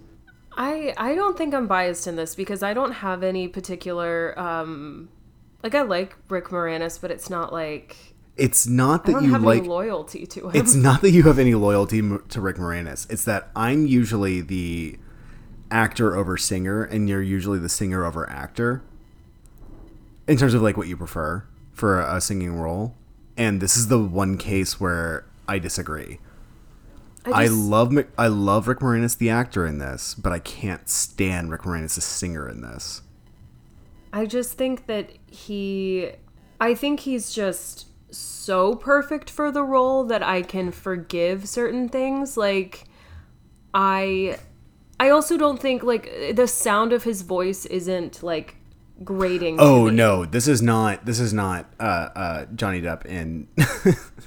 I 0.56 0.94
I 0.96 1.14
don't 1.14 1.38
think 1.38 1.54
I'm 1.54 1.66
biased 1.66 2.06
in 2.06 2.16
this 2.16 2.34
because 2.34 2.62
I 2.62 2.74
don't 2.74 2.92
have 2.92 3.22
any 3.22 3.48
particular 3.48 4.38
um 4.38 5.08
like 5.62 5.74
I 5.74 5.82
like 5.82 6.16
Rick 6.28 6.46
Moranis, 6.46 7.00
but 7.00 7.10
it's 7.10 7.30
not 7.30 7.52
like 7.52 8.09
It's 8.36 8.66
not 8.66 9.06
I 9.08 9.12
that 9.12 9.22
you 9.22 9.32
have 9.32 9.42
like 9.42 9.60
any 9.60 9.68
loyalty 9.68 10.26
to 10.26 10.48
him. 10.48 10.56
It's 10.56 10.74
not 10.74 11.02
that 11.02 11.10
you 11.10 11.24
have 11.24 11.38
any 11.38 11.54
loyalty 11.54 12.00
to 12.00 12.40
Rick 12.40 12.56
Moranis. 12.56 13.10
It's 13.10 13.24
that 13.24 13.50
I'm 13.54 13.86
usually 13.86 14.40
the 14.40 14.98
actor 15.70 16.16
over 16.16 16.36
singer, 16.36 16.82
and 16.82 17.08
you're 17.08 17.22
usually 17.22 17.58
the 17.58 17.68
singer 17.68 18.04
over 18.04 18.28
actor. 18.28 18.82
In 20.26 20.36
terms 20.36 20.54
of 20.54 20.62
like 20.62 20.76
what 20.76 20.88
you 20.88 20.96
prefer 20.96 21.44
for 21.72 22.00
a, 22.00 22.20
singing 22.20 22.54
role, 22.54 22.94
and 23.36 23.60
this 23.60 23.76
is 23.76 23.88
the 23.88 23.98
one 23.98 24.38
case 24.38 24.80
where 24.80 25.26
I 25.48 25.58
disagree. 25.58 26.20
I, 27.26 27.46
just- 27.46 27.58
love 27.58 27.92
I 28.16 28.28
love 28.28 28.68
Rick 28.68 28.78
Moranis 28.78 29.18
the 29.18 29.28
actor 29.28 29.66
in 29.66 29.78
this, 29.78 30.14
but 30.14 30.32
I 30.32 30.38
can't 30.38 30.88
stand 30.88 31.50
Rick 31.50 31.62
Moranis 31.62 31.96
the 31.96 32.00
singer 32.00 32.48
in 32.48 32.62
this. 32.62 33.02
I 34.12 34.26
just 34.26 34.54
think 34.54 34.86
that 34.86 35.10
he 35.26 36.12
I 36.60 36.74
think 36.74 37.00
he's 37.00 37.32
just 37.32 37.86
so 38.10 38.74
perfect 38.74 39.30
for 39.30 39.50
the 39.50 39.62
role 39.62 40.04
that 40.04 40.22
I 40.22 40.42
can 40.42 40.70
forgive 40.72 41.48
certain 41.48 41.88
things. 41.88 42.36
Like 42.36 42.84
I 43.72 44.38
I 44.98 45.10
also 45.10 45.36
don't 45.36 45.60
think 45.60 45.82
like 45.82 46.34
the 46.34 46.46
sound 46.46 46.92
of 46.92 47.04
his 47.04 47.22
voice 47.22 47.66
isn't 47.66 48.22
like 48.22 48.56
grating. 49.04 49.56
Oh 49.60 49.88
no, 49.88 50.24
this 50.24 50.46
is 50.48 50.60
not 50.62 51.06
this 51.06 51.20
is 51.20 51.32
not 51.32 51.66
uh, 51.80 51.82
uh, 51.82 52.46
Johnny 52.54 52.80
Depp 52.82 53.06
in 53.06 53.48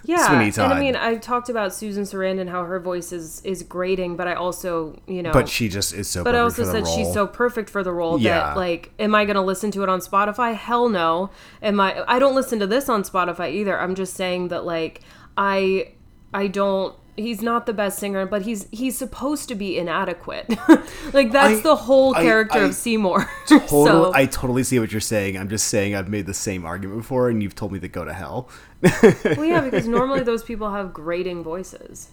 Yeah, 0.05 0.27
Sweeney 0.27 0.51
Todd. 0.51 0.65
and 0.71 0.73
I 0.73 0.79
mean 0.79 0.95
I've 0.95 1.21
talked 1.21 1.47
about 1.49 1.73
Susan 1.73 2.03
Sarandon 2.03 2.49
how 2.49 2.65
her 2.65 2.79
voice 2.79 3.11
is 3.11 3.41
is 3.45 3.63
grating, 3.63 4.15
but 4.17 4.27
I 4.27 4.33
also 4.33 4.99
you 5.07 5.21
know 5.23 5.31
but 5.31 5.47
she 5.47 5.69
just 5.69 5.93
is 5.93 6.09
so. 6.09 6.23
But 6.23 6.35
I 6.35 6.39
also 6.39 6.63
said 6.63 6.87
she's 6.87 7.13
so 7.13 7.25
perfect 7.27 7.69
for 7.69 7.83
the 7.83 7.91
role 7.93 8.19
Yeah. 8.19 8.39
that 8.39 8.57
like, 8.57 8.91
am 8.99 9.15
I 9.15 9.25
gonna 9.25 9.43
listen 9.43 9.71
to 9.71 9.83
it 9.83 9.89
on 9.89 9.99
Spotify? 9.99 10.55
Hell 10.55 10.89
no. 10.89 11.29
Am 11.61 11.79
I? 11.79 12.03
I 12.07 12.19
don't 12.19 12.35
listen 12.35 12.59
to 12.59 12.67
this 12.67 12.89
on 12.89 13.03
Spotify 13.03 13.51
either. 13.53 13.79
I'm 13.79 13.95
just 13.95 14.13
saying 14.15 14.49
that 14.49 14.65
like, 14.65 15.01
I, 15.37 15.93
I 16.33 16.47
don't. 16.47 16.95
He's 17.15 17.43
not 17.43 17.67
the 17.67 17.73
best 17.73 17.99
singer, 17.99 18.25
but 18.25 18.41
he's 18.41 18.67
he's 18.71 18.97
supposed 18.97 19.47
to 19.49 19.55
be 19.55 19.77
inadequate. 19.77 20.49
like 21.13 21.31
that's 21.31 21.59
I- 21.59 21.61
the 21.61 21.75
whole 21.75 22.13
character 22.13 22.59
I 22.59 22.63
of 22.63 22.75
Seymour. 22.75 23.29
Total, 23.47 23.85
so 23.85 24.11
I 24.13 24.25
totally 24.25 24.63
see 24.63 24.79
what 24.79 24.91
you're 24.91 25.01
saying. 25.01 25.37
I'm 25.37 25.49
just 25.49 25.67
saying 25.67 25.95
I've 25.95 26.09
made 26.09 26.25
the 26.25 26.33
same 26.33 26.65
argument 26.65 27.01
before, 27.01 27.29
and 27.29 27.43
you've 27.43 27.55
told 27.55 27.71
me 27.71 27.79
to 27.79 27.87
go 27.87 28.03
to 28.03 28.13
hell. 28.13 28.49
well, 28.81 29.45
yeah, 29.45 29.61
because 29.61 29.87
normally 29.87 30.21
those 30.21 30.43
people 30.43 30.71
have 30.71 30.91
grating 30.93 31.43
voices. 31.43 32.09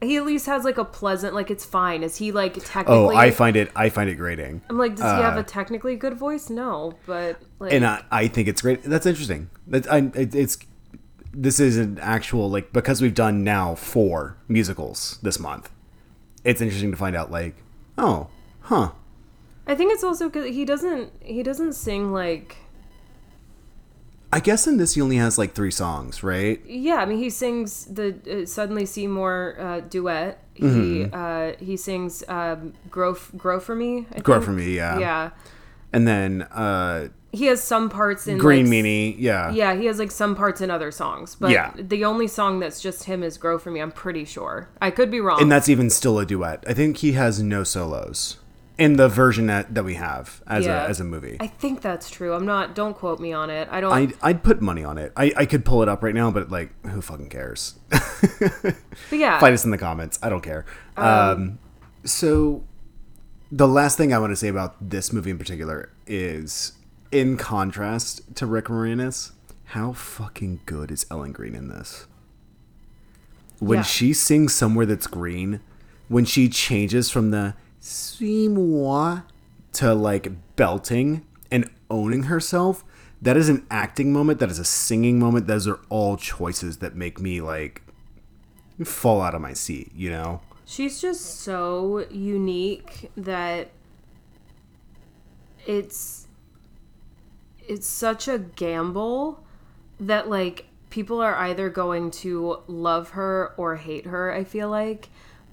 He 0.00 0.16
at 0.16 0.26
least 0.26 0.46
has 0.46 0.64
like 0.64 0.78
a 0.78 0.84
pleasant, 0.84 1.32
like 1.32 1.48
it's 1.48 1.64
fine. 1.64 2.02
Is 2.02 2.16
he 2.16 2.32
like 2.32 2.54
technically? 2.54 3.14
Oh. 3.14 3.16
I 3.16 3.30
find 3.30 3.56
it. 3.56 3.70
I 3.76 3.88
find 3.88 4.10
it 4.10 4.16
grating, 4.16 4.60
I'm 4.68 4.76
like, 4.76 4.96
does 4.96 5.04
he 5.04 5.22
have 5.22 5.36
uh, 5.36 5.40
a 5.40 5.44
technically 5.44 5.94
good 5.94 6.14
voice? 6.14 6.50
No, 6.50 6.94
but 7.06 7.40
like, 7.60 7.72
and 7.72 7.86
I, 7.86 8.02
I 8.10 8.26
think 8.26 8.48
it's 8.48 8.60
great. 8.60 8.82
That's 8.82 9.06
interesting. 9.06 9.50
That 9.68 9.90
I, 9.90 9.98
it, 10.14 10.34
it's 10.34 10.58
this 11.32 11.58
is 11.60 11.76
an 11.78 11.98
actual 12.00 12.50
like 12.50 12.72
because 12.72 13.00
we've 13.02 13.14
done 13.14 13.42
now 13.44 13.74
four 13.74 14.36
musicals 14.48 15.18
this 15.22 15.38
month. 15.38 15.70
It's 16.44 16.60
interesting 16.60 16.90
to 16.90 16.96
find 16.96 17.14
out 17.16 17.30
like, 17.30 17.54
oh, 17.96 18.28
huh. 18.62 18.90
I 19.66 19.74
think 19.74 19.92
it's 19.92 20.02
also 20.04 20.28
because 20.28 20.46
he 20.54 20.64
doesn't 20.64 21.12
he 21.22 21.42
doesn't 21.42 21.74
sing 21.74 22.12
like 22.12 22.56
I 24.34 24.40
guess 24.40 24.66
in 24.66 24.78
this 24.78 24.94
he 24.94 25.02
only 25.02 25.16
has 25.16 25.36
like 25.36 25.54
three 25.54 25.70
songs, 25.70 26.22
right? 26.22 26.60
yeah. 26.66 26.96
I 26.96 27.04
mean, 27.04 27.18
he 27.18 27.28
sings 27.30 27.84
the 27.84 28.16
uh, 28.42 28.46
suddenly 28.46 28.86
Seymour 28.86 29.56
uh, 29.58 29.80
duet. 29.80 30.38
He 30.54 30.64
Mm-hmm. 30.64 31.14
uh, 31.14 31.64
he 31.64 31.76
sings 31.76 32.24
um, 32.28 32.72
grow 32.90 33.14
grow 33.36 33.60
for 33.60 33.74
me. 33.74 34.06
I 34.14 34.20
Grow 34.20 34.36
think. 34.36 34.44
for 34.44 34.52
me, 34.52 34.74
yeah. 34.76 34.98
Yeah, 34.98 35.30
And 35.92 36.06
then 36.08 36.42
uh, 36.50 37.08
he 37.32 37.46
has 37.46 37.62
some 37.62 37.88
parts 37.88 38.26
in 38.28 38.36
Green 38.38 38.66
like, 38.66 38.84
Meanie, 38.84 39.16
yeah. 39.18 39.50
Yeah, 39.50 39.74
he 39.74 39.86
has 39.86 39.98
like 39.98 40.10
some 40.10 40.36
parts 40.36 40.60
in 40.60 40.70
other 40.70 40.90
songs, 40.90 41.34
but 41.34 41.50
Yeah. 41.50 41.72
the 41.76 42.04
only 42.04 42.28
song 42.28 42.60
that's 42.60 42.80
just 42.80 43.04
him 43.04 43.22
is 43.22 43.38
"Grow 43.38 43.58
for 43.58 43.70
Me." 43.70 43.80
I'm 43.80 43.90
pretty 43.92 44.24
sure. 44.24 44.68
I 44.80 44.90
could 44.90 45.10
be 45.10 45.20
wrong. 45.20 45.40
and 45.40 45.50
that's 45.50 45.68
even 45.68 45.88
still 45.90 46.18
a 46.18 46.26
duet. 46.26 46.62
I 46.66 46.74
think 46.74 46.98
he 46.98 47.12
has 47.12 47.42
no 47.42 47.64
solos 47.64 48.36
in 48.78 48.96
the 48.96 49.06
version 49.08 49.46
that, 49.46 49.74
that 49.74 49.84
we 49.84 49.94
have 49.94 50.42
as 50.46 50.64
Yeah. 50.66 50.84
a 50.84 50.88
as 50.88 50.98
a 51.00 51.04
movie. 51.04 51.36
I 51.40 51.46
think 51.46 51.80
that's 51.82 52.10
true. 52.10 52.32
I'm 52.34 52.44
not. 52.46 52.74
Don't 52.74 52.94
quote 52.94 53.20
me 53.20 53.32
on 53.32 53.48
it. 53.50 53.66
I 53.70 53.80
don't. 53.80 53.92
I'd, 53.92 54.12
I'd 54.22 54.42
put 54.42 54.60
money 54.60 54.84
on 54.84 54.98
it. 54.98 55.12
I, 55.16 55.32
I 55.36 55.46
could 55.46 55.64
pull 55.64 55.82
it 55.82 55.88
up 55.88 56.02
right 56.02 56.14
now, 56.14 56.30
but 56.30 56.50
like, 56.50 56.70
who 56.86 57.00
fucking 57.00 57.28
cares? 57.30 57.74
but 57.90 58.74
yeah, 59.10 59.38
Fight 59.40 59.52
us 59.52 59.64
in 59.64 59.70
the 59.70 59.78
comments. 59.78 60.18
I 60.22 60.28
don't 60.28 60.42
care. 60.42 60.64
Um, 60.96 61.58
so, 62.04 62.64
the 63.50 63.68
last 63.68 63.96
thing 63.96 64.12
I 64.12 64.18
want 64.18 64.32
to 64.32 64.36
say 64.36 64.48
about 64.48 64.76
this 64.90 65.12
movie 65.12 65.30
in 65.30 65.38
particular 65.38 65.90
is, 66.06 66.72
in 67.12 67.36
contrast 67.36 68.34
to 68.36 68.46
Rick 68.46 68.64
Moranis, 68.66 69.32
how 69.66 69.92
fucking 69.92 70.60
good 70.66 70.90
is 70.90 71.06
Ellen 71.10 71.32
Greene 71.32 71.54
in 71.54 71.68
this? 71.68 72.06
When 73.58 73.78
Yeah. 73.78 73.82
she 73.84 74.12
sings 74.12 74.54
somewhere 74.54 74.86
that's 74.86 75.06
green, 75.06 75.60
when 76.08 76.24
she 76.24 76.48
changes 76.48 77.10
from 77.10 77.30
the 77.30 77.54
suis-moi 77.80 79.20
to 79.74 79.94
like 79.94 80.32
belting 80.56 81.24
and 81.50 81.70
owning 81.90 82.24
herself, 82.24 82.84
that 83.20 83.36
is 83.36 83.48
an 83.48 83.64
acting 83.70 84.12
moment. 84.12 84.40
That 84.40 84.50
is 84.50 84.58
a 84.58 84.64
singing 84.64 85.18
moment. 85.18 85.46
Those 85.46 85.68
are 85.68 85.78
all 85.88 86.16
choices 86.16 86.78
that 86.78 86.96
make 86.96 87.20
me 87.20 87.40
like 87.40 87.82
fall 88.84 89.20
out 89.20 89.34
of 89.34 89.40
my 89.40 89.52
seat, 89.52 89.92
you 89.94 90.10
know? 90.10 90.40
She's 90.64 91.00
just 91.00 91.40
so 91.40 92.04
unique 92.10 93.10
that 93.16 93.70
it's 95.66 96.26
it's 97.68 97.86
such 97.86 98.28
a 98.28 98.38
gamble 98.38 99.44
that 100.00 100.28
like 100.28 100.66
people 100.90 101.20
are 101.20 101.34
either 101.36 101.70
going 101.70 102.10
to 102.10 102.58
love 102.66 103.10
her 103.10 103.54
or 103.56 103.76
hate 103.76 104.06
her, 104.06 104.32
I 104.32 104.44
feel 104.44 104.68
like. 104.68 105.08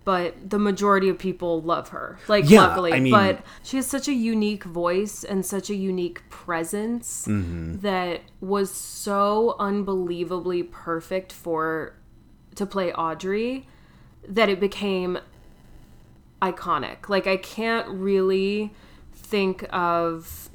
But 0.05 0.49
the 0.49 0.59
majority 0.59 1.07
of 1.09 1.19
people 1.19 1.61
love 1.61 1.89
her. 1.89 2.17
Like 2.27 2.49
Yeah, 2.49 2.67
luckily. 2.67 2.93
I 2.93 2.99
mean- 2.99 3.11
but 3.11 3.43
she 3.63 3.77
has 3.77 3.85
such 3.85 4.07
a 4.07 4.13
unique 4.13 4.63
voice 4.63 5.23
and 5.23 5.45
such 5.45 5.69
a 5.69 5.75
unique 5.75 6.27
presence 6.29 7.25
mm-hmm. 7.27 7.79
that 7.79 8.21
was 8.41 8.71
so 8.71 9.55
unbelievably 9.59 10.63
perfect 10.63 11.31
for 11.31 11.93
to 12.55 12.65
play 12.65 12.91
Audrey 12.93 13.67
that 14.27 14.49
it 14.49 14.59
became 14.59 15.19
iconic. 16.41 17.07
Like 17.07 17.27
I 17.27 17.37
can't 17.37 17.87
really 17.87 18.73
think 19.13 19.65
of 19.71 20.48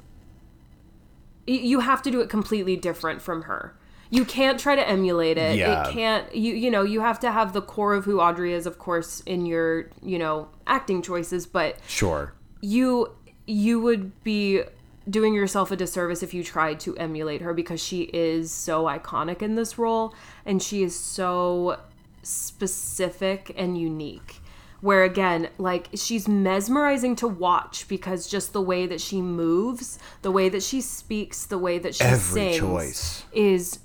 you 1.47 1.79
have 1.81 2.01
to 2.03 2.11
do 2.11 2.21
it 2.21 2.29
completely 2.29 2.75
different 2.75 3.21
from 3.21 3.43
her. 3.43 3.75
You 4.09 4.23
can't 4.23 4.59
try 4.59 4.75
to 4.75 4.87
emulate 4.87 5.37
it. 5.37 5.57
Yeah. 5.57 5.87
It 5.87 5.93
can't 5.93 6.35
you 6.35 6.53
you 6.53 6.71
know, 6.71 6.83
you 6.83 7.01
have 7.01 7.19
to 7.21 7.31
have 7.31 7.53
the 7.53 7.61
core 7.61 7.93
of 7.93 8.05
who 8.05 8.19
Audrey 8.19 8.53
is 8.53 8.65
of 8.65 8.77
course 8.79 9.21
in 9.21 9.45
your, 9.45 9.89
you 10.01 10.17
know, 10.19 10.47
acting 10.67 11.01
choices, 11.01 11.45
but 11.45 11.77
Sure. 11.87 12.33
you 12.61 13.11
you 13.45 13.79
would 13.79 14.23
be 14.23 14.63
doing 15.07 15.35
yourself 15.35 15.69
a 15.69 15.75
disservice 15.75 16.23
if 16.23 16.33
you 16.33 16.43
tried 16.43 16.79
to 16.79 16.97
emulate 16.97 17.41
her 17.41 17.53
because 17.53 17.79
she 17.79 18.03
is 18.11 18.51
so 18.51 18.85
iconic 18.85 19.41
in 19.43 19.53
this 19.53 19.77
role 19.77 20.15
and 20.47 20.63
she 20.63 20.81
is 20.81 20.97
so 20.97 21.79
specific 22.23 23.51
and 23.55 23.77
unique 23.77 24.41
where 24.81 25.03
again 25.03 25.49
like 25.57 25.87
she's 25.95 26.27
mesmerizing 26.27 27.15
to 27.15 27.27
watch 27.27 27.87
because 27.87 28.27
just 28.27 28.53
the 28.53 28.61
way 28.61 28.85
that 28.85 29.01
she 29.01 29.21
moves 29.21 29.97
the 30.21 30.31
way 30.31 30.49
that 30.49 30.61
she 30.63 30.81
speaks 30.81 31.45
the 31.45 31.57
way 31.57 31.77
that 31.79 31.95
she 31.95 32.03
Every 32.03 32.41
sings 32.53 32.57
choice. 32.59 33.23
is 33.33 33.79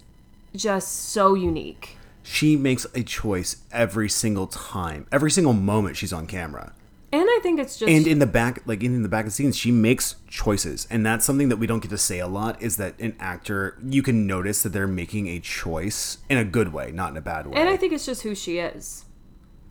just 0.55 1.11
so 1.11 1.35
unique 1.35 1.97
She 2.23 2.57
makes 2.57 2.87
a 2.95 3.03
choice 3.03 3.57
every 3.73 4.09
single 4.09 4.47
time, 4.47 5.07
every 5.11 5.31
single 5.31 5.53
moment 5.53 5.97
she's 5.97 6.13
on 6.13 6.27
camera. 6.27 6.73
and 7.13 7.23
i 7.29 7.39
think 7.43 7.59
it's 7.61 7.79
just 7.79 7.91
And 7.91 8.07
in 8.07 8.19
the 8.19 8.27
back, 8.27 8.63
like 8.67 8.83
in 8.83 9.03
the 9.03 9.09
back 9.09 9.25
of 9.25 9.31
the 9.31 9.35
scenes, 9.35 9.57
she 9.57 9.71
makes 9.71 10.17
choices, 10.29 10.87
and 10.91 11.05
that's 11.07 11.25
something 11.25 11.49
that 11.51 11.57
we 11.57 11.67
don't 11.67 11.81
get 11.81 11.91
to 11.91 11.99
say 11.99 12.19
a 12.19 12.27
lot. 12.29 12.61
Is 12.63 12.77
that 12.77 12.99
an 13.01 13.15
actor? 13.19 13.77
You 13.83 14.03
can 14.03 14.27
notice 14.27 14.63
that 14.63 14.71
they're 14.71 14.87
making 14.87 15.27
a 15.29 15.41
choice 15.41 16.19
in 16.29 16.37
a 16.39 16.45
good 16.45 16.73
way, 16.73 16.93
not 16.93 17.11
in 17.13 17.17
a 17.17 17.21
bad 17.21 17.47
way. 17.47 17.55
and 17.61 17.69
i 17.69 17.77
think 17.77 17.93
it's 17.93 18.07
just 18.07 18.23
who 18.23 18.35
she 18.35 18.59
is 18.59 19.05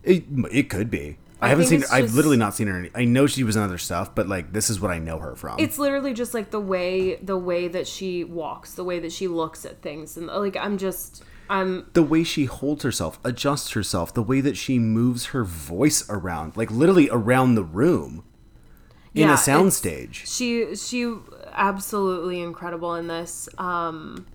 It, 0.10 0.26
it 0.51 0.70
could 0.70 0.89
be. 0.91 1.18
I, 1.41 1.45
I 1.45 1.49
haven't 1.49 1.68
seen. 1.68 1.82
it's 1.84 1.91
I've 1.93 2.14
literally 2.16 2.36
not 2.36 2.53
seen 2.55 2.68
her. 2.68 2.89
I 2.93 3.05
know 3.05 3.26
she 3.28 3.43
was 3.45 3.55
in 3.55 3.62
other 3.62 3.78
stuff, 3.78 4.14
but 4.14 4.28
like 4.28 4.51
this 4.51 4.70
is 4.70 4.82
what 4.82 4.91
I 4.91 4.99
know 4.99 5.20
her 5.20 5.36
from. 5.38 5.57
it's 5.60 5.78
literally 5.80 6.14
just 6.14 6.34
like 6.34 6.51
the 6.51 6.60
way 6.60 7.16
the 7.16 7.38
way 7.38 7.70
that 7.70 7.88
she 7.88 8.26
walks 8.26 8.74
the 8.74 8.84
way 8.84 8.99
that 8.99 9.12
she 9.14 9.28
looks 9.30 9.66
at 9.66 9.82
things 9.82 10.18
and 10.18 10.28
like 10.28 10.57
i'm 10.57 10.78
just 10.78 11.24
i'm 11.49 11.89
the 11.93 12.03
way 12.03 12.24
she 12.26 12.43
holds 12.45 12.84
herself, 12.84 13.20
adjusts 13.24 13.72
herself, 13.72 14.14
the 14.14 14.22
way 14.22 14.41
that 14.41 14.57
she 14.57 14.78
moves 14.80 15.28
her 15.28 15.43
voice 15.45 16.03
around, 16.10 16.57
like 16.57 16.70
literally 16.72 17.10
around 17.10 17.55
the 17.55 17.64
room 17.64 18.24
in 19.16 19.28
Yeah, 19.28 19.34
a 19.34 19.38
soundstage. 19.38 20.16
she 20.26 20.76
she 20.76 21.16
absolutely 21.53 22.41
incredible 22.41 22.95
in 22.95 23.07
this 23.07 23.47
um 23.57 24.26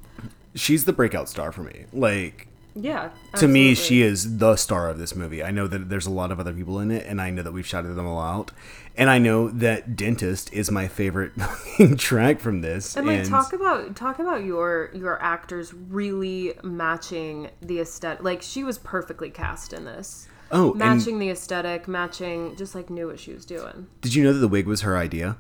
She's 0.56 0.84
the 0.84 0.92
breakout 0.92 1.28
star 1.28 1.50
for 1.52 1.62
me. 1.64 1.84
Like 1.92 2.46
yeah 2.74 3.10
to 3.36 3.48
me, 3.48 3.74
she 3.74 4.02
is 4.02 4.38
the 4.38 4.56
star 4.56 4.88
of 4.88 4.98
this 4.98 5.14
movie. 5.14 5.42
I 5.42 5.50
know 5.50 5.66
that 5.66 5.88
there's 5.88 6.06
a 6.06 6.10
lot 6.10 6.30
of 6.30 6.40
other 6.40 6.52
people 6.52 6.80
in 6.80 6.90
it, 6.90 7.06
and 7.06 7.20
I 7.20 7.30
know 7.30 7.42
that 7.42 7.52
we've 7.52 7.66
shouted 7.66 7.94
them 7.94 8.06
all 8.06 8.20
out. 8.20 8.52
And 8.96 9.10
I 9.10 9.18
know 9.18 9.48
that 9.48 9.96
"Dentist" 9.96 10.52
is 10.52 10.70
my 10.70 10.86
favorite 10.86 11.32
track 11.96 12.40
from 12.40 12.60
this. 12.60 12.96
and 12.96 13.06
like 13.06 13.28
talk 13.28 13.52
about 13.52 13.96
talk 13.96 14.18
about 14.18 14.44
your 14.44 14.90
your 14.94 15.20
actors 15.22 15.74
really 15.74 16.54
matching 16.62 17.50
the 17.60 17.80
aesthetic 17.80 18.22
like 18.22 18.42
she 18.42 18.62
was 18.62 18.78
perfectly 18.78 19.30
cast 19.30 19.72
in 19.72 19.84
this 19.84 20.28
oh, 20.52 20.74
matching 20.74 21.18
the 21.18 21.30
aesthetic 21.30 21.88
matching 21.88 22.54
just 22.56 22.74
like 22.74 22.88
knew 22.88 23.08
what 23.08 23.18
she 23.18 23.32
was 23.32 23.44
doing 23.44 23.88
did 24.00 24.14
you 24.14 24.22
know 24.22 24.32
that 24.32 24.38
the 24.38 24.48
wig 24.48 24.66
was 24.66 24.82
her 24.82 24.96
idea? 24.96 25.36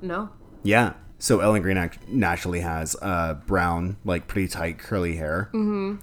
no 0.00 0.30
Yeah. 0.62 0.94
So 1.18 1.40
Ellen 1.40 1.60
Greene 1.60 1.76
act- 1.76 2.08
naturally 2.08 2.60
has 2.60 2.96
uh, 3.02 3.34
brown, 3.46 3.98
like 4.06 4.26
pretty 4.26 4.48
tight 4.48 4.78
curly 4.78 5.16
hair. 5.16 5.50
Mm-hmm. 5.52 5.96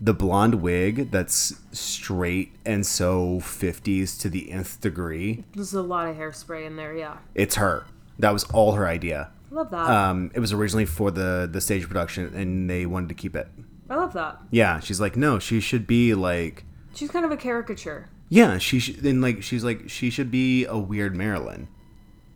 The 0.00 0.12
blonde 0.14 0.56
wig 0.56 1.10
that's 1.10 1.54
straight 1.72 2.52
and 2.66 2.84
so 2.84 3.38
50s 3.40 4.20
to 4.20 4.28
the 4.28 4.50
nth 4.50 4.80
degree. 4.80 5.44
there's 5.54 5.72
a 5.74 5.82
lot 5.82 6.08
of 6.08 6.16
hairspray 6.16 6.66
in 6.66 6.76
there 6.76 6.94
yeah 6.96 7.16
It's 7.34 7.54
her. 7.56 7.86
That 8.18 8.32
was 8.32 8.44
all 8.44 8.72
her 8.72 8.86
idea. 8.86 9.30
i 9.50 9.54
love 9.54 9.70
that 9.70 9.88
Um, 9.90 10.30
it 10.34 10.40
was 10.40 10.52
originally 10.52 10.84
for 10.86 11.10
the 11.10 11.48
the 11.50 11.60
stage 11.60 11.86
production, 11.88 12.34
and 12.34 12.68
they 12.68 12.86
wanted 12.86 13.08
to 13.10 13.14
keep 13.14 13.34
it. 13.36 13.48
i 13.88 13.94
love 13.96 14.12
that 14.14 14.38
Yeah, 14.50 14.80
she's 14.80 15.00
like, 15.00 15.16
no, 15.16 15.38
she 15.38 15.60
should 15.60 15.86
be 15.86 16.12
like, 16.14 16.64
she's 16.94 17.10
kind 17.10 17.24
of 17.24 17.30
a 17.30 17.36
caricature 17.36 18.08
yeah, 18.30 18.56
she 18.58 18.80
should. 18.80 18.96
Then 18.96 19.20
like, 19.20 19.42
she's 19.42 19.62
like, 19.62 19.88
she 19.90 20.10
should 20.10 20.30
be 20.30 20.64
a 20.64 20.76
weird 20.78 21.14
Marilyn. 21.14 21.68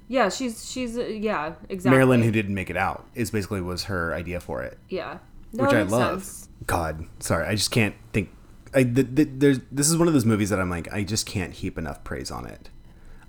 Yeah, 0.06 0.28
she's 0.28 0.70
she's 0.70 0.96
uh, 0.96 1.02
yeah 1.02 1.54
exactly. 1.68 1.96
Marilyn 1.96 2.22
who 2.22 2.30
didn't 2.30 2.54
make 2.54 2.70
it 2.70 2.76
out 2.76 3.06
is 3.14 3.30
basically 3.30 3.60
was 3.62 3.84
her 3.84 4.14
idea 4.14 4.38
for 4.38 4.62
it. 4.62 4.78
yeah, 4.88 5.18
no, 5.52 5.64
which 5.64 5.72
I 5.72 5.82
love. 5.82 6.22
sense. 6.24 6.47
God, 6.66 7.06
sorry, 7.20 7.46
I 7.46 7.54
just 7.54 7.70
can't 7.70 7.94
think. 8.12 8.30
I 8.74 8.82
th- 8.84 9.14
th- 9.14 9.28
there's 9.32 9.60
this 9.72 9.88
is 9.88 9.96
one 9.96 10.08
of 10.08 10.14
those 10.14 10.24
movies 10.26 10.50
that 10.50 10.60
I'm 10.60 10.68
like, 10.70 10.92
I 10.92 11.02
just 11.04 11.24
can't 11.26 11.54
heap 11.54 11.78
enough 11.78 12.04
praise 12.04 12.30
on 12.30 12.46
it. 12.46 12.68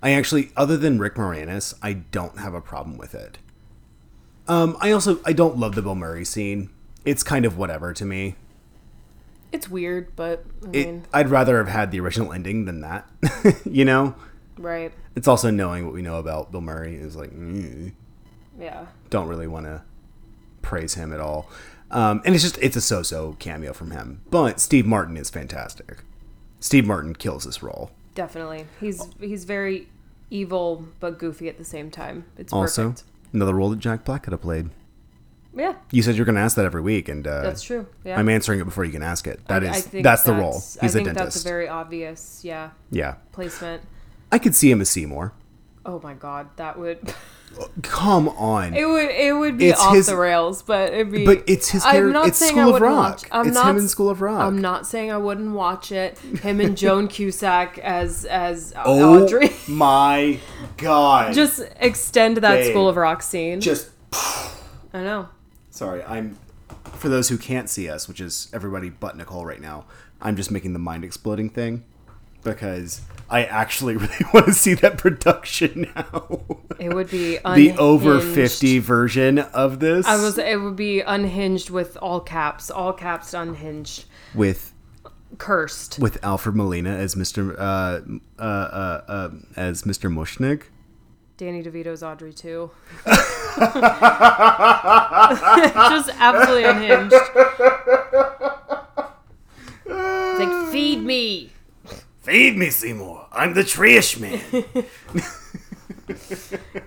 I 0.02 0.12
actually, 0.12 0.50
other 0.56 0.76
than 0.76 0.98
Rick 0.98 1.14
Moranis, 1.14 1.74
I 1.82 1.92
don't 1.94 2.38
have 2.38 2.54
a 2.54 2.60
problem 2.60 2.96
with 2.98 3.14
it. 3.14 3.38
Um, 4.48 4.76
I 4.80 4.90
also 4.92 5.20
I 5.24 5.32
don't 5.32 5.58
love 5.58 5.74
the 5.74 5.82
Bill 5.82 5.94
Murray 5.94 6.24
scene. 6.24 6.70
It's 7.04 7.22
kind 7.22 7.44
of 7.44 7.56
whatever 7.56 7.92
to 7.94 8.04
me. 8.04 8.34
It's 9.52 9.68
weird, 9.68 10.14
but 10.16 10.44
I 10.64 10.68
It, 10.72 10.86
mean, 10.86 11.06
I'd 11.12 11.28
rather 11.28 11.58
have 11.58 11.68
had 11.68 11.90
the 11.90 12.00
original 12.00 12.32
ending 12.32 12.66
than 12.66 12.80
that. 12.82 13.08
you 13.64 13.84
know, 13.84 14.14
right? 14.58 14.92
it's 15.16 15.26
also 15.26 15.50
knowing 15.50 15.84
what 15.84 15.94
we 15.94 16.02
know 16.02 16.18
about 16.18 16.52
Bill 16.52 16.60
Murray 16.60 16.94
is 16.96 17.16
like, 17.16 17.30
mm, 17.32 17.92
Yeah, 18.58 18.86
don't 19.08 19.26
really 19.28 19.46
want 19.48 19.66
to 19.66 19.82
praise 20.62 20.94
him 20.94 21.12
at 21.12 21.20
all. 21.20 21.48
Um, 21.90 22.22
and 22.24 22.34
it's 22.34 22.44
just 22.44 22.58
it's 22.58 22.76
a 22.76 22.80
so-so 22.80 23.34
cameo 23.38 23.72
from 23.72 23.90
him. 23.90 24.20
But 24.30 24.60
Steve 24.60 24.86
Martin 24.86 25.16
is 25.16 25.30
fantastic. 25.30 26.04
Steve 26.60 26.86
Martin 26.86 27.14
kills 27.14 27.44
this 27.44 27.62
role. 27.62 27.90
definitely. 28.14 28.66
He's 28.80 29.02
he's 29.18 29.44
very 29.44 29.88
evil 30.30 30.86
but 31.00 31.18
goofy 31.18 31.48
at 31.48 31.58
the 31.58 31.64
same 31.64 31.90
time. 31.90 32.24
It's 32.38 32.52
Also, 32.52 32.90
perfect. 32.90 33.04
another 33.32 33.54
role 33.54 33.70
that 33.70 33.78
Jack 33.80 34.04
Black 34.04 34.22
could 34.24 34.32
have 34.32 34.42
played. 34.42 34.70
Yeah, 35.52 35.74
You 35.90 36.00
said 36.04 36.14
you're 36.14 36.24
going 36.26 36.36
to 36.36 36.40
ask 36.42 36.54
that 36.54 36.64
every 36.64 36.80
week, 36.80 37.08
and 37.08 37.26
uh, 37.26 37.42
that's 37.42 37.62
true. 37.62 37.88
Yeah, 38.04 38.16
I'm 38.20 38.28
answering 38.28 38.60
it 38.60 38.64
before 38.66 38.84
you 38.84 38.92
can 38.92 39.02
ask 39.02 39.26
it. 39.26 39.44
That 39.48 39.64
I- 39.64 39.70
is 39.70 39.76
I 39.78 39.80
think 39.80 40.04
that's 40.04 40.22
the 40.22 40.32
role. 40.32 40.52
He's 40.54 40.78
I 40.80 40.86
a 40.86 40.88
think 40.90 41.06
dentist. 41.06 41.24
that's 41.24 41.40
a 41.40 41.48
very 41.48 41.66
obvious, 41.66 42.44
yeah, 42.44 42.70
yeah, 42.92 43.14
placement. 43.32 43.82
I 44.30 44.38
could 44.38 44.54
see 44.54 44.70
him 44.70 44.80
as 44.80 44.88
Seymour. 44.90 45.32
Oh 45.84 45.98
my 46.04 46.14
god, 46.14 46.50
that 46.54 46.78
would 46.78 47.00
Come 47.82 48.28
on, 48.30 48.74
it 48.74 48.86
would 48.86 49.10
it 49.10 49.36
would 49.36 49.58
be 49.58 49.68
It's 49.68 49.80
off 49.80 49.94
his- 49.94 50.06
the 50.06 50.16
rails, 50.16 50.62
but 50.62 50.92
it'd 50.94 51.10
be. 51.12 51.26
but 51.26 51.42
it's 51.46 51.68
his 51.68 51.84
I'm 51.84 51.92
character. 51.92 52.12
not 52.12 52.28
It's 52.28 52.38
saying 52.38 52.52
School 52.52 52.62
I 52.62 52.66
of 52.66 52.72
wouldn't 52.74 52.90
Rock. 52.90 53.10
watch- 53.10 53.24
I'm 53.32 53.46
it's 53.48 53.54
not 53.54 53.66
him 53.70 53.76
in 53.78 53.88
School 53.88 54.08
of 54.10 54.20
Rock. 54.22 54.40
I'm 54.42 54.60
not 54.60 54.86
saying 54.86 55.10
I 55.12 55.16
wouldn't 55.18 55.52
watch 55.52 55.92
it. 55.92 56.16
Him 56.18 56.60
and 56.60 56.76
Joan 56.76 57.08
Cusack 57.14 57.78
as 57.78 58.24
as 58.24 58.72
oh 58.84 59.22
Audrey. 59.24 59.50
my 59.68 60.38
god! 60.78 61.34
Just 61.34 61.60
extend 61.80 62.38
that 62.38 62.56
Babe. 62.60 62.70
School 62.72 62.88
of 62.88 62.96
Rock 62.96 63.22
scene. 63.22 63.60
just 63.60 63.90
I 64.94 65.02
know. 65.02 65.28
Sorry, 65.70 66.02
I'm. 66.04 66.38
For 66.94 67.08
those 67.08 67.28
who 67.28 67.36
can't 67.38 67.68
see 67.68 67.88
us, 67.88 68.08
which 68.08 68.20
is 68.20 68.48
everybody 68.52 68.90
but 68.90 69.16
Nicole 69.16 69.44
right 69.44 69.60
now, 69.60 69.84
I'm 70.20 70.36
just 70.36 70.50
making 70.50 70.72
the 70.72 70.78
mind 70.78 71.04
exploding 71.04 71.48
thing 71.50 71.84
because 72.42 73.00
I 73.30 73.44
actually 73.44 73.96
really 73.98 74.24
want 74.34 74.46
to 74.46 74.52
see 74.52 74.74
that 74.74 74.98
production 74.98 75.90
now. 75.94 76.42
It 76.78 76.92
would 76.92 77.10
be 77.10 77.38
the 77.54 77.74
over 77.78 78.20
50 78.20 78.78
version 78.80 79.38
of 79.38 79.80
this 79.80 80.06
I 80.06 80.16
was. 80.16 80.36
It 80.38 80.60
would 80.60 80.76
be 80.76 81.00
unhinged 81.00 81.70
with 81.70 81.96
all 81.98 82.20
caps, 82.20 82.70
all 82.70 82.92
caps, 82.92 83.32
unhinged, 83.32 84.04
with 84.34 84.72
cursed. 85.38 85.98
with 85.98 86.22
Alfred 86.24 86.56
Molina 86.56 86.90
as 86.90 87.14
Mr. 87.14 87.54
Uh, 87.56 88.00
uh, 88.38 88.42
uh, 88.42 89.02
uh, 89.08 89.30
as 89.56 89.82
Mr. 89.82 90.12
Mushnik. 90.12 90.64
Danny 91.36 91.62
DeVito's 91.62 92.02
Audrey 92.02 92.34
2. 92.34 92.70
Just 93.06 93.20
absolutely 96.18 96.64
unhinged. 96.64 97.14
It's 99.86 100.38
like 100.38 100.70
feed 100.70 101.02
me. 101.02 101.50
Feed 102.22 102.56
me, 102.56 102.70
Seymour. 102.70 103.26
I'm 103.32 103.54
the 103.54 103.64
trash 103.64 104.18
man. 104.18 104.40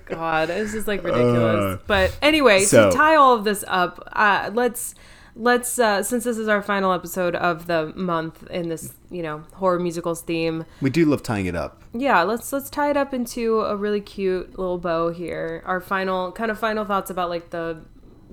God, 0.06 0.50
this 0.50 0.74
is 0.74 0.88
like 0.88 1.04
ridiculous. 1.04 1.80
but 1.88 2.16
anyway, 2.22 2.62
so- 2.62 2.90
to 2.92 2.96
tie 2.96 3.16
all 3.16 3.36
of 3.36 3.44
this 3.44 3.64
up, 3.68 4.08
uh, 4.14 4.52
let's 4.54 4.96
let's 5.36 5.80
uh, 5.80 6.04
since 6.04 6.24
this 6.24 6.38
is 6.38 6.48
our 6.48 6.62
final 6.62 6.92
episode 6.94 7.36
of 7.36 7.66
the 7.68 7.92
month 7.96 8.46
in 8.50 8.70
this 8.70 8.94
you 9.10 9.24
know 9.24 9.44
horror 9.54 9.80
musicals 9.80 10.22
theme, 10.22 10.66
we 10.82 10.90
do 10.90 11.06
love 11.06 11.24
tying 11.24 11.46
it 11.48 11.56
up. 11.56 11.82
yeah, 11.94 12.22
let's 12.24 12.52
let's 12.54 12.70
tie 12.70 12.90
it 12.90 12.98
up 12.98 13.14
into 13.14 13.62
a 13.62 13.76
really 13.76 14.02
cute 14.02 14.58
little 14.60 14.78
bow 14.78 15.12
here. 15.12 15.64
Our 15.66 15.80
final 15.82 16.32
kind 16.32 16.52
of 16.52 16.60
final 16.60 16.86
thoughts 16.86 17.10
about 17.10 17.30
like 17.30 17.50
the 17.50 17.82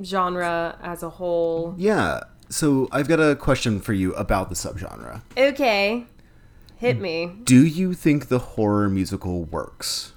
genre 0.03 0.79
as 0.83 1.03
a 1.03 1.09
whole. 1.11 1.75
Yeah. 1.79 2.21
So 2.49 2.89
I've 2.91 3.07
got 3.07 3.21
a 3.21 3.37
question 3.37 3.81
for 3.81 3.93
you 3.93 4.13
about 4.15 4.49
the 4.49 4.57
subgenre. 4.57 5.23
Okay, 5.37 6.05
hit 6.81 6.99
mm. 6.99 7.01
me. 7.01 7.33
Do 7.45 7.65
you 7.65 7.95
think 7.95 8.29
the 8.29 8.39
horror 8.39 8.89
musical 8.89 9.45
works? 9.45 10.13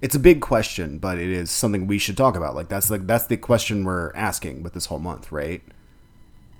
It's 0.00 0.16
a 0.16 0.18
big 0.18 0.40
question, 0.40 0.98
but 0.98 1.18
it 1.18 1.28
is 1.28 1.50
something 1.50 1.86
we 1.86 1.98
should 1.98 2.16
talk 2.16 2.34
about. 2.34 2.56
Like 2.56 2.68
that's 2.68 2.90
like 2.90 3.06
that's 3.06 3.26
the 3.26 3.36
question 3.36 3.84
we're 3.84 4.12
asking 4.14 4.64
with 4.64 4.72
this 4.72 4.86
whole 4.86 4.98
month, 4.98 5.30
right? 5.30 5.62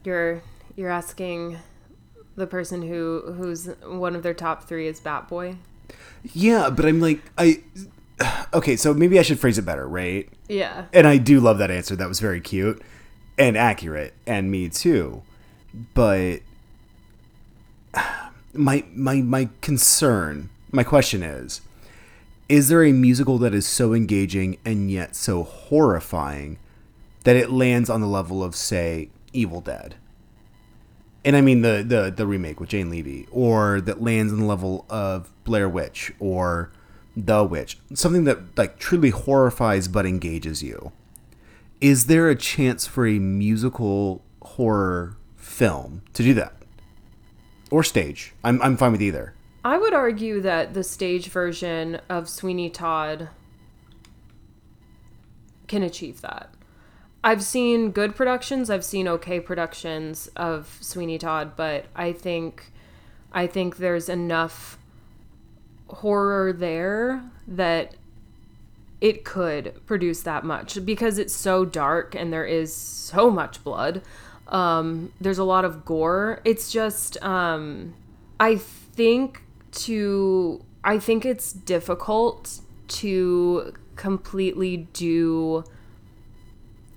You're 0.04 0.42
you're 0.76 0.90
asking 0.90 1.58
the 2.36 2.46
person 2.46 2.82
who 2.82 3.34
who's 3.36 3.66
one 3.84 4.14
of 4.14 4.22
their 4.22 4.34
top 4.34 4.64
three 4.64 4.86
is 4.86 5.00
Bat 5.00 5.28
Boy. 5.28 5.56
Yeah, 6.32 6.70
but 6.70 6.84
I'm 6.84 7.00
like 7.00 7.20
I 7.36 7.62
okay, 8.54 8.76
so 8.76 8.94
maybe 8.94 9.18
I 9.18 9.22
should 9.22 9.40
phrase 9.40 9.58
it 9.58 9.62
better, 9.62 9.88
right? 9.88 10.28
Yeah. 10.48 10.86
And 10.92 11.06
I 11.06 11.16
do 11.16 11.40
love 11.40 11.58
that 11.58 11.70
answer. 11.70 11.96
That 11.96 12.08
was 12.08 12.20
very 12.20 12.40
cute 12.40 12.80
and 13.38 13.56
accurate, 13.56 14.14
and 14.26 14.50
me 14.50 14.68
too. 14.68 15.22
But 15.94 16.40
my 18.54 18.84
my 18.94 19.22
my 19.22 19.48
concern, 19.60 20.50
my 20.70 20.84
question 20.84 21.22
is, 21.22 21.60
is 22.48 22.68
there 22.68 22.84
a 22.84 22.92
musical 22.92 23.38
that 23.38 23.54
is 23.54 23.66
so 23.66 23.94
engaging 23.94 24.58
and 24.64 24.90
yet 24.90 25.16
so 25.16 25.42
horrifying 25.42 26.58
that 27.24 27.36
it 27.36 27.50
lands 27.50 27.88
on 27.88 28.00
the 28.00 28.06
level 28.06 28.42
of 28.42 28.54
say 28.54 29.08
Evil 29.32 29.60
Dead? 29.60 29.94
And 31.24 31.36
I 31.36 31.40
mean 31.40 31.62
the 31.62 31.84
the 31.86 32.12
the 32.14 32.26
remake 32.26 32.60
with 32.60 32.70
Jane 32.70 32.90
Levy, 32.90 33.26
or 33.30 33.80
that 33.80 34.02
lands 34.02 34.32
on 34.32 34.40
the 34.40 34.46
level 34.46 34.84
of 34.90 35.32
Blair 35.44 35.68
Witch 35.68 36.12
or 36.18 36.72
The 37.16 37.44
Witch, 37.44 37.78
something 37.94 38.24
that 38.24 38.58
like 38.58 38.78
truly 38.78 39.10
horrifies 39.10 39.88
but 39.88 40.04
engages 40.04 40.62
you. 40.62 40.92
Is 41.80 42.06
there 42.06 42.28
a 42.28 42.36
chance 42.36 42.86
for 42.86 43.06
a 43.06 43.18
musical 43.18 44.22
horror 44.40 45.16
film 45.36 46.02
to 46.14 46.22
do 46.22 46.34
that? 46.34 46.61
Or 47.72 47.82
stage? 47.82 48.34
I'm 48.44 48.60
I'm 48.60 48.76
fine 48.76 48.92
with 48.92 49.00
either. 49.00 49.32
I 49.64 49.78
would 49.78 49.94
argue 49.94 50.42
that 50.42 50.74
the 50.74 50.84
stage 50.84 51.28
version 51.28 52.02
of 52.10 52.28
Sweeney 52.28 52.68
Todd 52.68 53.30
can 55.68 55.82
achieve 55.82 56.20
that. 56.20 56.52
I've 57.24 57.42
seen 57.42 57.90
good 57.90 58.14
productions, 58.14 58.68
I've 58.68 58.84
seen 58.84 59.08
okay 59.08 59.40
productions 59.40 60.28
of 60.36 60.76
Sweeney 60.82 61.16
Todd, 61.16 61.52
but 61.56 61.86
I 61.96 62.12
think 62.12 62.72
I 63.32 63.46
think 63.46 63.78
there's 63.78 64.10
enough 64.10 64.76
horror 65.88 66.52
there 66.52 67.24
that 67.48 67.94
it 69.00 69.24
could 69.24 69.80
produce 69.86 70.20
that 70.20 70.44
much 70.44 70.84
because 70.84 71.16
it's 71.16 71.34
so 71.34 71.64
dark 71.64 72.14
and 72.14 72.30
there 72.30 72.44
is 72.44 72.76
so 72.76 73.30
much 73.30 73.64
blood. 73.64 74.02
Um, 74.48 75.12
there's 75.20 75.38
a 75.38 75.44
lot 75.44 75.64
of 75.64 75.84
gore. 75.84 76.40
It's 76.44 76.70
just, 76.70 77.22
um, 77.22 77.94
I 78.38 78.56
think 78.56 79.42
to, 79.72 80.64
I 80.84 80.98
think 80.98 81.24
it's 81.24 81.52
difficult 81.52 82.60
to 82.88 83.72
completely 83.96 84.88
do 84.92 85.64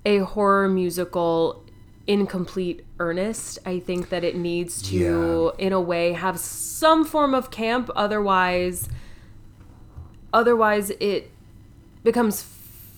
a 0.05 0.19
horror 0.19 0.67
musical 0.67 1.63
in 2.07 2.27
complete 2.27 2.85
earnest. 2.99 3.57
I 3.65 3.79
think 3.79 4.09
that 4.09 4.23
it 4.23 4.35
needs 4.35 4.81
to, 4.89 5.53
in 5.57 5.73
a 5.73 5.81
way, 5.81 6.13
have 6.13 6.39
some 6.39 7.05
form 7.05 7.33
of 7.33 7.49
camp. 7.49 7.89
Otherwise, 7.95 8.89
otherwise 10.33 10.91
it 10.99 11.31
becomes 12.03 12.41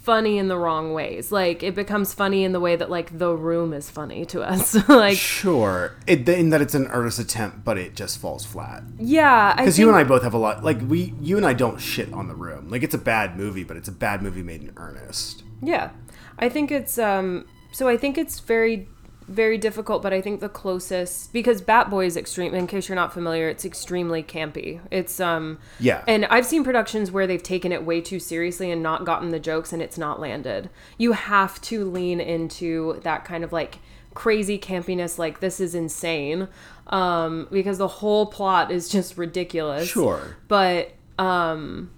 funny 0.08 0.38
in 0.38 0.48
the 0.48 0.58
wrong 0.58 0.94
ways. 0.94 1.34
Like 1.34 1.64
it 1.64 1.76
becomes 1.76 2.14
funny 2.14 2.46
in 2.46 2.54
the 2.54 2.62
way 2.62 2.78
that 2.78 2.90
like 2.90 3.20
the 3.20 3.36
room 3.36 3.74
is 3.74 3.90
funny 3.90 4.26
to 4.28 4.42
us. 4.42 4.74
like 4.90 5.18
Sure, 5.18 5.98
it, 6.08 6.28
in 6.30 6.50
that 6.52 6.62
it's 6.62 6.74
an 6.74 6.88
earnest 6.88 7.20
attempt, 7.20 7.66
but 7.66 7.78
it 7.78 7.94
just 7.94 8.18
falls 8.18 8.46
flat. 8.46 8.84
yeah, 8.98 9.54
Because 9.54 9.78
you 9.78 9.90
and 9.90 9.98
I 9.98 10.06
both 10.06 10.24
have 10.24 10.34
a 10.34 10.38
lot. 10.38 10.64
Like 10.64 10.80
we, 10.88 11.14
you 11.20 11.36
and 11.36 11.46
I 11.46 11.52
don't 11.52 11.78
shit 11.80 12.12
on 12.14 12.30
the 12.30 12.36
room. 12.36 12.70
Like 12.70 12.84
it's 12.84 12.96
a 12.96 13.04
bad 13.14 13.36
movie, 13.38 13.66
but 13.66 13.76
it's 13.76 13.90
a 13.90 13.92
bad 13.92 14.22
movie 14.22 14.44
made 14.44 14.62
in 14.62 14.72
earnest. 14.78 15.44
Yeah. 15.62 15.92
I 16.40 16.48
think 16.48 16.72
it's 16.72 16.98
um 16.98 17.46
so 17.74 17.90
I 17.90 17.98
think 17.98 18.18
it's 18.18 18.40
very 18.40 18.88
very 19.28 19.58
difficult, 19.58 20.02
but 20.02 20.14
I 20.14 20.22
think 20.22 20.40
the 20.40 20.48
closest 20.50 21.34
because 21.34 21.60
Bat 21.62 21.90
Boy 21.90 22.06
is 22.06 22.16
extreme 22.16 22.54
in 22.54 22.66
case 22.68 22.88
you're 22.88 22.96
not 22.96 23.12
familiar, 23.14 23.50
it's 23.50 23.66
extremely 23.66 24.24
campy. 24.24 24.80
It's 24.90 25.20
um 25.20 25.60
Yeah. 25.80 26.04
And 26.08 26.26
I've 26.26 26.46
seen 26.46 26.64
productions 26.64 27.12
where 27.12 27.28
they've 27.28 27.44
taken 27.44 27.72
it 27.72 27.84
way 27.84 28.00
too 28.02 28.20
seriously 28.20 28.72
and 28.72 28.82
not 28.82 29.06
gotten 29.06 29.32
the 29.32 29.40
jokes 29.40 29.74
and 29.74 29.82
it's 29.82 29.98
not 29.98 30.20
landed. 30.22 30.70
You 30.98 31.12
have 31.12 31.60
to 31.64 31.84
lean 31.90 32.22
into 32.22 33.00
that 33.04 33.26
kind 33.26 33.44
of 33.44 33.52
like 33.52 33.80
crazy 34.14 34.58
campiness 34.58 35.20
like 35.20 35.42
this 35.42 35.60
is 35.60 35.76
insane 35.76 36.48
um 36.88 37.48
because 37.52 37.78
the 37.78 37.88
whole 37.88 38.26
plot 38.26 38.72
is 38.72 38.90
just 38.90 39.16
ridiculous 39.18 39.88
Sure. 39.88 40.38
but 40.48 40.92
um 41.20 41.92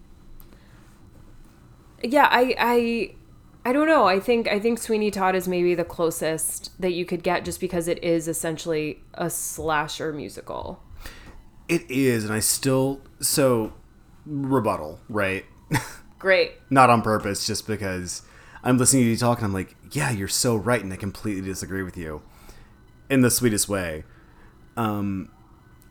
yeah 2.03 2.27
i 2.29 2.55
i 2.59 3.15
i 3.65 3.73
don't 3.73 3.87
know 3.87 4.05
i 4.05 4.19
think 4.19 4.47
i 4.47 4.59
think 4.59 4.79
sweeney 4.79 5.11
todd 5.11 5.35
is 5.35 5.47
maybe 5.47 5.75
the 5.75 5.83
closest 5.83 6.71
that 6.81 6.91
you 6.91 7.05
could 7.05 7.23
get 7.23 7.43
just 7.45 7.59
because 7.59 7.87
it 7.87 8.01
is 8.03 8.27
essentially 8.27 9.01
a 9.13 9.29
slasher 9.29 10.11
musical 10.13 10.81
It 11.67 11.85
is, 11.89 12.23
and 12.25 12.33
I 12.33 12.39
still 12.39 13.01
so 13.19 13.73
rebuttal, 14.25 14.99
right? 15.07 15.45
great 16.19 16.53
Not 16.69 16.89
on 16.89 17.01
purpose, 17.03 17.45
just 17.45 17.67
because 17.67 18.23
I'm 18.63 18.77
listening 18.77 19.03
to 19.03 19.09
you 19.09 19.17
talk 19.17 19.37
and 19.37 19.45
I'm 19.45 19.53
like, 19.53 19.75
yeah, 19.91 20.09
you're 20.09 20.27
so 20.27 20.55
right, 20.55 20.83
and 20.83 20.91
I 20.91 20.95
completely 20.95 21.43
disagree 21.43 21.83
with 21.83 21.95
you 21.95 22.21
in 23.09 23.21
the 23.21 23.29
sweetest 23.29 23.69
way. 23.69 24.03
Um, 24.75 25.29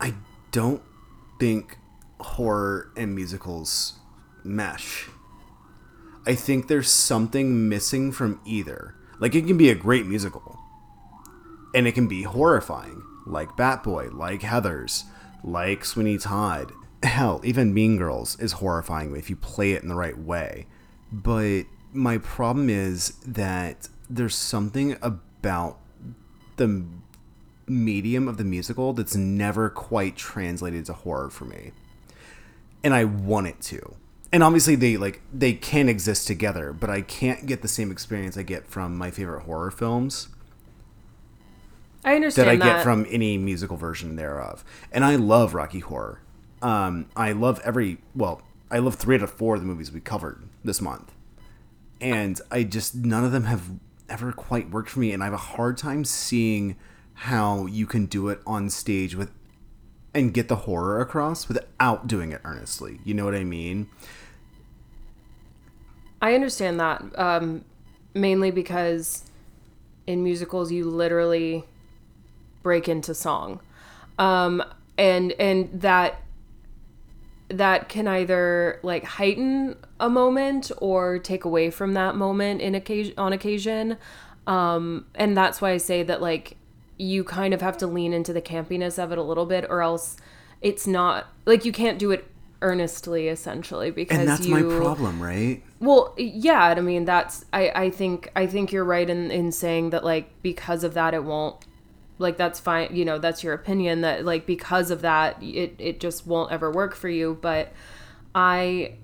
I 0.01 0.15
don't 0.51 0.83
think 1.39 1.79
horror 2.21 2.91
and 2.97 3.15
musicals 3.15 3.95
mesh. 4.43 5.09
I 6.29 6.35
think 6.35 6.69
there's 6.69 6.91
something 6.91 7.71
missing 7.71 8.13
from 8.13 8.41
either. 8.45 8.95
Like 9.19 9.35
it 9.35 9.47
can 9.47 9.57
be 9.57 9.71
a 9.71 9.75
great 9.75 10.05
musical, 10.05 10.59
and 11.75 11.89
it 11.89 11.93
can 11.93 12.07
be 12.07 12.23
horrifying, 12.23 13.03
like 13.27 13.57
Bat 13.57 13.83
Boy, 13.83 14.11
like 14.13 14.43
Heathers, 14.43 15.05
like 15.43 15.87
Sweeney 15.87 16.19
Todd. 16.19 16.71
Hell, 17.03 17.41
even 17.45 17.73
Mean 17.73 17.97
Girls 17.97 18.39
is 18.39 18.53
horrifying 18.53 19.17
if 19.17 19.31
you 19.31 19.37
play 19.37 19.73
it 19.73 19.83
in 19.83 19.89
the 19.89 19.95
right 19.95 20.19
way. 20.19 20.67
But 21.11 21.63
my 21.95 22.19
problem 22.19 22.69
is 22.69 23.15
that 23.27 23.89
there's 24.11 24.35
something 24.35 24.99
about 25.01 25.79
the 26.57 26.85
medium 27.67 28.29
of 28.29 28.37
the 28.37 28.45
musical 28.45 28.93
that's 28.93 29.17
never 29.17 29.71
quite 29.71 30.17
translated 30.17 30.85
to 30.87 30.93
horror 30.93 31.31
for 31.31 31.47
me. 31.47 31.73
And 32.85 32.93
I 32.93 33.05
want 33.05 33.47
it 33.47 33.61
to. 33.63 33.95
And 34.33 34.43
obviously 34.43 34.75
they 34.75 34.97
like 34.97 35.21
they 35.33 35.55
can 35.55 35.89
exist 35.89 36.27
together, 36.27 36.73
but 36.73 36.91
I 36.91 37.01
can't 37.01 37.47
get 37.47 37.63
the 37.63 37.69
same 37.69 37.91
experience 37.91 38.37
I 38.37 38.43
get 38.43 38.67
from 38.67 38.97
my 38.97 39.11
favorite 39.11 39.45
horror 39.45 39.71
films 39.71 40.29
i 42.05 42.15
understand 42.15 42.49
that 42.49 42.53
I 42.53 42.57
that, 42.57 42.77
get 42.77 42.83
from 42.83 43.07
any 43.11 43.39
musical 43.39 43.77
version 43.77 44.17
thereof. 44.17 44.65
And 44.93 45.05
I 45.05 45.17
love 45.17 45.55
Rocky 45.55 45.81
Horror. 45.81 46.21
Um, 46.63 47.07
I 47.17 47.33
love 47.33 47.61
every 47.65 47.99
well, 48.15 48.43
I 48.71 48.79
love 48.79 48.97
three 48.97 49.17
out 49.17 49.23
of 49.23 49.31
four 49.31 49.55
of 49.55 49.61
the 49.61 49.67
movies 49.67 49.93
we 49.93 50.01
covered 50.01 50.43
this 50.65 50.81
month, 50.81 51.13
and 52.01 52.41
I 52.51 52.65
just 52.65 52.95
none 52.95 53.25
of 53.25 53.33
them 53.33 53.45
have 53.45 53.71
ever 54.09 54.33
quite 54.33 54.71
worked 54.71 54.91
for 54.91 55.01
me, 55.01 55.13
and 55.13 55.23
I 55.23 55.27
have 55.27 55.35
a 55.35 55.37
hard 55.37 55.77
time 55.77 56.05
seeing 56.05 56.77
how 57.15 57.67
you 57.67 57.87
can 57.87 58.07
do 58.07 58.29
it 58.29 58.41
on 58.47 58.71
stage 58.71 59.15
with 59.15 59.31
and 60.15 60.33
get 60.33 60.49
the 60.49 60.57
horror 60.57 61.01
across 61.01 61.47
without 61.47 62.07
doing 62.07 62.33
it 62.33 62.41
earnestly. 62.45 63.01
You 63.05 63.15
know 63.15 63.25
what 63.25 63.35
I 63.35 63.45
mean? 63.45 63.89
I 66.21 66.35
understand 66.35 66.81
that 66.81 67.03
um 67.19 67.65
mainly 68.15 68.51
because 68.51 69.25
in 70.07 70.23
musicals 70.23 70.73
you 70.73 70.89
literally 70.89 71.65
break 72.63 72.89
into 72.89 73.15
song. 73.15 73.61
Um 74.19 74.63
and 74.97 75.33
and 75.33 75.81
that 75.81 76.23
that 77.49 77.89
can 77.89 78.07
either 78.07 78.79
like 78.83 79.05
heighten 79.05 79.77
a 80.01 80.11
moment 80.11 80.71
or 80.79 81.19
take 81.19 81.45
away 81.45 81.71
from 81.71 81.95
that 81.95 82.15
moment 82.15 82.61
in 82.61 82.75
occasion 82.75 83.15
on 83.17 83.33
occasion. 83.33 83.97
Um 84.47 85.07
and 85.15 85.37
that's 85.37 85.61
why 85.61 85.71
i 85.71 85.77
say 85.77 86.03
that 86.03 86.21
like 86.23 86.57
you 86.99 87.23
kind 87.23 87.55
of 87.55 87.61
have 87.61 87.77
to 87.79 87.87
lean 87.87 88.13
into 88.13 88.33
the 88.33 88.43
campiness 88.43 89.03
of 89.03 89.13
it 89.13 89.19
a 89.19 89.23
little 89.23 89.47
bit 89.47 89.65
or 89.69 89.83
else 89.83 90.17
it's 90.61 90.87
not 90.87 91.29
like 91.47 91.65
you 91.65 91.73
can't 91.73 91.99
do 91.99 92.11
it 92.11 92.27
earnestly 92.61 93.29
essentially 93.29 93.91
because 93.91 94.19
And 94.19 94.29
that's 94.29 94.47
you 94.47 94.55
my 94.55 94.63
problem, 94.63 95.23
right? 95.23 95.63
well, 95.81 96.15
yeah, 96.19 96.65
I 96.77 96.81
mean 96.81 97.05
that's 97.05 97.45
I 97.53 97.71
I 97.75 97.91
think 97.91 98.31
I 98.35 98.47
think 98.47 98.73
you're 98.73 98.85
right 98.85 99.09
in 99.09 99.31
in 99.31 99.53
saying 99.53 99.91
that 99.91 100.05
like 100.05 100.31
because 100.43 100.83
of 100.85 100.95
that 100.95 101.15
it 101.15 101.25
won't 101.25 101.65
like 102.19 102.37
that's 102.37 102.59
fine, 102.59 102.95
you 102.95 103.05
know, 103.05 103.19
that's 103.19 103.45
your 103.45 103.55
opinion 103.55 104.01
that 104.01 104.25
like 104.25 104.45
because 104.45 104.91
of 104.91 105.03
that 105.03 105.41
it 105.43 105.77
it 105.79 106.01
just 106.01 106.27
won't 106.27 106.51
ever 106.51 106.71
work 106.71 106.97
for 106.97 107.09
you, 107.09 107.39
but 107.41 107.73
I 108.35 108.95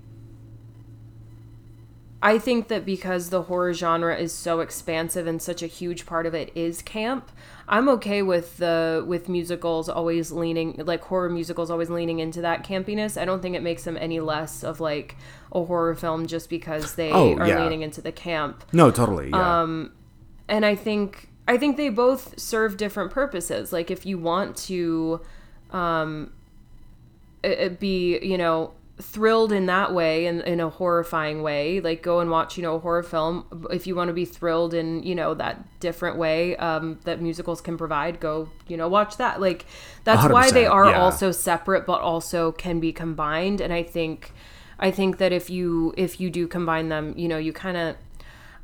I 2.21 2.39
think 2.39 2.69
that 2.69 2.85
because 2.85 3.29
the 3.29 3.43
horror 3.43 3.73
genre 3.73 4.17
is 4.17 4.33
so 4.33 4.59
expansive 4.59 5.27
and 5.27 5.41
such 5.41 5.61
a 5.61 5.67
huge 5.67 6.05
part 6.05 6.25
of 6.25 6.33
it 6.33 6.51
is 6.55 6.81
camp, 6.81 7.31
I'm 7.67 7.89
okay 7.89 8.21
with 8.21 8.57
the 8.57 9.03
with 9.07 9.27
musicals 9.27 9.89
always 9.89 10.31
leaning 10.31 10.81
like 10.85 11.03
horror 11.03 11.29
musicals 11.29 11.71
always 11.71 11.89
leaning 11.89 12.19
into 12.19 12.41
that 12.41 12.63
campiness. 12.63 13.19
I 13.19 13.25
don't 13.25 13.41
think 13.41 13.55
it 13.55 13.63
makes 13.63 13.83
them 13.83 13.97
any 13.99 14.19
less 14.19 14.63
of 14.63 14.79
like 14.79 15.15
a 15.51 15.63
horror 15.63 15.95
film 15.95 16.27
just 16.27 16.49
because 16.49 16.93
they 16.95 17.11
Oh, 17.11 17.35
are 17.37 17.47
yeah. 17.47 17.63
leaning 17.63 17.81
into 17.81 18.01
the 18.01 18.11
camp. 18.11 18.63
No, 18.71 18.91
totally. 18.91 19.29
Yeah. 19.29 19.61
Um, 19.61 19.91
And 20.47 20.63
I 20.65 20.75
think 20.75 21.29
I 21.47 21.57
think 21.57 21.77
they 21.77 21.89
both 21.89 22.39
serve 22.39 22.77
different 22.77 23.11
purposes. 23.11 23.73
Like 23.73 23.89
if 23.89 24.05
you 24.05 24.17
want 24.19 24.55
to 24.69 25.21
um 25.71 26.31
it- 27.43 27.59
it 27.59 27.79
be, 27.79 28.19
you 28.19 28.37
know, 28.37 28.71
thrilled 29.01 29.51
in 29.51 29.65
that 29.65 29.93
way 29.93 30.25
in, 30.25 30.39
in 30.41 30.61
a 30.61 30.69
horrifying 30.69 31.43
way 31.43 31.81
like 31.81 32.01
go 32.01 32.21
and 32.21 32.31
watch 32.31 32.55
you 32.55 32.63
know 32.63 32.75
a 32.75 32.79
horror 32.79 33.03
film. 33.03 33.45
If 33.69 33.87
you 33.87 33.95
want 33.95 34.07
to 34.07 34.13
be 34.13 34.25
thrilled 34.25 34.73
in 34.73 35.03
you 35.03 35.15
know 35.15 35.33
that 35.33 35.79
different 35.79 36.17
way 36.17 36.55
um, 36.57 36.99
that 37.03 37.21
musicals 37.21 37.59
can 37.59 37.77
provide 37.77 38.19
go 38.19 38.49
you 38.67 38.77
know 38.77 38.87
watch 38.87 39.17
that. 39.17 39.41
Like 39.41 39.65
that's 40.03 40.31
why 40.31 40.49
they 40.51 40.65
are 40.65 40.89
yeah. 40.89 41.01
also 41.01 41.31
separate 41.31 41.85
but 41.85 42.01
also 42.01 42.51
can 42.51 42.79
be 42.79 42.93
combined. 42.93 43.61
And 43.61 43.73
i 43.73 43.83
think 43.83 44.31
i 44.79 44.91
think 44.91 45.17
that 45.17 45.31
if 45.31 45.49
you 45.49 45.93
if 45.97 46.19
you 46.19 46.29
do 46.29 46.47
combine 46.47 46.89
them 46.89 47.13
you 47.17 47.27
know 47.27 47.37
you 47.37 47.53
kind 47.53 47.77
of 47.77 47.95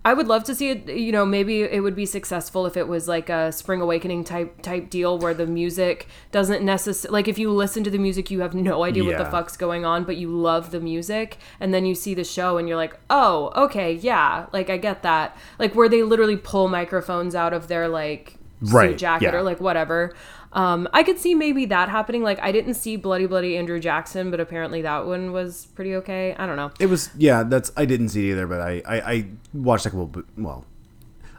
I 0.04 0.14
would 0.16 0.28
love 0.28 0.43
to 0.45 0.56
see 0.56 0.70
it. 0.70 0.89
You 0.89 1.12
know, 1.12 1.26
maybe 1.26 1.62
it 1.62 1.84
would 1.84 1.95
be 1.95 2.08
successful 2.08 2.66
if 2.66 2.76
it 2.76 2.88
was 2.88 3.08
like 3.08 3.30
a 3.30 3.52
Spring 3.52 3.82
Awakening 3.82 4.24
type 4.24 4.62
type 4.64 4.89
deal 4.89 5.20
where 5.20 5.34
the 5.36 5.45
music 5.45 6.08
doesn't 6.32 6.64
necessarily 6.66 7.14
like 7.14 7.28
if 7.28 7.38
you 7.38 7.52
listen 7.52 7.84
to 7.84 7.91
the 7.91 7.99
music, 7.99 8.32
you 8.32 8.41
have 8.41 8.56
no 8.56 8.84
idea 8.84 9.04
what 9.04 9.18
the 9.18 9.26
fuck's 9.26 9.56
going 9.56 9.86
on, 9.86 10.04
but 10.04 10.18
you 10.18 10.30
love 10.30 10.72
the 10.72 10.80
music, 10.80 11.38
and 11.60 11.72
then 11.74 11.86
you 11.86 11.93
see 11.93 12.16
the 12.16 12.24
show 12.24 12.58
and 12.58 12.68
you're 12.68 12.78
like, 12.78 12.97
oh, 13.12 13.52
okay, 13.56 13.93
yeah, 13.93 14.47
like 14.52 14.70
I 14.72 14.78
get 14.78 15.04
that. 15.04 15.38
Like 15.60 15.76
where 15.76 15.88
they 15.89 16.02
literally 16.02 16.38
pull 16.38 16.68
microphones 16.68 17.36
out 17.36 17.54
of 17.54 17.68
their 17.68 17.88
like 17.88 18.38
suit 18.64 18.74
Right, 18.74 18.97
jacket 18.97 19.26
yeah. 19.26 19.36
or 19.36 19.43
like 19.43 19.62
whatever. 19.62 20.16
Um, 20.54 20.88
I 20.91 21.04
could 21.04 21.18
see 21.18 21.34
maybe 21.34 21.66
that 21.68 21.88
happening. 21.89 22.24
Like 22.24 22.39
I 22.41 22.52
didn't 22.52 22.74
see 22.74 22.97
Bloody 22.97 23.26
Bloody 23.26 23.58
Andrew 23.58 23.80
Jackson, 23.80 24.32
but 24.32 24.39
apparently 24.39 24.82
that 24.82 25.06
one 25.06 25.32
was 25.32 25.68
pretty 25.76 25.95
okay. 25.95 26.36
I 26.38 26.45
don't 26.45 26.58
know. 26.58 26.72
It 26.80 26.88
was 26.88 27.10
yeah. 27.18 27.43
That's 27.43 27.72
I 27.78 27.86
didn't 27.86 28.10
see 28.10 28.30
it 28.30 28.34
either, 28.34 28.47
but 28.47 28.60
I 28.62 28.82
I, 28.86 28.95
I 29.14 29.26
watched 29.54 29.86
a 29.86 29.89
couple. 29.89 30.24
Well, 30.38 30.66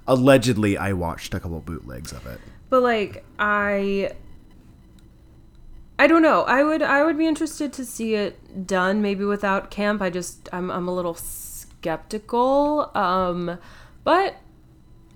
allegedly 0.06 0.76
I 0.78 0.94
watched 0.94 1.34
a 1.34 1.40
couple 1.40 1.60
bootlegs 1.60 2.12
of 2.12 2.26
it. 2.26 2.40
but 2.70 2.82
like 2.82 3.22
i 3.38 4.10
i 5.98 6.06
don't 6.08 6.22
know 6.22 6.42
i 6.42 6.62
would 6.64 6.82
i 6.82 7.04
would 7.04 7.16
be 7.16 7.26
interested 7.26 7.72
to 7.72 7.84
see 7.84 8.14
it 8.14 8.66
done 8.66 9.00
maybe 9.02 9.24
without 9.24 9.70
camp 9.70 10.02
i 10.02 10.10
just 10.10 10.48
i'm, 10.52 10.70
I'm 10.70 10.88
a 10.88 10.92
little 10.94 11.14
skeptical 11.14 12.90
um 12.96 13.58
but 14.04 14.36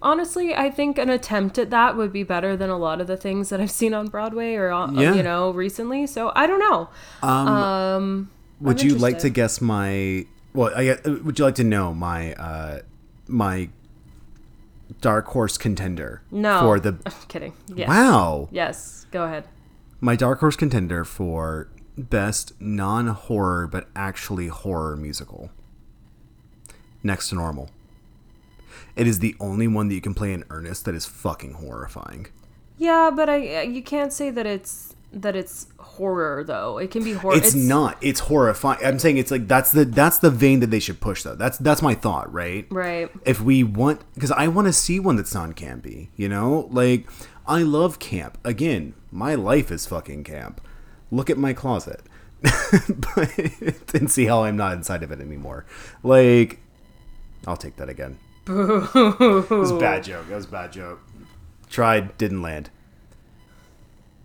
honestly 0.02 0.54
i 0.54 0.70
think 0.70 0.98
an 0.98 1.08
attempt 1.10 1.58
at 1.58 1.70
that 1.70 1.96
would 1.96 2.12
be 2.12 2.22
better 2.22 2.56
than 2.56 2.68
a 2.70 2.76
lot 2.76 3.00
of 3.00 3.06
the 3.06 3.16
things 3.16 3.48
that 3.48 3.60
i've 3.60 3.70
seen 3.70 3.94
on 3.94 4.06
broadway 4.08 4.54
or 4.54 4.70
on, 4.70 4.94
Yeah. 4.94 5.14
you 5.14 5.22
know 5.22 5.50
recently 5.50 6.06
so 6.06 6.32
i 6.36 6.46
don't 6.46 6.60
know 6.60 6.88
um, 7.26 8.30
Would 8.60 8.80
I'm 8.82 8.86
you 8.88 8.94
like 8.96 9.18
to 9.20 9.30
guess 9.30 9.60
my? 9.60 10.26
Well, 10.54 10.72
I, 10.74 10.88
uh, 10.90 10.96
would 11.24 11.38
you 11.38 11.44
like 11.44 11.54
to 11.56 11.64
know 11.64 11.92
my 11.94 12.34
uh 12.34 12.80
my 13.26 13.68
dark 15.00 15.26
horse 15.28 15.58
contender? 15.58 16.22
no 16.30 16.60
For 16.60 16.80
the 16.80 16.96
I'm 17.06 17.12
kidding 17.28 17.52
yes 17.74 17.88
wow, 17.88 18.48
yes 18.50 19.06
go 19.10 19.24
ahead 19.24 19.44
my 20.00 20.14
dark 20.16 20.40
horse 20.40 20.56
contender 20.56 21.04
for 21.04 21.68
best 21.98 22.52
non 22.60 23.06
horror 23.08 23.66
but 23.66 23.88
actually 23.96 24.48
horror 24.48 24.96
musical. 24.96 25.50
Next 27.02 27.28
to 27.30 27.34
normal. 27.36 27.70
It 28.96 29.06
is 29.06 29.18
the 29.20 29.34
only 29.40 29.68
one 29.68 29.88
that 29.88 29.94
you 29.94 30.00
can 30.00 30.14
play 30.14 30.32
in 30.32 30.44
earnest 30.50 30.84
that 30.84 30.94
is 30.94 31.06
fucking 31.06 31.54
horrifying. 31.54 32.26
yeah 32.78 33.10
but 33.14 33.28
i 33.28 33.62
you 33.62 33.82
can't 33.82 34.12
say 34.12 34.28
that 34.30 34.46
it's 34.46 34.94
that 35.12 35.34
it's 35.34 35.68
horror 35.78 36.44
though 36.44 36.76
it 36.76 36.90
can 36.90 37.02
be 37.02 37.14
horror 37.14 37.36
It's, 37.38 37.54
not. 37.54 37.96
It's 38.02 38.20
horrifying. 38.20 38.84
I'm 38.84 38.98
saying 38.98 39.16
it's 39.16 39.30
like 39.30 39.48
that's 39.48 39.72
the 39.72 39.84
that's 39.86 40.18
the 40.18 40.30
vein 40.30 40.60
that 40.60 40.70
they 40.70 40.80
should 40.80 41.00
push 41.00 41.22
though. 41.22 41.34
That's 41.36 41.56
that's 41.56 41.80
my 41.80 41.94
thought, 41.94 42.30
right? 42.30 42.66
right 42.70 43.10
If 43.24 43.40
we 43.40 43.62
want 43.64 44.02
because 44.14 44.30
I 44.30 44.48
want 44.48 44.66
to 44.66 44.74
see 44.74 45.00
one 45.00 45.16
that's 45.16 45.32
non 45.34 45.54
campy, 45.54 46.08
you 46.16 46.28
know? 46.28 46.68
Like 46.70 47.08
I 47.46 47.62
love 47.62 47.98
camp. 47.98 48.36
Again, 48.44 48.92
my 49.10 49.34
life 49.36 49.70
is 49.70 49.86
fucking 49.86 50.24
camp. 50.24 50.60
Look 51.10 51.30
at 51.30 51.38
my 51.38 51.54
closet. 51.54 52.02
but 52.42 53.38
and 53.94 54.10
see 54.10 54.26
how 54.26 54.44
I'm 54.44 54.58
not 54.58 54.74
inside 54.74 55.02
of 55.02 55.10
it 55.12 55.20
anymore. 55.20 55.64
Like 56.02 56.58
I'll 57.46 57.56
take 57.56 57.76
that 57.76 57.88
again. 57.88 58.18
It 58.48 59.50
was 59.50 59.70
a 59.70 59.78
bad 59.78 60.04
joke. 60.04 60.28
That 60.28 60.36
was 60.36 60.44
a 60.44 60.48
bad 60.48 60.72
joke. 60.72 61.00
Tried, 61.68 62.16
didn't 62.16 62.42
land. 62.42 62.70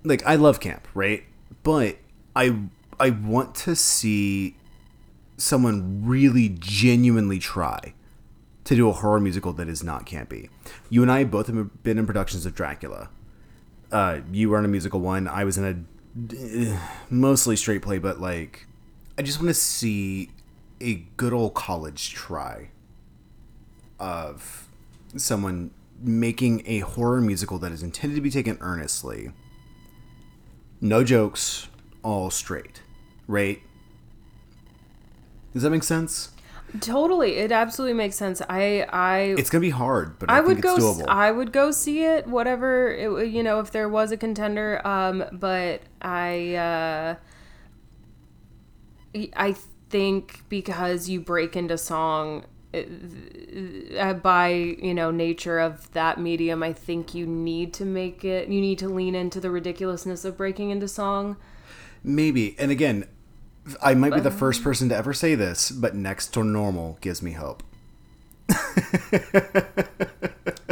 Like 0.03 0.25
I 0.25 0.35
love 0.35 0.59
camp, 0.59 0.87
right? 0.93 1.23
But 1.63 1.97
I 2.35 2.55
I 2.99 3.09
want 3.09 3.55
to 3.55 3.75
see 3.75 4.55
someone 5.37 6.03
really 6.05 6.49
genuinely 6.49 7.39
try 7.39 7.93
to 8.63 8.75
do 8.75 8.87
a 8.89 8.93
horror 8.93 9.19
musical 9.19 9.53
that 9.53 9.67
is 9.67 9.83
not 9.83 10.05
campy. 10.05 10.49
You 10.89 11.01
and 11.01 11.11
I 11.11 11.23
both 11.23 11.47
have 11.47 11.83
been 11.83 11.97
in 11.97 12.05
productions 12.05 12.45
of 12.45 12.53
Dracula. 12.53 13.09
Uh, 13.91 14.19
you 14.31 14.49
were 14.49 14.59
in 14.59 14.65
a 14.65 14.69
musical 14.69 14.99
one. 14.99 15.27
I 15.27 15.43
was 15.43 15.57
in 15.57 15.65
a 15.65 16.79
mostly 17.09 17.55
straight 17.55 17.81
play, 17.81 17.97
but 17.97 18.21
like, 18.21 18.67
I 19.17 19.23
just 19.23 19.39
want 19.39 19.49
to 19.49 19.53
see 19.55 20.29
a 20.79 20.95
good 21.17 21.33
old 21.33 21.53
college 21.53 22.11
try 22.11 22.69
of 24.01 24.67
someone 25.15 25.71
making 26.01 26.63
a 26.65 26.79
horror 26.79 27.21
musical 27.21 27.59
that 27.59 27.71
is 27.71 27.83
intended 27.83 28.15
to 28.15 28.21
be 28.21 28.31
taken 28.31 28.57
earnestly. 28.59 29.31
No 30.81 31.03
jokes, 31.03 31.67
all 32.03 32.29
straight, 32.31 32.81
right? 33.27 33.61
Does 35.53 35.63
that 35.63 35.69
make 35.69 35.83
sense? 35.83 36.31
Totally, 36.79 37.35
it 37.35 37.51
absolutely 37.51 37.93
makes 37.93 38.15
sense. 38.15 38.41
I 38.49 38.87
I 38.89 39.35
It's 39.37 39.49
gonna 39.49 39.61
be 39.61 39.71
hard, 39.71 40.17
but 40.17 40.29
I, 40.31 40.35
I 40.35 40.37
think 40.37 40.47
would 40.47 40.57
it's 40.59 40.65
go. 40.65 40.77
doable. 40.77 41.05
I 41.07 41.29
would 41.29 41.51
go 41.51 41.69
see 41.71 42.03
it. 42.03 42.27
Whatever 42.27 42.89
it, 42.93 43.27
you 43.29 43.43
know, 43.43 43.59
if 43.59 43.71
there 43.71 43.89
was 43.89 44.11
a 44.11 44.17
contender. 44.17 44.85
Um, 44.87 45.25
but 45.33 45.81
I 46.01 46.55
uh, 46.55 47.15
I 49.35 49.55
think 49.89 50.43
because 50.47 51.09
you 51.09 51.19
break 51.19 51.57
into 51.57 51.77
song 51.77 52.45
Uh, 52.73 54.13
by 54.13 54.49
you 54.49 54.93
know 54.93 55.11
nature 55.11 55.59
of 55.59 55.91
that 55.91 56.19
medium, 56.19 56.63
I 56.63 56.73
think 56.73 57.13
you 57.13 57.25
need 57.25 57.73
to 57.75 57.85
make 57.85 58.23
it. 58.23 58.47
You 58.47 58.61
need 58.61 58.79
to 58.79 58.87
lean 58.87 59.13
into 59.15 59.39
the 59.39 59.51
ridiculousness 59.51 60.23
of 60.23 60.37
breaking 60.37 60.69
into 60.69 60.87
song. 60.87 61.37
Maybe, 62.03 62.55
and 62.57 62.71
again, 62.71 63.07
I 63.81 63.93
might 63.93 64.13
be 64.13 64.21
the 64.21 64.31
first 64.31 64.63
person 64.63 64.89
to 64.89 64.95
ever 64.95 65.13
say 65.13 65.35
this, 65.35 65.69
but 65.69 65.95
next 65.95 66.29
to 66.33 66.43
normal 66.43 66.97
gives 67.01 67.21
me 67.21 67.33
hope. 67.33 67.61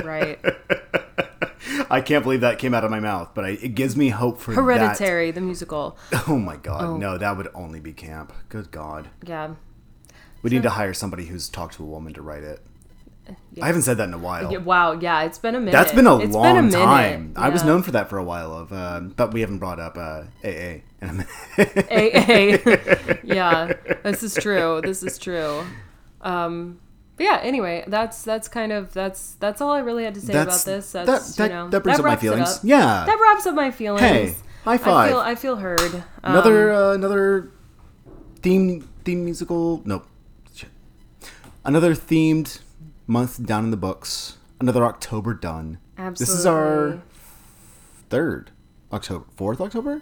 Right. 0.03 0.39
I 1.91 2.01
can't 2.01 2.23
believe 2.23 2.41
that 2.41 2.59
came 2.59 2.73
out 2.73 2.83
of 2.83 2.91
my 2.91 2.99
mouth, 2.99 3.31
but 3.33 3.45
I, 3.45 3.49
it 3.49 3.75
gives 3.75 3.95
me 3.95 4.09
hope 4.09 4.39
for 4.39 4.53
Hereditary, 4.53 5.31
the 5.31 5.41
musical. 5.41 5.97
Oh 6.27 6.37
my 6.37 6.55
god, 6.55 6.83
oh. 6.83 6.97
no, 6.97 7.17
that 7.17 7.37
would 7.37 7.49
only 7.53 7.79
be 7.79 7.93
camp. 7.93 8.33
Good 8.49 8.71
god, 8.71 9.09
Yeah. 9.25 9.55
We 10.41 10.49
need 10.49 10.63
to 10.63 10.69
hire 10.69 10.93
somebody 10.93 11.25
who's 11.25 11.49
talked 11.49 11.75
to 11.75 11.83
a 11.83 11.85
woman 11.87 12.13
to 12.13 12.21
write 12.21 12.43
it. 12.43 12.61
I 13.61 13.67
haven't 13.67 13.83
said 13.83 13.97
that 13.97 14.07
in 14.07 14.13
a 14.15 14.17
while. 14.17 14.51
Yeah, 14.51 14.57
Wow. 14.57 14.93
Yeah, 14.93 15.21
it's 15.23 15.37
been 15.37 15.53
a 15.53 15.59
minute. 15.59 15.71
That's 15.73 15.91
been 15.91 16.07
a 16.07 16.17
It's 16.17 16.33
long 16.33 16.55
been 16.55 16.67
a 16.81 16.83
time. 16.83 17.33
I 17.35 17.49
was 17.49 17.63
known 17.63 17.83
for 17.83 17.91
that 17.91 18.09
for 18.09 18.17
a 18.17 18.23
while 18.23 18.51
of, 18.51 18.73
uh, 18.73 19.01
but 19.01 19.33
we 19.35 19.41
haven't 19.41 19.59
brought 19.59 19.79
up 19.79 19.97
uh, 19.97 20.23
AA. 20.43 20.47
in 20.47 20.83
a 21.01 21.13
minute. 21.13 21.27
AA. 21.91 23.15
yeah, 23.23 23.73
this 24.03 24.23
is 24.23 24.33
true. 24.33 24.81
This 24.83 25.03
is 25.03 25.19
true. 25.19 25.63
Um, 26.21 26.79
but 27.17 27.25
yeah. 27.25 27.39
Anyway, 27.43 27.83
that's 27.85 28.23
that's 28.23 28.47
kind 28.47 28.71
of 28.71 28.93
that's 28.93 29.33
that's 29.35 29.61
all 29.61 29.71
I 29.73 29.79
really 29.79 30.05
had 30.05 30.15
to 30.15 30.21
say 30.21 30.33
That's- 30.33 30.63
about 30.63 30.71
this. 30.75 30.91
That's 30.91 31.35
that- 31.35 31.43
you 31.51 31.55
know 31.55 31.69
that 31.69 31.83
brings 31.83 31.99
up 31.99 32.05
my 32.05 32.15
feelings. 32.15 32.49
up. 32.57 32.61
Yeah. 32.63 33.03
that 33.05 33.19
wraps 33.21 33.45
up 33.45 33.53
my 33.53 33.69
feelings. 33.69 34.01
Hey, 34.01 34.35
high 34.63 34.73
I 34.73 34.77
five. 34.77 35.09
feel 35.11 35.19
I 35.19 35.35
feel 35.35 35.55
heard. 35.57 35.79
Um, 35.93 36.03
another 36.23 36.71
uh, 36.73 36.93
another 36.93 37.51
theme 38.41 38.89
theme 39.05 39.23
musical. 39.23 39.81
Nope. 39.85 40.07
Another 41.69 41.93
themed 41.93 42.61
month 43.05 43.45
down 43.45 43.63
in 43.63 43.69
the 43.69 43.77
books. 43.77 44.37
Another 44.59 44.83
October 44.83 45.35
done. 45.35 45.77
Absolutely. 45.99 46.33
This 46.33 46.39
is 46.39 46.47
our 46.47 46.99
third 48.09 48.49
October, 48.91 49.25
fourth 49.35 49.61
October, 49.61 50.01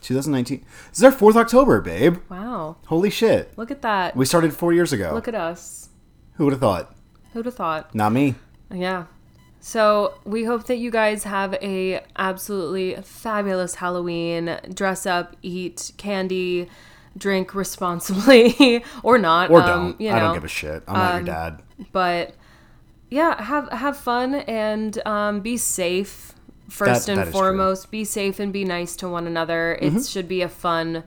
2019. 0.00 0.64
This 0.88 0.96
is 1.00 1.04
our 1.04 1.12
fourth 1.12 1.36
October, 1.36 1.82
babe. 1.82 2.16
wow. 2.30 2.78
Holy 2.86 3.10
shit! 3.10 3.52
Look 3.58 3.70
at 3.70 3.82
that. 3.82 4.16
We 4.16 4.24
started 4.24 4.54
four 4.54 4.72
years 4.72 4.90
ago. 4.90 5.10
Look 5.12 5.28
at 5.28 5.34
us. 5.34 5.90
Who 6.36 6.44
would 6.44 6.54
have 6.54 6.60
thought? 6.60 6.96
Who'd 7.34 7.44
have 7.44 7.56
thought? 7.56 7.94
Not 7.94 8.12
me. 8.12 8.34
Yeah. 8.72 9.04
So 9.60 10.14
we 10.24 10.44
hope 10.44 10.64
that 10.68 10.76
you 10.78 10.90
guys 10.90 11.24
have 11.24 11.52
a 11.60 12.02
absolutely 12.16 12.94
fabulous 13.02 13.74
Halloween. 13.74 14.58
Dress 14.72 15.04
up, 15.04 15.36
eat 15.42 15.92
candy, 15.98 16.70
drink 17.16 17.54
responsibly, 17.54 18.84
or 19.02 19.18
not. 19.18 19.50
Or 19.50 19.60
um, 19.60 19.66
don't. 19.66 20.00
You 20.00 20.10
I 20.10 20.18
don't 20.18 20.34
give 20.34 20.44
a 20.44 20.48
shit. 20.48 20.82
I'm 20.86 20.94
not 20.94 21.14
um, 21.14 21.26
your 21.26 21.34
dad. 21.34 21.62
but 21.92 22.34
yeah, 23.10 23.42
have 23.42 23.70
have 23.70 23.96
fun 23.96 24.34
and 24.34 25.04
um, 25.06 25.40
be 25.40 25.56
safe. 25.56 26.32
First 26.68 27.06
That- 27.06 27.12
and 27.18 27.26
that 27.28 27.32
foremost, 27.32 27.90
be 27.90 28.04
safe 28.04 28.40
and 28.40 28.52
be 28.52 28.64
nice 28.64 28.96
to 28.96 29.08
one 29.08 29.26
another. 29.26 29.78
Mm-hmm. 29.80 29.98
It 29.98 30.06
should 30.06 30.28
be 30.28 30.42
a 30.42 30.48
fun, 30.48 31.04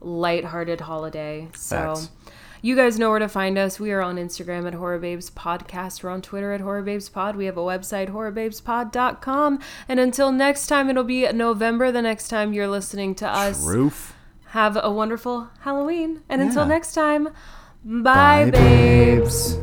lighthearted 0.00 0.82
holiday. 0.82 1.48
So. 1.54 1.94
Facts. 1.94 2.10
You 2.60 2.74
guys 2.74 2.98
know 2.98 3.10
where 3.10 3.20
to 3.20 3.28
find 3.28 3.56
us. 3.56 3.78
We 3.78 3.92
are 3.92 4.02
on 4.02 4.16
Instagram 4.16 4.66
at 4.66 4.74
Horror 4.74 4.98
Babes 4.98 5.30
Podcast. 5.30 6.02
We're 6.02 6.10
on 6.10 6.22
Twitter 6.22 6.52
at 6.52 6.60
Horror 6.60 6.82
Babes 6.82 7.08
Pod. 7.08 7.36
We 7.36 7.44
have 7.44 7.56
a 7.56 7.60
website, 7.60 8.08
horrorbabespod.com. 8.08 9.60
And 9.88 10.00
until 10.00 10.32
next 10.32 10.66
time, 10.66 10.90
it'll 10.90 11.04
be 11.04 11.30
November 11.30 11.92
the 11.92 12.02
next 12.02 12.26
time 12.26 12.52
you're 12.52 12.66
listening 12.66 13.14
to 13.16 13.28
us. 13.28 13.64
Roof. 13.64 14.16
Have 14.52 14.78
a 14.82 14.90
wonderful 14.90 15.50
Halloween. 15.60 16.22
And 16.28 16.40
until 16.40 16.64
next 16.64 16.94
time, 16.94 17.28
bye, 17.84 18.50
babes. 18.50 19.58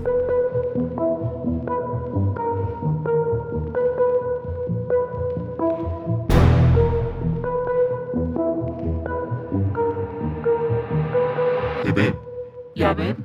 Hey, 11.84 11.92
babe. 11.92 12.16
Yeah, 12.76 12.94
babe. 12.94 13.25